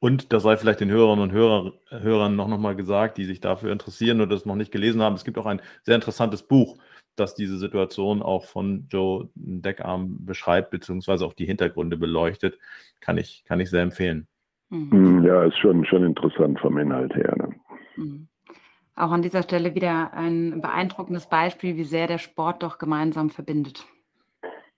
Und 0.00 0.32
das 0.32 0.42
sei 0.42 0.56
vielleicht 0.56 0.80
den 0.80 0.90
Hörerinnen 0.90 1.22
und 1.22 1.30
Hörer, 1.30 1.72
Hörern 1.90 2.34
noch, 2.34 2.48
noch 2.48 2.58
mal 2.58 2.74
gesagt, 2.74 3.18
die 3.18 3.24
sich 3.24 3.38
dafür 3.38 3.70
interessieren 3.70 4.20
oder 4.20 4.30
das 4.30 4.44
noch 4.44 4.56
nicht 4.56 4.72
gelesen 4.72 5.00
haben. 5.00 5.14
Es 5.14 5.24
gibt 5.24 5.38
auch 5.38 5.46
ein 5.46 5.62
sehr 5.84 5.94
interessantes 5.94 6.42
Buch, 6.42 6.78
das 7.14 7.36
diese 7.36 7.56
Situation 7.56 8.20
auch 8.20 8.46
von 8.46 8.88
Joe 8.90 9.30
Deckarm 9.36 10.26
beschreibt, 10.26 10.72
beziehungsweise 10.72 11.24
auch 11.24 11.34
die 11.34 11.46
Hintergründe 11.46 11.96
beleuchtet. 11.96 12.58
Kann 12.98 13.16
ich, 13.16 13.44
kann 13.44 13.60
ich 13.60 13.70
sehr 13.70 13.82
empfehlen. 13.82 14.26
Mhm. 14.72 15.22
Ja, 15.24 15.44
ist 15.44 15.58
schon, 15.58 15.84
schon 15.84 16.02
interessant 16.02 16.58
vom 16.58 16.78
Inhalt 16.78 17.14
her. 17.14 17.34
Ne? 17.36 17.54
Mhm. 17.96 18.28
Auch 18.96 19.10
an 19.10 19.22
dieser 19.22 19.42
Stelle 19.42 19.74
wieder 19.74 20.12
ein 20.14 20.60
beeindruckendes 20.62 21.28
Beispiel, 21.28 21.76
wie 21.76 21.84
sehr 21.84 22.06
der 22.06 22.18
Sport 22.18 22.62
doch 22.62 22.78
gemeinsam 22.78 23.28
verbindet. 23.30 23.86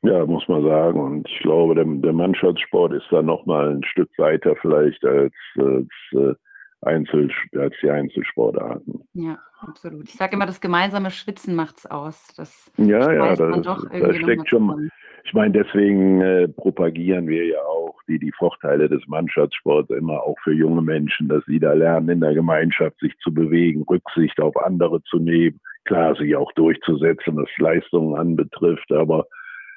Ja, 0.02 0.26
muss 0.26 0.46
man 0.48 0.64
sagen. 0.64 1.00
Und 1.00 1.28
ich 1.28 1.38
glaube, 1.40 1.76
der, 1.76 1.84
der 1.84 2.12
Mannschaftssport 2.12 2.92
ist 2.92 3.06
da 3.10 3.22
nochmal 3.22 3.70
ein 3.70 3.84
Stück 3.84 4.10
weiter 4.18 4.54
vielleicht 4.60 5.04
als, 5.04 5.32
als, 5.56 5.88
äh, 6.12 6.34
Einzel, 6.82 7.30
als 7.56 7.74
die 7.82 7.90
Einzelsportarten. 7.90 9.00
Ja, 9.14 9.38
absolut. 9.60 10.06
Ich 10.08 10.14
sage 10.14 10.34
immer, 10.36 10.44
das 10.44 10.60
gemeinsame 10.60 11.10
Schwitzen 11.10 11.54
macht 11.54 11.78
es 11.78 11.86
aus. 11.86 12.28
Das 12.36 12.70
ja, 12.76 13.10
ja, 13.10 13.34
das, 13.34 13.86
das 13.90 14.16
steckt 14.16 14.48
schon. 14.48 14.90
Ich 15.24 15.32
meine, 15.32 15.52
deswegen 15.52 16.20
äh, 16.20 16.48
propagieren 16.48 17.26
wir 17.26 17.46
ja 17.46 17.60
auch 17.62 17.98
die, 18.06 18.18
die 18.18 18.32
Vorteile 18.32 18.88
des 18.88 19.02
Mannschaftssports 19.06 19.90
immer 19.90 20.22
auch 20.22 20.36
für 20.44 20.52
junge 20.52 20.82
Menschen, 20.82 21.28
dass 21.28 21.42
sie 21.46 21.58
da 21.58 21.72
lernen, 21.72 22.10
in 22.10 22.20
der 22.20 22.34
Gemeinschaft 22.34 22.98
sich 23.00 23.16
zu 23.18 23.32
bewegen, 23.32 23.82
Rücksicht 23.88 24.38
auf 24.38 24.54
andere 24.56 25.02
zu 25.04 25.18
nehmen, 25.18 25.60
klar, 25.84 26.14
sich 26.14 26.36
auch 26.36 26.52
durchzusetzen, 26.52 27.36
was 27.36 27.48
Leistungen 27.56 28.16
anbetrifft, 28.16 28.92
aber 28.92 29.26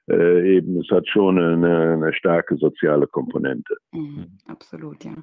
äh, 0.10 0.58
eben, 0.58 0.80
es 0.82 0.90
hat 0.90 1.08
schon 1.08 1.40
eine, 1.40 1.94
eine 1.94 2.14
starke 2.14 2.58
soziale 2.58 3.08
Komponente. 3.08 3.78
Mhm, 3.94 4.28
absolut, 4.48 5.04
ja. 5.06 5.16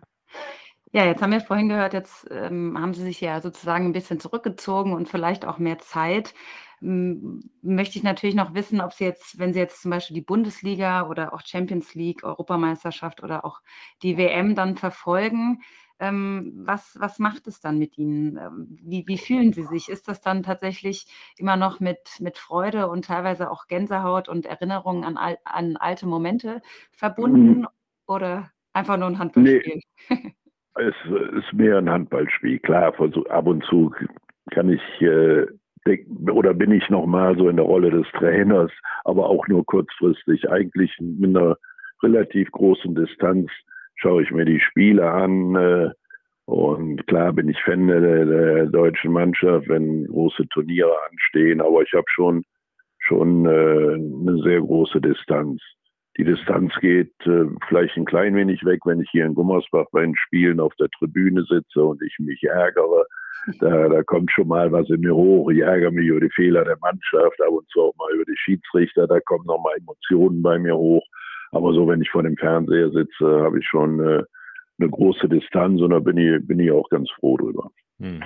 Ja, 0.95 1.05
jetzt 1.07 1.21
haben 1.23 1.33
wir 1.33 1.41
vorhin 1.41 1.69
gehört, 1.69 1.93
jetzt 1.93 2.25
ähm, 2.31 2.79
haben 2.81 2.95
Sie 2.95 3.03
sich 3.03 3.21
ja 3.21 3.41
sozusagen 3.41 3.87
ein 3.87 3.93
bisschen 3.93 4.21
zurückgezogen 4.21 4.93
und 4.93 5.09
vielleicht 5.09 5.45
auch 5.45 5.59
mehr 5.59 5.79
Zeit. 5.79 6.35
M 6.81 7.41
möchte 7.63 7.99
ich 7.99 8.05
natürlich 8.05 8.37
noch 8.37 8.55
wissen, 8.55 8.81
ob 8.81 8.93
Sie 8.93 9.03
jetzt, 9.03 9.37
wenn 9.41 9.53
Sie 9.53 9.59
jetzt 9.59 9.83
zum 9.83 9.91
Beispiel 9.91 10.15
die 10.15 10.21
Bundesliga 10.21 11.09
oder 11.09 11.35
auch 11.35 11.41
Champions 11.45 11.97
League, 11.97 12.23
Europameisterschaft 12.23 13.25
oder 13.25 13.45
auch 13.45 13.61
die 14.03 14.17
WM 14.17 14.55
dann 14.55 14.77
verfolgen, 14.77 15.63
ähm, 15.99 16.53
was, 16.65 16.97
was 17.01 17.19
macht 17.19 17.49
es 17.49 17.59
dann 17.59 17.77
mit 17.77 17.99
Ihnen? 17.99 18.37
Ähm, 18.37 18.79
wie, 18.81 19.05
wie 19.09 19.19
fühlen 19.19 19.53
Sie 19.53 19.65
sich? 19.65 19.89
Ist 19.89 20.07
das 20.07 20.21
dann 20.21 20.45
tatsächlich 20.45 21.07
immer 21.37 21.57
noch 21.57 21.81
mit, 21.81 21.99
mit 22.21 22.39
Freude 22.39 22.89
und 22.89 23.07
teilweise 23.07 23.51
auch 23.51 23.67
Gänsehaut 23.67 24.29
und 24.29 24.47
Erinnerungen 24.47 25.03
an, 25.03 25.17
an 25.43 25.77
alte 25.77 26.07
Momente 26.07 26.63
verbunden 26.93 27.63
mhm. 27.63 27.69
oder 28.07 28.53
einfach 28.73 28.97
nur 28.97 29.09
ein 29.09 29.19
Handballspiel? 29.19 29.81
Nee. 30.09 30.35
Es 30.77 30.95
ist 31.39 31.53
mehr 31.53 31.79
ein 31.79 31.91
Handballspiel. 31.91 32.59
Klar, 32.59 32.93
ab 33.29 33.47
und 33.47 33.65
zu 33.65 33.93
kann 34.51 34.71
ich 34.71 34.83
äh, 35.01 35.47
oder 36.31 36.55
bin 36.55 36.73
ich 36.73 36.89
nochmal 36.89 37.37
so 37.37 37.49
in 37.49 37.57
der 37.57 37.67
Rolle 37.67 37.91
des 37.91 38.07
Trainers, 38.13 38.71
aber 39.05 39.29
auch 39.29 39.47
nur 39.49 39.65
kurzfristig. 39.67 40.49
Eigentlich 40.51 40.97
mit 41.01 41.37
einer 41.37 41.57
relativ 42.03 42.51
großen 42.53 42.95
Distanz 42.95 43.51
schaue 43.97 44.23
ich 44.23 44.31
mir 44.31 44.45
die 44.45 44.61
Spiele 44.61 45.11
an. 45.11 45.55
Äh, 45.55 45.91
und 46.47 47.07
klar 47.07 47.33
bin 47.33 47.49
ich 47.49 47.63
Fan 47.63 47.87
der, 47.87 48.01
der, 48.01 48.67
deutschen 48.67 49.13
Mannschaft, 49.13 49.69
wenn 49.69 50.07
große 50.07 50.47
Turniere 50.49 50.95
anstehen, 51.11 51.61
aber 51.61 51.83
ich 51.83 51.93
habe 51.93 52.05
schon 52.09 52.45
schon 52.99 53.47
äh, 53.47 53.95
eine 53.95 54.43
sehr 54.43 54.61
große 54.61 55.01
Distanz 55.01 55.63
die 56.17 56.25
Distanz 56.25 56.73
geht 56.81 57.13
äh, 57.27 57.47
vielleicht 57.69 57.97
ein 57.97 58.05
klein 58.05 58.37
wenig 58.37 58.65
weg, 58.65 58.81
wenn 58.85 59.01
ich 59.01 59.11
hier 59.11 59.27
in 59.27 59.35
Gummersbach 59.35 59.87
bei 59.91 60.03
den 60.03 60.17
Spielen 60.17 60.61
auf 60.61 60.75
der 60.77 60.89
Tribüne 60.91 61.45
sitze 61.45 61.85
und 61.85 62.01
ich 62.03 62.17
mich 62.19 62.43
ärgere. 62.45 63.07
Da, 63.61 63.89
da 63.89 64.03
kommt 64.05 64.31
schon 64.31 64.49
mal 64.49 64.73
was 64.73 64.89
in 64.89 65.01
mir 65.01 65.15
hoch. 65.15 65.51
Ich 65.51 65.61
ärgere 65.61 65.91
mich 65.91 66.07
über 66.07 66.21
die 66.21 66.31
Fehler 66.31 66.65
der 66.65 66.79
Mannschaft, 66.81 67.43
ab 67.43 67.51
und 67.51 67.69
zu 67.69 67.83
auch 67.83 67.95
mal 67.97 68.15
über 68.15 68.25
die 68.25 68.37
Schiedsrichter. 68.37 69.07
Da 69.07 69.21
kommen 69.21 69.45
nochmal 69.47 69.75
Emotionen 69.77 70.41
bei 70.41 70.59
mir 70.59 70.77
hoch. 70.77 71.05
Aber 71.51 71.73
so, 71.75 71.87
wenn 71.87 72.01
ich 72.01 72.11
vor 72.11 72.23
dem 72.23 72.37
Fernseher 72.37 72.91
sitze, 72.91 73.43
habe 73.43 73.59
ich 73.59 73.67
schon 73.67 74.01
äh, 74.01 74.23
eine 74.79 74.91
große 74.91 75.29
Distanz 75.29 75.81
und 75.83 75.91
da 75.91 75.99
bin 75.99 76.17
ich, 76.17 76.47
bin 76.47 76.59
ich 76.59 76.71
auch 76.71 76.89
ganz 76.89 77.11
froh 77.11 77.37
drüber. 77.37 77.71
Hm. 78.01 78.23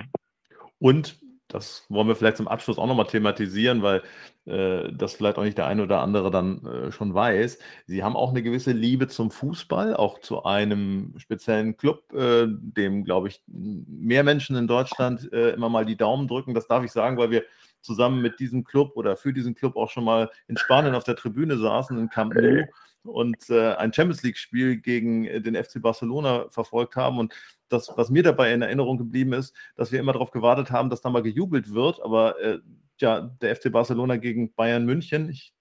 Und 0.79 1.19
das 1.49 1.85
wollen 1.89 2.07
wir 2.07 2.15
vielleicht 2.15 2.37
zum 2.37 2.47
Abschluss 2.47 2.77
auch 2.77 2.85
nochmal 2.85 3.07
thematisieren, 3.07 3.81
weil 3.81 4.03
äh, 4.45 4.93
das 4.93 5.15
vielleicht 5.15 5.37
auch 5.37 5.43
nicht 5.43 5.57
der 5.57 5.65
eine 5.65 5.83
oder 5.83 6.01
andere 6.01 6.29
dann 6.31 6.65
äh, 6.65 6.91
schon 6.91 7.13
weiß. 7.13 7.57
Sie 7.87 8.03
haben 8.03 8.15
auch 8.15 8.29
eine 8.29 8.43
gewisse 8.43 8.71
Liebe 8.71 9.07
zum 9.07 9.31
Fußball, 9.31 9.95
auch 9.95 10.19
zu 10.19 10.43
einem 10.43 11.15
speziellen 11.17 11.75
Club, 11.75 12.13
äh, 12.13 12.45
dem, 12.47 13.03
glaube 13.03 13.29
ich, 13.29 13.41
mehr 13.47 14.23
Menschen 14.23 14.55
in 14.55 14.67
Deutschland 14.67 15.31
äh, 15.33 15.49
immer 15.49 15.69
mal 15.69 15.85
die 15.85 15.97
Daumen 15.97 16.27
drücken. 16.27 16.53
Das 16.53 16.67
darf 16.67 16.83
ich 16.83 16.91
sagen, 16.91 17.17
weil 17.17 17.31
wir 17.31 17.43
zusammen 17.81 18.21
mit 18.21 18.39
diesem 18.39 18.63
Club 18.63 18.91
oder 18.95 19.17
für 19.17 19.33
diesen 19.33 19.55
Club 19.55 19.75
auch 19.75 19.89
schon 19.89 20.03
mal 20.03 20.29
in 20.47 20.57
Spanien 20.57 20.93
auf 20.93 21.03
der 21.03 21.15
Tribüne 21.15 21.57
saßen, 21.57 21.97
in 21.97 22.09
Camp 22.09 22.35
Nou 22.35 22.65
und 23.03 23.49
äh, 23.49 23.75
ein 23.75 23.93
Champions 23.93 24.23
League-Spiel 24.23 24.77
gegen 24.77 25.25
äh, 25.25 25.41
den 25.41 25.55
FC 25.55 25.81
Barcelona 25.81 26.47
verfolgt 26.49 26.95
haben. 26.95 27.19
Und 27.19 27.33
das, 27.69 27.91
was 27.95 28.09
mir 28.09 28.23
dabei 28.23 28.53
in 28.53 28.61
Erinnerung 28.61 28.97
geblieben 28.97 29.33
ist, 29.33 29.55
dass 29.75 29.91
wir 29.91 29.99
immer 29.99 30.13
darauf 30.13 30.31
gewartet 30.31 30.71
haben, 30.71 30.89
dass 30.89 31.01
da 31.01 31.09
mal 31.09 31.23
gejubelt 31.23 31.73
wird. 31.73 32.01
Aber 32.01 32.39
äh, 32.41 32.59
ja, 32.99 33.21
der 33.41 33.55
FC 33.55 33.71
Barcelona 33.71 34.17
gegen 34.17 34.53
Bayern 34.53 34.85
München, 34.85 35.29
ich 35.29 35.53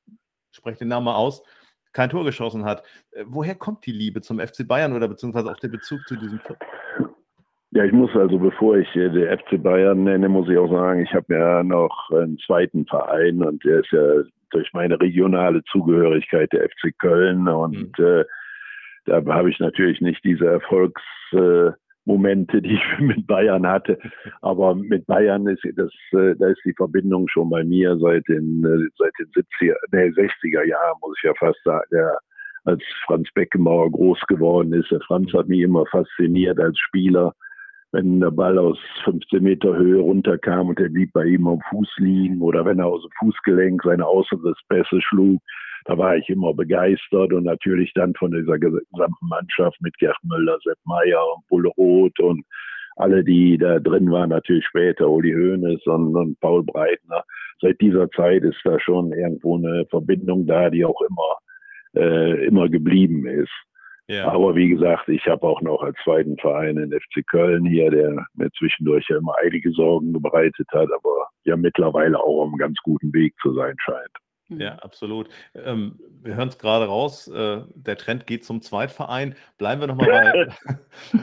spreche 0.51 0.81
den 0.81 0.89
Namen 0.89 1.05
mal 1.05 1.15
aus, 1.15 1.43
kein 1.93 2.11
Tor 2.11 2.25
geschossen 2.25 2.65
hat. 2.65 2.85
Äh, 3.13 3.25
woher 3.27 3.55
kommt 3.55 3.87
die 3.87 3.93
Liebe 3.93 4.21
zum 4.21 4.41
FC 4.41 4.67
Bayern 4.67 4.93
oder 4.93 5.09
beziehungsweise 5.09 5.51
auch 5.51 5.59
der 5.59 5.69
Bezug 5.69 6.07
zu 6.07 6.17
diesem 6.17 6.39
Club? 6.43 6.59
Ja, 7.71 7.85
ich 7.85 7.93
muss 7.93 8.15
also, 8.17 8.39
bevor 8.39 8.79
ich 8.79 8.89
äh, 8.97 9.11
den 9.11 9.39
FC 9.39 9.63
Bayern 9.63 10.05
nenne, 10.05 10.27
muss 10.29 10.49
ich 10.49 10.57
auch 10.57 10.71
sagen, 10.71 11.01
ich 11.01 11.13
habe 11.13 11.35
ja 11.35 11.63
noch 11.63 12.11
einen 12.11 12.39
zweiten 12.39 12.87
Verein 12.87 13.43
und 13.43 13.63
der 13.65 13.81
ist 13.81 13.93
ja 13.93 14.23
durch 14.51 14.73
meine 14.73 14.99
regionale 14.99 15.63
Zugehörigkeit 15.65 16.51
der 16.53 16.71
FC 16.71 16.99
Köln 16.99 17.47
und 17.47 17.99
mhm. 17.99 18.05
äh, 18.05 18.25
da 19.05 19.23
habe 19.27 19.51
ich 19.51 19.59
natürlich 19.59 20.01
nicht 20.01 20.25
diese 20.25 20.47
Erfolgsmomente, 20.47 22.57
äh, 22.57 22.61
die 22.63 22.75
ich 22.75 22.99
mit 23.01 23.27
Bayern 23.27 23.67
hatte. 23.67 23.99
Aber 24.41 24.75
mit 24.75 25.05
Bayern 25.07 25.47
ist 25.47 25.63
das, 25.77 25.93
äh, 26.13 26.35
da 26.39 26.49
ist 26.49 26.63
die 26.65 26.75
Verbindung 26.75 27.29
schon 27.29 27.51
bei 27.51 27.65
mir 27.65 27.99
seit 27.99 28.27
den, 28.29 28.65
äh, 28.65 28.89
seit 28.97 29.13
den 29.19 29.27
70er, 29.27 29.77
nee, 29.93 30.09
60er 30.09 30.65
Jahren, 30.65 30.97
muss 31.03 31.19
ich 31.19 31.25
ja 31.25 31.35
fast 31.39 31.63
sagen. 31.65 31.85
Der, 31.93 32.19
als 32.65 32.83
Franz 33.07 33.29
Beckenbauer 33.35 33.91
groß 33.91 34.21
geworden 34.29 34.73
ist. 34.75 34.91
Der 34.91 35.01
Franz 35.01 35.33
hat 35.33 35.49
mich 35.49 35.61
immer 35.61 35.87
fasziniert 35.87 36.61
als 36.61 36.79
Spieler 36.79 37.35
wenn 37.93 38.21
der 38.21 38.31
Ball 38.31 38.59
aus 38.59 38.79
15 39.05 39.43
Meter 39.43 39.75
Höhe 39.77 40.01
runterkam 40.01 40.69
und 40.69 40.81
er 40.81 40.91
blieb 40.91 41.13
bei 41.13 41.25
ihm 41.25 41.47
am 41.47 41.61
Fuß 41.71 41.89
liegen 41.99 42.41
oder 42.41 42.65
wenn 42.65 42.79
er 42.79 42.87
aus 42.87 43.03
dem 43.03 43.11
Fußgelenk 43.19 43.83
seine 43.83 44.07
Außenrisspässe 44.07 45.01
schlug, 45.01 45.41
da 45.87 45.97
war 45.97 46.17
ich 46.17 46.29
immer 46.29 46.53
begeistert 46.53 47.33
und 47.33 47.45
natürlich 47.45 47.93
dann 47.95 48.13
von 48.15 48.31
dieser 48.31 48.59
gesamten 48.59 49.27
Mannschaft 49.29 49.81
mit 49.81 49.97
Gerd 49.99 50.19
Müller, 50.23 50.59
Sepp 50.63 50.77
Meyer 50.85 51.25
und 51.35 51.47
Bulle 51.49 51.71
Roth 51.79 52.21
und 52.21 52.45
alle, 52.97 53.25
die 53.25 53.57
da 53.57 53.79
drin 53.79 54.11
waren, 54.11 54.31
natürlich 54.31 54.67
später, 54.67 55.09
Uli 55.09 55.33
Hoeneß 55.33 55.87
und, 55.87 56.17
und 56.17 56.39
Paul 56.41 56.65
Breitner. 56.65 57.23
Seit 57.61 57.81
dieser 57.81 58.11
Zeit 58.11 58.43
ist 58.43 58.59
da 58.65 58.79
schon 58.81 59.13
irgendwo 59.13 59.57
eine 59.57 59.87
Verbindung 59.89 60.47
da, 60.47 60.69
die 60.69 60.85
auch 60.85 61.01
immer, 61.03 62.03
äh, 62.05 62.47
immer 62.47 62.69
geblieben 62.69 63.27
ist. 63.27 63.53
Aber 64.25 64.55
wie 64.55 64.71
gesagt, 64.71 65.09
ich 65.09 65.27
habe 65.27 65.47
auch 65.47 65.61
noch 65.61 65.83
als 65.83 65.97
zweiten 66.03 66.37
Verein 66.39 66.77
den 66.77 66.93
FC 66.93 67.27
Köln 67.27 67.67
hier, 67.67 67.91
der 67.91 68.27
mir 68.35 68.51
zwischendurch 68.57 69.07
ja 69.09 69.19
immer 69.19 69.35
einige 69.43 69.71
Sorgen 69.73 70.13
bereitet 70.13 70.67
hat, 70.73 70.89
aber 70.91 71.29
ja 71.45 71.57
mittlerweile 71.57 72.19
auch 72.19 72.43
auf 72.43 72.49
einem 72.49 72.57
ganz 72.57 72.79
guten 72.83 73.13
Weg 73.13 73.35
zu 73.43 73.53
sein 73.53 73.75
scheint. 73.79 74.17
Ja, 74.49 74.75
mhm. 74.75 74.79
absolut. 74.81 75.29
Ähm, 75.55 76.01
wir 76.23 76.35
hören 76.35 76.49
es 76.49 76.59
gerade 76.59 76.87
raus, 76.87 77.29
äh, 77.29 77.63
der 77.75 77.99
Trend 77.99 78.27
geht 78.27 78.45
zum 78.45 78.63
Zweitverein. 78.63 79.35
Bleiben 79.59 79.81
wir 79.81 79.89
nochmal 79.89 80.51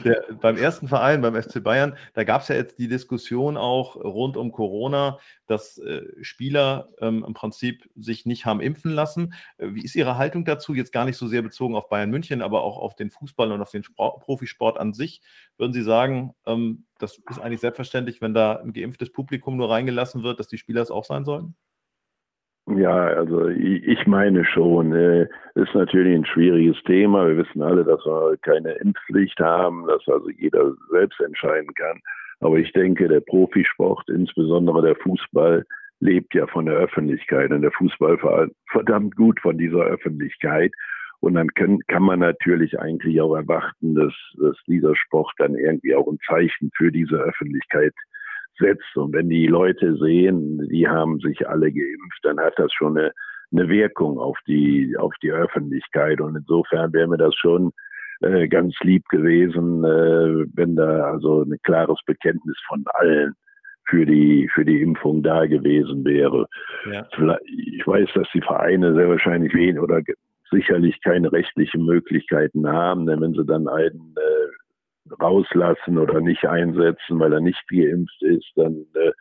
bei, 0.04 0.14
beim 0.40 0.56
ersten 0.56 0.86
Verein, 0.86 1.22
beim 1.22 1.40
FC 1.40 1.62
Bayern. 1.62 1.96
Da 2.14 2.22
gab 2.22 2.42
es 2.42 2.48
ja 2.48 2.54
jetzt 2.54 2.78
die 2.78 2.86
Diskussion 2.86 3.56
auch 3.56 3.96
rund 3.96 4.36
um 4.36 4.52
Corona, 4.52 5.18
dass 5.48 5.78
äh, 5.78 6.02
Spieler 6.22 6.88
ähm, 7.00 7.24
im 7.26 7.34
Prinzip 7.34 7.88
sich 7.96 8.26
nicht 8.26 8.46
haben 8.46 8.60
impfen 8.60 8.92
lassen. 8.92 9.34
Äh, 9.58 9.74
wie 9.74 9.82
ist 9.82 9.96
Ihre 9.96 10.18
Haltung 10.18 10.44
dazu? 10.44 10.74
Jetzt 10.74 10.92
gar 10.92 11.04
nicht 11.04 11.16
so 11.16 11.26
sehr 11.26 11.42
bezogen 11.42 11.74
auf 11.74 11.88
Bayern 11.88 12.10
München, 12.10 12.42
aber 12.42 12.62
auch 12.62 12.78
auf 12.78 12.94
den 12.94 13.10
Fußball 13.10 13.50
und 13.50 13.60
auf 13.60 13.72
den 13.72 13.82
Sport, 13.82 14.20
Profisport 14.20 14.78
an 14.78 14.92
sich. 14.92 15.20
Würden 15.58 15.72
Sie 15.72 15.82
sagen, 15.82 16.32
ähm, 16.46 16.86
das 16.98 17.18
ist 17.28 17.40
eigentlich 17.40 17.60
selbstverständlich, 17.60 18.20
wenn 18.20 18.34
da 18.34 18.56
ein 18.56 18.72
geimpftes 18.72 19.10
Publikum 19.12 19.56
nur 19.56 19.68
reingelassen 19.68 20.22
wird, 20.22 20.38
dass 20.38 20.48
die 20.48 20.58
Spieler 20.58 20.82
es 20.82 20.92
auch 20.92 21.04
sein 21.04 21.24
sollen? 21.24 21.56
Ja, 22.68 23.06
also 23.06 23.48
ich 23.48 24.06
meine 24.06 24.44
schon. 24.44 24.92
Äh, 24.92 25.28
ist 25.54 25.74
natürlich 25.74 26.16
ein 26.16 26.26
schwieriges 26.26 26.76
Thema. 26.84 27.26
Wir 27.28 27.38
wissen 27.38 27.62
alle, 27.62 27.84
dass 27.84 28.04
wir 28.04 28.36
keine 28.42 28.72
Impfpflicht 28.72 29.38
haben, 29.38 29.86
dass 29.86 30.06
also 30.08 30.28
jeder 30.30 30.72
selbst 30.90 31.20
entscheiden 31.20 31.72
kann. 31.74 32.00
Aber 32.40 32.58
ich 32.58 32.72
denke, 32.72 33.08
der 33.08 33.20
Profisport, 33.20 34.08
insbesondere 34.08 34.82
der 34.82 34.96
Fußball, 34.96 35.64
lebt 36.00 36.34
ja 36.34 36.46
von 36.48 36.66
der 36.66 36.74
Öffentlichkeit 36.74 37.50
und 37.52 37.62
der 37.62 37.72
Fußball 37.72 38.18
verdammt 38.70 39.16
gut 39.16 39.40
von 39.40 39.56
dieser 39.56 39.84
Öffentlichkeit. 39.84 40.72
Und 41.20 41.34
dann 41.34 41.48
können, 41.54 41.78
kann 41.86 42.02
man 42.02 42.18
natürlich 42.18 42.78
eigentlich 42.78 43.20
auch 43.20 43.34
erwarten, 43.34 43.94
dass, 43.94 44.12
dass 44.38 44.56
dieser 44.66 44.94
Sport 44.96 45.32
dann 45.38 45.54
irgendwie 45.54 45.94
auch 45.94 46.06
ein 46.06 46.18
Zeichen 46.26 46.70
für 46.76 46.92
diese 46.92 47.16
Öffentlichkeit 47.16 47.94
setzt. 48.58 48.96
Und 48.96 49.12
wenn 49.12 49.28
die 49.28 49.46
Leute 49.46 49.96
sehen, 49.96 50.66
die 50.68 50.88
haben 50.88 51.18
sich 51.20 51.48
alle 51.48 51.72
geimpft, 51.72 52.20
dann 52.22 52.38
hat 52.38 52.54
das 52.56 52.72
schon 52.72 52.96
eine, 52.96 53.12
eine 53.52 53.68
Wirkung 53.68 54.18
auf 54.18 54.38
die, 54.46 54.96
auf 54.98 55.14
die 55.22 55.32
Öffentlichkeit. 55.32 56.20
Und 56.20 56.36
insofern 56.36 56.92
wäre 56.92 57.08
mir 57.08 57.18
das 57.18 57.34
schon 57.34 57.72
äh, 58.20 58.48
ganz 58.48 58.74
lieb 58.82 59.04
gewesen, 59.10 59.84
äh, 59.84 60.46
wenn 60.54 60.76
da 60.76 61.12
also 61.12 61.42
ein 61.42 61.58
klares 61.62 61.98
Bekenntnis 62.06 62.56
von 62.68 62.84
allen 62.94 63.34
für 63.88 64.04
die, 64.04 64.48
für 64.52 64.64
die 64.64 64.82
Impfung 64.82 65.22
da 65.22 65.46
gewesen 65.46 66.04
wäre. 66.04 66.46
Ja. 66.90 67.06
Ich 67.44 67.86
weiß, 67.86 68.08
dass 68.14 68.28
die 68.34 68.40
Vereine 68.40 68.94
sehr 68.94 69.08
wahrscheinlich 69.08 69.54
wen 69.54 69.78
oder 69.78 70.00
sicherlich 70.50 71.00
keine 71.02 71.32
rechtlichen 71.32 71.84
Möglichkeiten 71.84 72.66
haben, 72.68 73.06
denn 73.06 73.20
wenn 73.20 73.34
sie 73.34 73.44
dann 73.44 73.68
einen 73.68 74.14
äh, 74.16 74.65
rauslassen 75.20 75.98
oder 75.98 76.20
nicht 76.20 76.44
einsetzen, 76.44 77.18
weil 77.18 77.32
er 77.32 77.40
nicht 77.40 77.62
geimpft 77.68 78.22
ist, 78.22 78.50
dann 78.56 78.86
äh, 78.94 79.12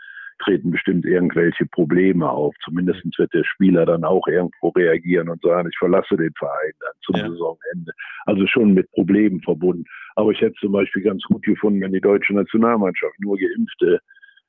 treten 0.43 0.71
bestimmt 0.71 1.05
irgendwelche 1.05 1.65
Probleme 1.65 2.29
auf. 2.29 2.53
Zumindest 2.63 3.03
wird 3.17 3.33
der 3.33 3.43
Spieler 3.43 3.86
dann 3.86 4.03
auch 4.03 4.27
irgendwo 4.27 4.69
reagieren 4.69 5.29
und 5.29 5.41
sagen, 5.41 5.69
ich 5.71 5.77
verlasse 5.77 6.17
den 6.17 6.33
Verein 6.38 6.73
dann 6.79 6.93
zum 7.01 7.15
ja. 7.15 7.29
Saisonende. 7.29 7.91
Also 8.25 8.45
schon 8.47 8.73
mit 8.73 8.91
Problemen 8.91 9.41
verbunden. 9.41 9.86
Aber 10.15 10.31
ich 10.31 10.41
hätte 10.41 10.55
zum 10.59 10.73
Beispiel 10.73 11.03
ganz 11.03 11.23
gut 11.23 11.43
gefunden, 11.43 11.81
wenn 11.81 11.93
die 11.93 12.01
deutsche 12.01 12.33
Nationalmannschaft 12.33 13.19
nur 13.19 13.38
geimpfte 13.38 13.99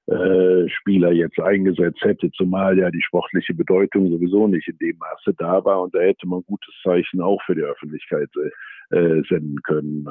äh, 0.07 0.68
Spieler 0.68 1.11
jetzt 1.11 1.41
eingesetzt 1.41 2.01
hätte, 2.03 2.30
zumal 2.30 2.78
ja 2.78 2.91
die 2.91 3.03
sportliche 3.03 3.55
Bedeutung 3.55 4.09
sowieso 4.11 4.47
nicht 4.47 4.68
in 4.68 4.78
dem 4.78 4.97
Maße 4.99 5.34
da 5.37 5.64
war 5.64 5.82
und 5.82 5.95
da 5.95 5.99
hätte 5.99 6.28
man 6.28 6.41
ein 6.41 6.47
gutes 6.47 6.72
Zeichen 6.84 7.20
auch 7.20 7.43
für 7.45 7.57
die 7.57 7.62
Öffentlichkeit 7.62 8.30
äh, 8.91 9.22
senden 9.28 9.61
können. 9.64 10.07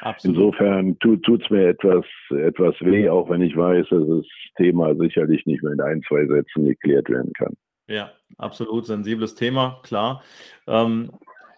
Absolut. 0.00 0.36
Insofern 0.36 0.98
tut 0.98 1.42
es 1.42 1.50
mir 1.50 1.68
etwas, 1.68 2.04
etwas 2.30 2.74
weh, 2.80 3.08
auch 3.08 3.30
wenn 3.30 3.42
ich 3.42 3.56
weiß, 3.56 3.86
dass 3.88 4.06
das 4.06 4.26
Thema 4.56 4.94
sicherlich 4.94 5.44
nicht 5.46 5.62
mehr 5.62 5.72
in 5.72 5.80
ein, 5.80 6.02
zwei 6.06 6.26
Sätzen 6.26 6.66
geklärt 6.66 7.08
werden 7.08 7.32
kann. 7.32 7.54
Ja, 7.88 8.10
absolut 8.36 8.86
sensibles 8.86 9.34
Thema, 9.34 9.80
klar. 9.82 10.22
Ähm, 10.66 11.12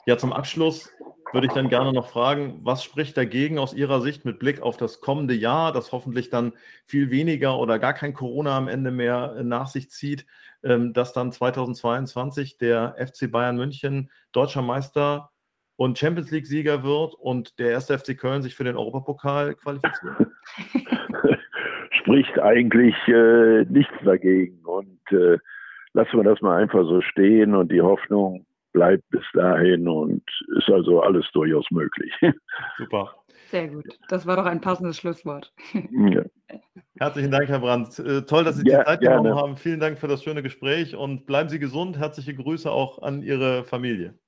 ja, 0.06 0.18
zum 0.18 0.32
Abschluss 0.32 0.90
würde 1.32 1.46
ich 1.46 1.52
dann 1.52 1.68
gerne 1.68 1.92
noch 1.92 2.08
fragen, 2.08 2.60
was 2.62 2.82
spricht 2.82 3.16
dagegen 3.16 3.58
aus 3.58 3.74
Ihrer 3.74 4.00
Sicht 4.00 4.24
mit 4.24 4.38
Blick 4.38 4.62
auf 4.62 4.76
das 4.76 5.00
kommende 5.00 5.34
Jahr, 5.34 5.72
das 5.72 5.92
hoffentlich 5.92 6.30
dann 6.30 6.52
viel 6.86 7.10
weniger 7.10 7.58
oder 7.58 7.78
gar 7.78 7.92
kein 7.92 8.14
Corona 8.14 8.56
am 8.56 8.68
Ende 8.68 8.90
mehr 8.90 9.42
nach 9.42 9.66
sich 9.66 9.90
zieht, 9.90 10.26
ähm, 10.62 10.92
dass 10.92 11.12
dann 11.12 11.32
2022 11.32 12.56
der 12.58 12.94
FC 12.98 13.30
Bayern 13.30 13.56
München 13.56 14.10
deutscher 14.32 14.62
Meister 14.62 15.30
und 15.78 15.96
Champions 15.96 16.32
League-Sieger 16.32 16.82
wird 16.82 17.14
und 17.14 17.56
der 17.60 17.70
erste 17.70 17.96
FC 17.96 18.18
Köln 18.18 18.42
sich 18.42 18.56
für 18.56 18.64
den 18.64 18.76
Europapokal 18.76 19.54
qualifiziert? 19.54 20.26
Spricht 22.00 22.36
eigentlich 22.40 22.96
äh, 23.06 23.64
nichts 23.64 23.94
dagegen. 24.04 24.58
Und 24.64 25.00
äh, 25.12 25.38
lassen 25.92 26.16
wir 26.16 26.24
das 26.24 26.40
mal 26.40 26.60
einfach 26.60 26.82
so 26.82 27.00
stehen 27.00 27.54
und 27.54 27.70
die 27.70 27.80
Hoffnung 27.80 28.44
bleibt 28.72 29.08
bis 29.10 29.22
dahin 29.34 29.86
und 29.86 30.24
ist 30.56 30.68
also 30.68 31.00
alles 31.00 31.24
durchaus 31.32 31.70
möglich. 31.70 32.12
Super. 32.76 33.14
Sehr 33.46 33.68
gut. 33.68 33.86
Das 34.08 34.26
war 34.26 34.34
doch 34.34 34.46
ein 34.46 34.60
passendes 34.60 34.96
Schlusswort. 34.96 35.52
Ja. 35.72 36.24
Herzlichen 36.98 37.30
Dank, 37.30 37.48
Herr 37.48 37.60
Brandt. 37.60 38.00
Äh, 38.00 38.22
toll, 38.22 38.42
dass 38.42 38.56
Sie 38.56 38.68
ja, 38.68 38.80
die 38.80 38.84
Zeit 38.84 39.00
gerne. 39.00 39.22
genommen 39.22 39.40
haben. 39.40 39.56
Vielen 39.56 39.78
Dank 39.78 40.00
für 40.00 40.08
das 40.08 40.24
schöne 40.24 40.42
Gespräch 40.42 40.96
und 40.96 41.24
bleiben 41.24 41.48
Sie 41.48 41.60
gesund. 41.60 41.98
Herzliche 41.98 42.34
Grüße 42.34 42.68
auch 42.68 43.00
an 43.00 43.22
Ihre 43.22 43.62
Familie. 43.62 44.18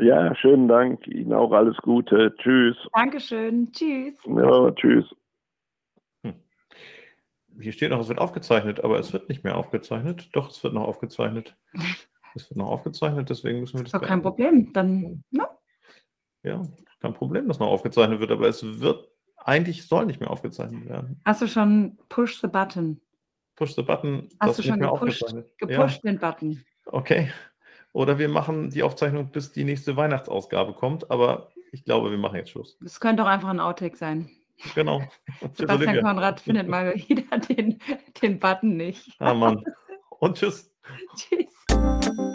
Ja, 0.00 0.34
schönen 0.36 0.68
Dank. 0.68 1.06
Ihnen 1.06 1.32
auch 1.32 1.52
alles 1.52 1.76
Gute. 1.78 2.34
Tschüss. 2.38 2.76
Dankeschön. 2.94 3.70
Tschüss. 3.72 4.14
Ja, 4.26 4.70
tschüss. 4.72 5.04
Hm. 6.22 6.34
Hier 7.60 7.72
steht 7.72 7.90
noch, 7.90 8.00
es 8.00 8.08
wird 8.08 8.20
aufgezeichnet, 8.20 8.84
aber 8.84 8.98
es 8.98 9.12
wird 9.12 9.28
nicht 9.28 9.44
mehr 9.44 9.56
aufgezeichnet. 9.56 10.28
Doch, 10.32 10.50
es 10.50 10.62
wird 10.62 10.74
noch 10.74 10.86
aufgezeichnet. 10.86 11.56
Es 12.34 12.48
wird 12.50 12.58
noch 12.58 12.68
aufgezeichnet, 12.68 13.28
deswegen 13.30 13.60
müssen 13.60 13.78
wir 13.78 13.84
das. 13.84 13.94
Ist 13.94 14.00
doch 14.00 14.06
kein 14.06 14.22
Problem. 14.22 14.72
Dann, 14.72 15.24
ne? 15.30 15.48
Ja, 16.42 16.62
kein 17.00 17.14
Problem, 17.14 17.48
dass 17.48 17.58
noch 17.58 17.68
aufgezeichnet 17.68 18.20
wird, 18.20 18.30
aber 18.30 18.48
es 18.48 18.80
wird 18.80 19.08
eigentlich 19.36 19.86
soll 19.86 20.06
nicht 20.06 20.20
mehr 20.20 20.30
aufgezeichnet 20.30 20.88
werden. 20.88 21.20
Hast 21.24 21.42
du 21.42 21.46
schon 21.48 21.98
Push 22.08 22.40
the 22.40 22.46
Button? 22.46 23.00
Push 23.56 23.74
the 23.74 23.82
Button. 23.82 24.28
Hast 24.38 24.58
du 24.58 24.62
schon 24.62 24.78
gepusht, 24.78 25.24
gepusht 25.56 26.04
ja. 26.04 26.12
den 26.12 26.18
Button? 26.20 26.64
Okay. 26.86 27.30
Oder 27.92 28.18
wir 28.18 28.28
machen 28.28 28.70
die 28.70 28.82
Aufzeichnung, 28.82 29.30
bis 29.30 29.52
die 29.52 29.64
nächste 29.64 29.96
Weihnachtsausgabe 29.96 30.74
kommt. 30.74 31.10
Aber 31.10 31.50
ich 31.72 31.84
glaube, 31.84 32.10
wir 32.10 32.18
machen 32.18 32.36
jetzt 32.36 32.50
Schluss. 32.50 32.76
Das 32.80 33.00
könnte 33.00 33.22
auch 33.22 33.28
einfach 33.28 33.48
ein 33.48 33.60
Outtake 33.60 33.96
sein. 33.96 34.30
Genau. 34.74 35.02
Sebastian 35.54 36.02
Konrad 36.02 36.40
findet 36.40 36.68
mal 36.68 36.94
wieder 37.08 37.38
den, 37.38 37.78
den 38.22 38.38
Button 38.38 38.76
nicht. 38.76 39.16
Ah, 39.18 39.34
Mann. 39.34 39.64
Und 40.20 40.36
tschüss. 40.36 40.70
tschüss. 41.16 42.34